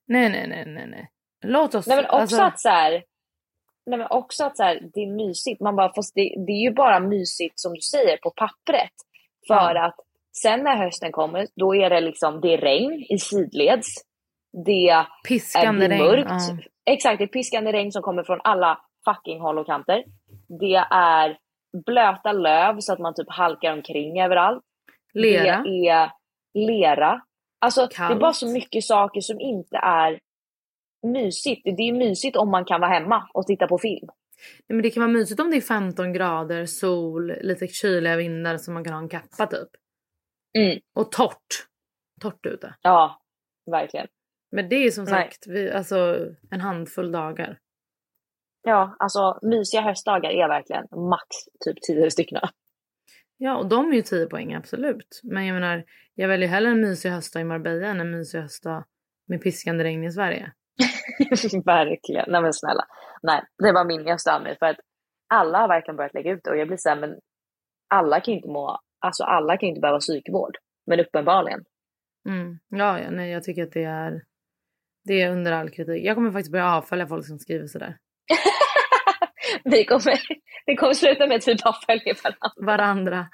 nej 0.08 0.30
nej 0.30 0.48
nej 0.48 0.66
nej 0.68 0.88
nej. 0.88 1.10
Låt 1.44 1.76
oss. 1.76 1.88
Nej 1.88 1.96
men 1.96 2.06
också 2.06 2.16
alltså, 2.18 2.42
att 2.42 2.60
så 2.60 2.70
här, 2.70 2.92
nej 3.86 4.00
men 4.00 4.08
också 4.10 4.44
att 4.46 4.58
så 4.58 4.64
här, 4.64 4.82
det 4.94 5.00
är 5.00 5.16
mysigt. 5.28 5.62
Man 5.62 5.76
bara, 5.76 5.94
fast 5.94 6.16
det, 6.16 6.22
det 6.48 6.52
är 6.52 6.62
ju 6.64 6.72
bara 6.72 7.00
mysigt 7.00 7.60
som 7.60 7.74
du 7.74 7.82
säger 7.82 8.18
på 8.18 8.30
pappret. 8.30 8.92
För 9.48 9.54
Ja. 9.76 9.86
att 9.86 9.96
sen 10.42 10.64
när 10.64 10.78
hösten 10.78 11.12
kommer, 11.12 11.48
då 11.56 11.76
är 11.76 11.90
det 11.90 12.02
liksom, 12.02 12.42
det 12.42 12.54
är 12.54 12.58
regn 12.58 13.06
i 13.10 13.18
sidleds. 13.20 13.88
Det 14.66 14.90
är 14.90 15.08
piskande 15.28 15.88
regn. 15.88 16.04
mörkt. 16.04 16.30
Ja. 16.30 16.58
Exakt, 16.90 17.18
det 17.18 17.24
är 17.24 17.28
piskande 17.28 17.72
regn 17.72 17.92
som 17.92 18.02
kommer 18.02 18.24
från 18.24 18.40
alla 18.44 18.82
fucking 19.06 19.40
håll 19.42 19.58
och 19.58 19.66
kanter. 19.66 20.04
Det 20.60 20.76
är 20.92 21.38
blöta 21.86 22.32
löv 22.32 22.80
så 22.80 22.94
att 22.94 23.00
man 23.00 23.14
typ 23.16 23.30
halkar 23.30 23.74
omkring 23.74 24.22
överallt. 24.22 24.64
Lera. 25.14 25.64
Det 25.64 25.88
är 25.88 26.12
lera. 26.54 27.22
Alltså 27.60 27.82
det 27.82 27.94
är 27.94 28.08
Kallt. 28.08 28.20
bara 28.20 28.34
så 28.34 28.48
mycket 28.48 28.84
saker 28.84 29.22
som 29.22 29.40
inte 29.40 29.78
är 29.78 30.20
mysigt. 31.08 31.62
Det 31.64 31.84
är 31.84 31.94
mysigt 31.94 32.38
om 32.38 32.52
man 32.52 32.66
kan 32.66 32.82
vara 32.82 32.92
hemma 32.92 33.30
och 33.34 33.46
titta 33.48 33.68
på 33.68 33.78
film. 33.78 34.08
Nej, 34.68 34.76
men 34.76 34.82
det 34.82 34.90
kan 34.90 35.04
vara 35.04 35.14
mysigt 35.14 35.40
om 35.40 35.52
det 35.52 35.58
är 35.58 35.62
15 35.62 36.14
grader, 36.14 36.66
sol, 36.66 37.34
lite 37.42 37.68
kyliga 37.68 38.16
vindar 38.16 38.58
så 38.58 38.72
man 38.72 38.84
kan 38.84 38.94
ha 38.94 39.00
en 39.00 39.10
kappa 39.10 39.48
typ. 39.48 39.70
Mm. 40.58 40.80
Och 40.96 41.12
torrt. 41.12 41.68
Torrt 42.22 42.46
ute. 42.46 42.76
Ja, 42.82 43.22
verkligen. 43.72 44.08
Men 44.52 44.70
det 44.70 44.76
är 44.76 44.92
som 44.92 45.06
sagt 45.06 45.48
vi, 45.48 45.72
alltså, 45.72 46.28
en 46.52 46.62
handfull 46.62 47.12
dagar. 47.12 47.60
Ja, 48.62 48.96
alltså 49.00 49.40
mysiga 49.42 49.82
höstdagar 49.82 50.30
är 50.30 50.48
verkligen 50.48 50.86
max 51.10 51.28
typ 51.66 51.78
10 51.88 52.12
stycken. 52.12 52.40
Ja, 53.38 53.58
och 53.58 53.70
de 53.70 53.92
är 53.92 53.96
ju 53.96 54.02
10 54.02 54.26
poäng 54.26 54.54
absolut. 54.54 55.22
Men 55.24 55.46
jag 55.46 55.54
menar, 55.54 55.84
jag 56.16 56.28
väljer 56.28 56.50
hellre 56.50 56.72
en 56.72 56.82
mysig 56.82 57.10
höstdag 57.10 57.42
i 57.42 57.44
Marbella 57.44 57.88
än 57.88 58.00
en 58.00 58.12
mysig 58.12 58.40
höstdag 58.40 58.86
med 59.28 59.42
piskande 59.42 59.84
regn 59.84 60.04
i 60.04 60.12
Sverige. 60.12 60.52
verkligen. 61.66 62.26
Nej 62.28 62.42
men 62.42 62.54
snälla. 62.54 62.86
Nej, 63.22 63.44
det 63.58 63.72
var 63.72 63.86
min 63.86 64.08
jag 64.08 64.22
stör 64.22 64.40
mig 64.40 64.58
för 64.60 64.66
att 64.66 64.78
alla 65.28 65.58
har 65.58 65.68
verkligen 65.68 65.96
börjat 65.96 66.14
lägga 66.14 66.32
ut 66.32 66.44
det 66.44 66.50
och 66.50 66.58
jag 66.58 66.68
blir 66.68 66.78
såhär, 66.78 67.00
men 67.00 67.20
alla 67.88 68.20
kan 68.20 68.32
ju 68.32 68.38
inte 68.38 68.50
må, 68.50 68.80
alltså 69.00 69.24
alla 69.24 69.58
kan 69.58 69.68
ju 69.68 69.70
inte 69.70 69.82
behöva 69.82 70.00
psykvård. 70.00 70.58
Men 70.86 71.00
uppenbarligen. 71.00 71.64
Mm. 72.30 72.60
Ja, 72.68 73.00
ja, 73.00 73.10
nej, 73.10 73.32
jag 73.32 73.44
tycker 73.44 73.64
att 73.64 73.72
det 73.72 73.84
är, 73.84 74.22
det 75.08 75.22
är 75.22 75.32
under 75.32 75.52
all 75.52 75.70
kritik. 75.70 76.06
Jag 76.06 76.16
kommer 76.16 76.32
faktiskt 76.32 76.52
börja 76.52 76.74
avfölja 76.76 77.08
folk 77.08 77.26
som 77.26 77.40
skriver 77.40 77.68
sådär. 77.68 77.98
Vi 79.64 79.86
kommer, 79.86 80.20
det 80.66 80.76
kommer 80.76 80.94
sluta 80.94 81.28
med 81.28 81.38
att 81.38 81.48
vi 81.48 81.56
bara 81.56 81.74
följer 81.86 82.16
varandra. 82.24 82.66
Varandra. 82.66 83.28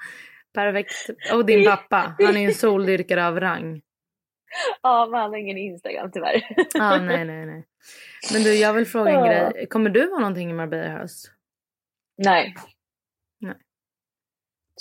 Perfekt. 0.54 0.92
Och 1.34 1.46
din 1.46 1.64
pappa, 1.64 2.16
han 2.18 2.36
är 2.36 2.40
ju 2.40 2.46
en 2.46 2.54
soldyrkare 2.54 3.26
av 3.26 3.40
rang. 3.40 3.82
Ja, 4.82 5.08
men 5.10 5.20
han 5.20 5.30
har 5.30 5.36
ingen 5.38 5.58
Instagram 5.58 6.10
tyvärr. 6.12 6.42
Ah, 6.80 6.98
nej, 6.98 7.24
nej, 7.24 7.46
nej. 7.46 7.64
Men 8.32 8.42
du, 8.42 8.54
jag 8.54 8.72
vill 8.72 8.86
fråga 8.86 9.10
en 9.10 9.16
Ja. 9.20 9.50
grej. 9.50 9.66
Kommer 9.66 9.90
du 9.90 10.10
ha 10.10 10.18
någonting 10.18 10.50
i 10.50 10.52
Marbella 10.52 10.86
i 10.86 10.88
höst? 10.88 11.32
Nej. 12.16 12.54
Nej. 13.40 13.54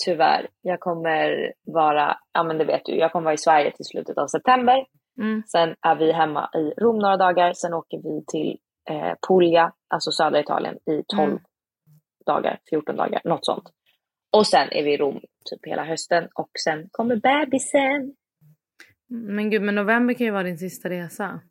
Tyvärr. 0.06 0.48
Jag 0.62 0.80
kommer 0.80 1.54
vara, 1.66 2.18
ja 2.34 2.44
men 2.44 2.58
det 2.58 2.66
vet 2.66 2.86
du, 2.86 2.96
jag 2.96 3.12
kommer 3.12 3.24
vara 3.24 3.34
i 3.34 3.38
Sverige 3.38 3.72
till 3.72 3.86
slutet 3.86 4.18
av 4.18 4.28
september. 4.28 4.86
Mm. 5.20 5.44
Sen 5.48 5.76
är 5.82 5.96
vi 5.96 6.12
hemma 6.12 6.50
i 6.54 6.82
Rom 6.82 7.00
några 7.00 7.18
dagar. 7.18 7.54
Sen 7.54 7.74
åker 7.74 7.98
vi 7.98 8.26
till 8.28 8.58
eh, 8.90 9.14
Puglia, 9.28 9.74
alltså 9.88 10.12
södra 10.12 10.40
Italien, 10.40 10.76
i 10.76 11.04
12 11.16 11.30
Mm. 11.32 11.40
dagar, 12.26 12.60
14 12.70 12.96
dagar, 12.96 13.22
något 13.24 13.46
sånt. 13.46 13.64
Och 14.32 14.48
sen 14.48 14.68
är 14.72 14.84
vi 14.84 14.94
i 14.94 14.98
Rom 14.98 15.22
typ 15.46 15.66
hela 15.66 15.84
hösten 15.84 16.28
och 16.36 16.50
sen 16.64 16.90
kommer 16.92 17.16
bebisen. 17.16 18.16
Men 19.10 19.50
gud, 19.50 19.62
men 19.62 19.76
november 19.76 20.14
kan 20.14 20.26
ju 20.26 20.32
vara 20.32 20.44
din 20.44 20.58
sista 20.58 20.90
resa. 20.90 21.42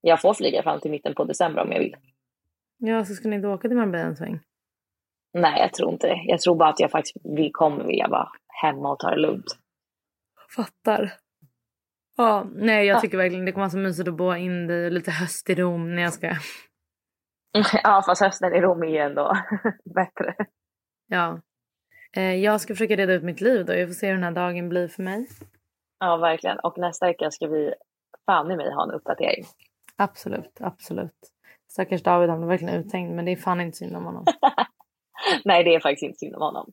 Jag 0.00 0.20
får 0.20 0.34
flyga 0.34 0.62
fram 0.62 0.80
till 0.80 0.90
mitten 0.90 1.14
på 1.14 1.24
december 1.24 1.62
om 1.62 1.72
jag 1.72 1.78
vill. 1.78 1.96
Ja, 2.78 3.04
så 3.04 3.14
ska 3.14 3.28
ni 3.28 3.36
inte 3.36 3.48
åka 3.48 3.68
till 3.68 3.76
Marbella 3.76 4.04
en 4.04 4.16
sväng? 4.16 4.40
Nej, 5.32 5.60
jag 5.60 5.72
tror 5.72 5.92
inte 5.92 6.06
det. 6.06 6.22
Jag 6.26 6.40
tror 6.40 6.54
bara 6.56 6.68
att 6.68 6.80
jag 6.80 6.90
faktiskt 6.90 7.16
vill, 7.24 7.50
kommer 7.52 7.84
vilja 7.84 8.08
vara 8.08 8.28
hemma 8.62 8.92
och 8.92 8.98
ta 8.98 9.10
det 9.10 9.16
lugnt. 9.20 9.58
Fattar. 10.56 11.12
Ja, 12.16 12.46
nej 12.54 12.86
jag 12.86 12.96
Ja. 12.96 13.00
tycker 13.00 13.16
verkligen 13.18 13.44
det 13.44 13.52
kommer 13.52 13.62
vara 13.64 13.70
så 13.70 13.78
mysigt 13.78 14.08
att 14.08 14.16
boa 14.16 14.38
in 14.38 14.66
dig 14.66 14.90
lite 14.90 15.10
höst 15.10 15.50
i 15.50 15.54
Rom 15.54 15.94
när 15.94 16.02
jag 16.02 16.12
ska. 16.12 16.26
ja, 17.82 18.02
fast 18.06 18.22
hösten 18.22 18.54
i 18.54 18.60
Rom 18.60 18.82
är 18.82 18.86
ju 18.86 18.98
ändå 18.98 19.32
bättre. 19.94 20.34
Ja. 21.06 21.40
Eh, 22.16 22.34
jag 22.34 22.60
ska 22.60 22.74
försöka 22.74 22.96
reda 22.96 23.12
ut 23.12 23.22
mitt 23.22 23.40
liv 23.40 23.64
då. 23.66 23.74
Jag 23.74 23.88
får 23.88 23.94
se 23.94 24.06
hur 24.06 24.14
den 24.14 24.24
här 24.24 24.30
dagen 24.30 24.68
blir 24.68 24.88
för 24.88 25.02
mig. 25.02 25.26
Ja, 25.98 26.16
verkligen. 26.16 26.58
Och 26.58 26.78
nästa 26.78 27.06
vecka 27.06 27.30
ska 27.30 27.46
vi 27.46 27.74
fan 28.26 28.50
i 28.50 28.56
mig 28.56 28.72
ha 28.72 28.82
en 28.82 28.90
uppdatering. 28.90 29.44
Absolut, 29.96 30.58
absolut. 30.60 31.12
Stackars 31.70 32.02
David 32.02 32.30
han 32.30 32.38
blir 32.40 32.48
verkligen 32.48 32.74
uthängd 32.74 33.14
men 33.16 33.24
det 33.24 33.32
är 33.32 33.36
fan 33.36 33.60
inte 33.60 33.76
synd 33.78 33.96
om 33.96 34.04
honom. 34.04 34.24
Nej, 35.44 35.64
det 35.64 35.74
är 35.74 35.80
faktiskt 35.80 36.02
inte 36.02 36.18
synd 36.18 36.34
om 36.34 36.42
honom. 36.42 36.72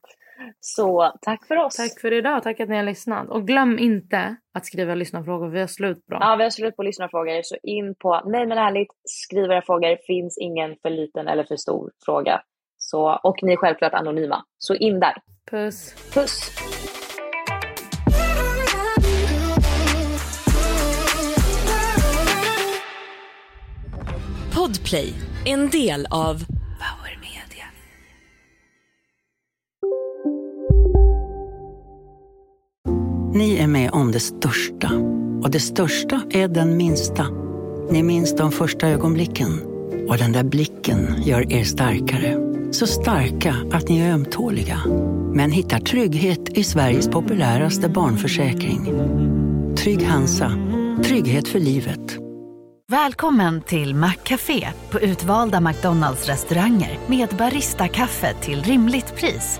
Så 0.60 1.14
tack 1.22 1.48
för 1.48 1.58
oss. 1.58 1.76
Tack 1.76 2.00
för 2.02 2.14
idag, 2.14 2.44
tack 2.44 2.60
att 2.60 2.70
ni 2.70 2.76
har 2.76 2.84
lyssnat. 2.84 3.30
Och 3.30 3.48
glöm 3.48 3.80
inte 3.80 4.36
att 4.54 4.66
skriva 4.66 4.96
lyssnarfrågor, 4.96 5.48
vi 5.50 5.60
har 5.60 5.68
slut 5.68 6.06
bra. 6.06 6.18
Ja, 6.22 6.36
vi 6.36 6.44
har 6.44 6.50
slut 6.50 6.76
på 6.76 6.84
lyssnarfrågor, 6.84 7.42
så 7.44 7.56
in 7.64 7.96
på 7.96 8.22
Nej 8.26 8.48
men 8.48 8.58
ärligt, 8.58 8.92
skriv 9.04 9.52
era 9.52 9.62
frågor. 9.62 9.98
Finns 10.08 10.38
ingen 10.38 10.76
för 10.82 10.90
liten 10.90 11.28
eller 11.28 11.44
för 11.44 11.56
stor 11.56 11.92
fråga. 12.06 12.42
Så, 12.78 13.20
och 13.24 13.44
ni 13.44 13.54
är 13.54 13.58
självklart 13.58 13.94
anonyma. 13.94 14.44
Så 14.58 14.76
in 14.76 15.00
där. 15.00 15.14
Puss. 15.52 15.96
Puss! 16.14 16.52
Podplay, 24.56 25.14
en 25.46 25.70
del 25.70 26.06
av 26.12 26.36
Ni 33.36 33.58
är 33.58 33.68
med 33.68 33.92
om 33.92 34.12
det 34.12 34.20
största. 34.20 34.92
Och 35.44 35.52
det 35.52 35.60
största 35.60 36.22
är 36.30 36.48
den 36.48 36.78
minsta. 36.78 37.28
Ni 37.92 38.04
minns 38.04 38.36
de 38.36 38.52
första 38.52 38.88
ögonblicken. 38.88 39.62
Och 40.10 40.18
den 40.18 40.32
där 40.32 40.44
blicken 40.44 41.16
gör 41.24 41.54
er 41.54 41.64
starkare. 41.64 42.38
Så 42.72 42.88
starka 42.88 43.56
att 43.72 43.90
ni 43.90 44.00
är 44.00 44.14
ömtåliga. 44.14 44.82
Men 45.34 45.52
hittar 45.52 45.80
trygghet 45.80 46.50
i 46.50 46.64
Sveriges 46.64 47.08
populäraste 47.08 47.90
barnförsäkring. 47.90 48.86
Trygg 49.76 50.04
Hansa. 50.04 50.52
Trygghet 51.04 51.48
för 51.48 51.60
livet. 51.60 52.18
Välkommen 52.92 53.62
till 53.62 53.96
Maccafé 53.96 54.68
på 54.92 55.00
utvalda 55.00 55.62
McDonalds 55.62 56.28
restauranger 56.28 57.00
med 57.08 57.30
Baristakaffe 57.38 58.34
till 58.42 58.64
rimligt 58.64 59.16
pris. 59.16 59.60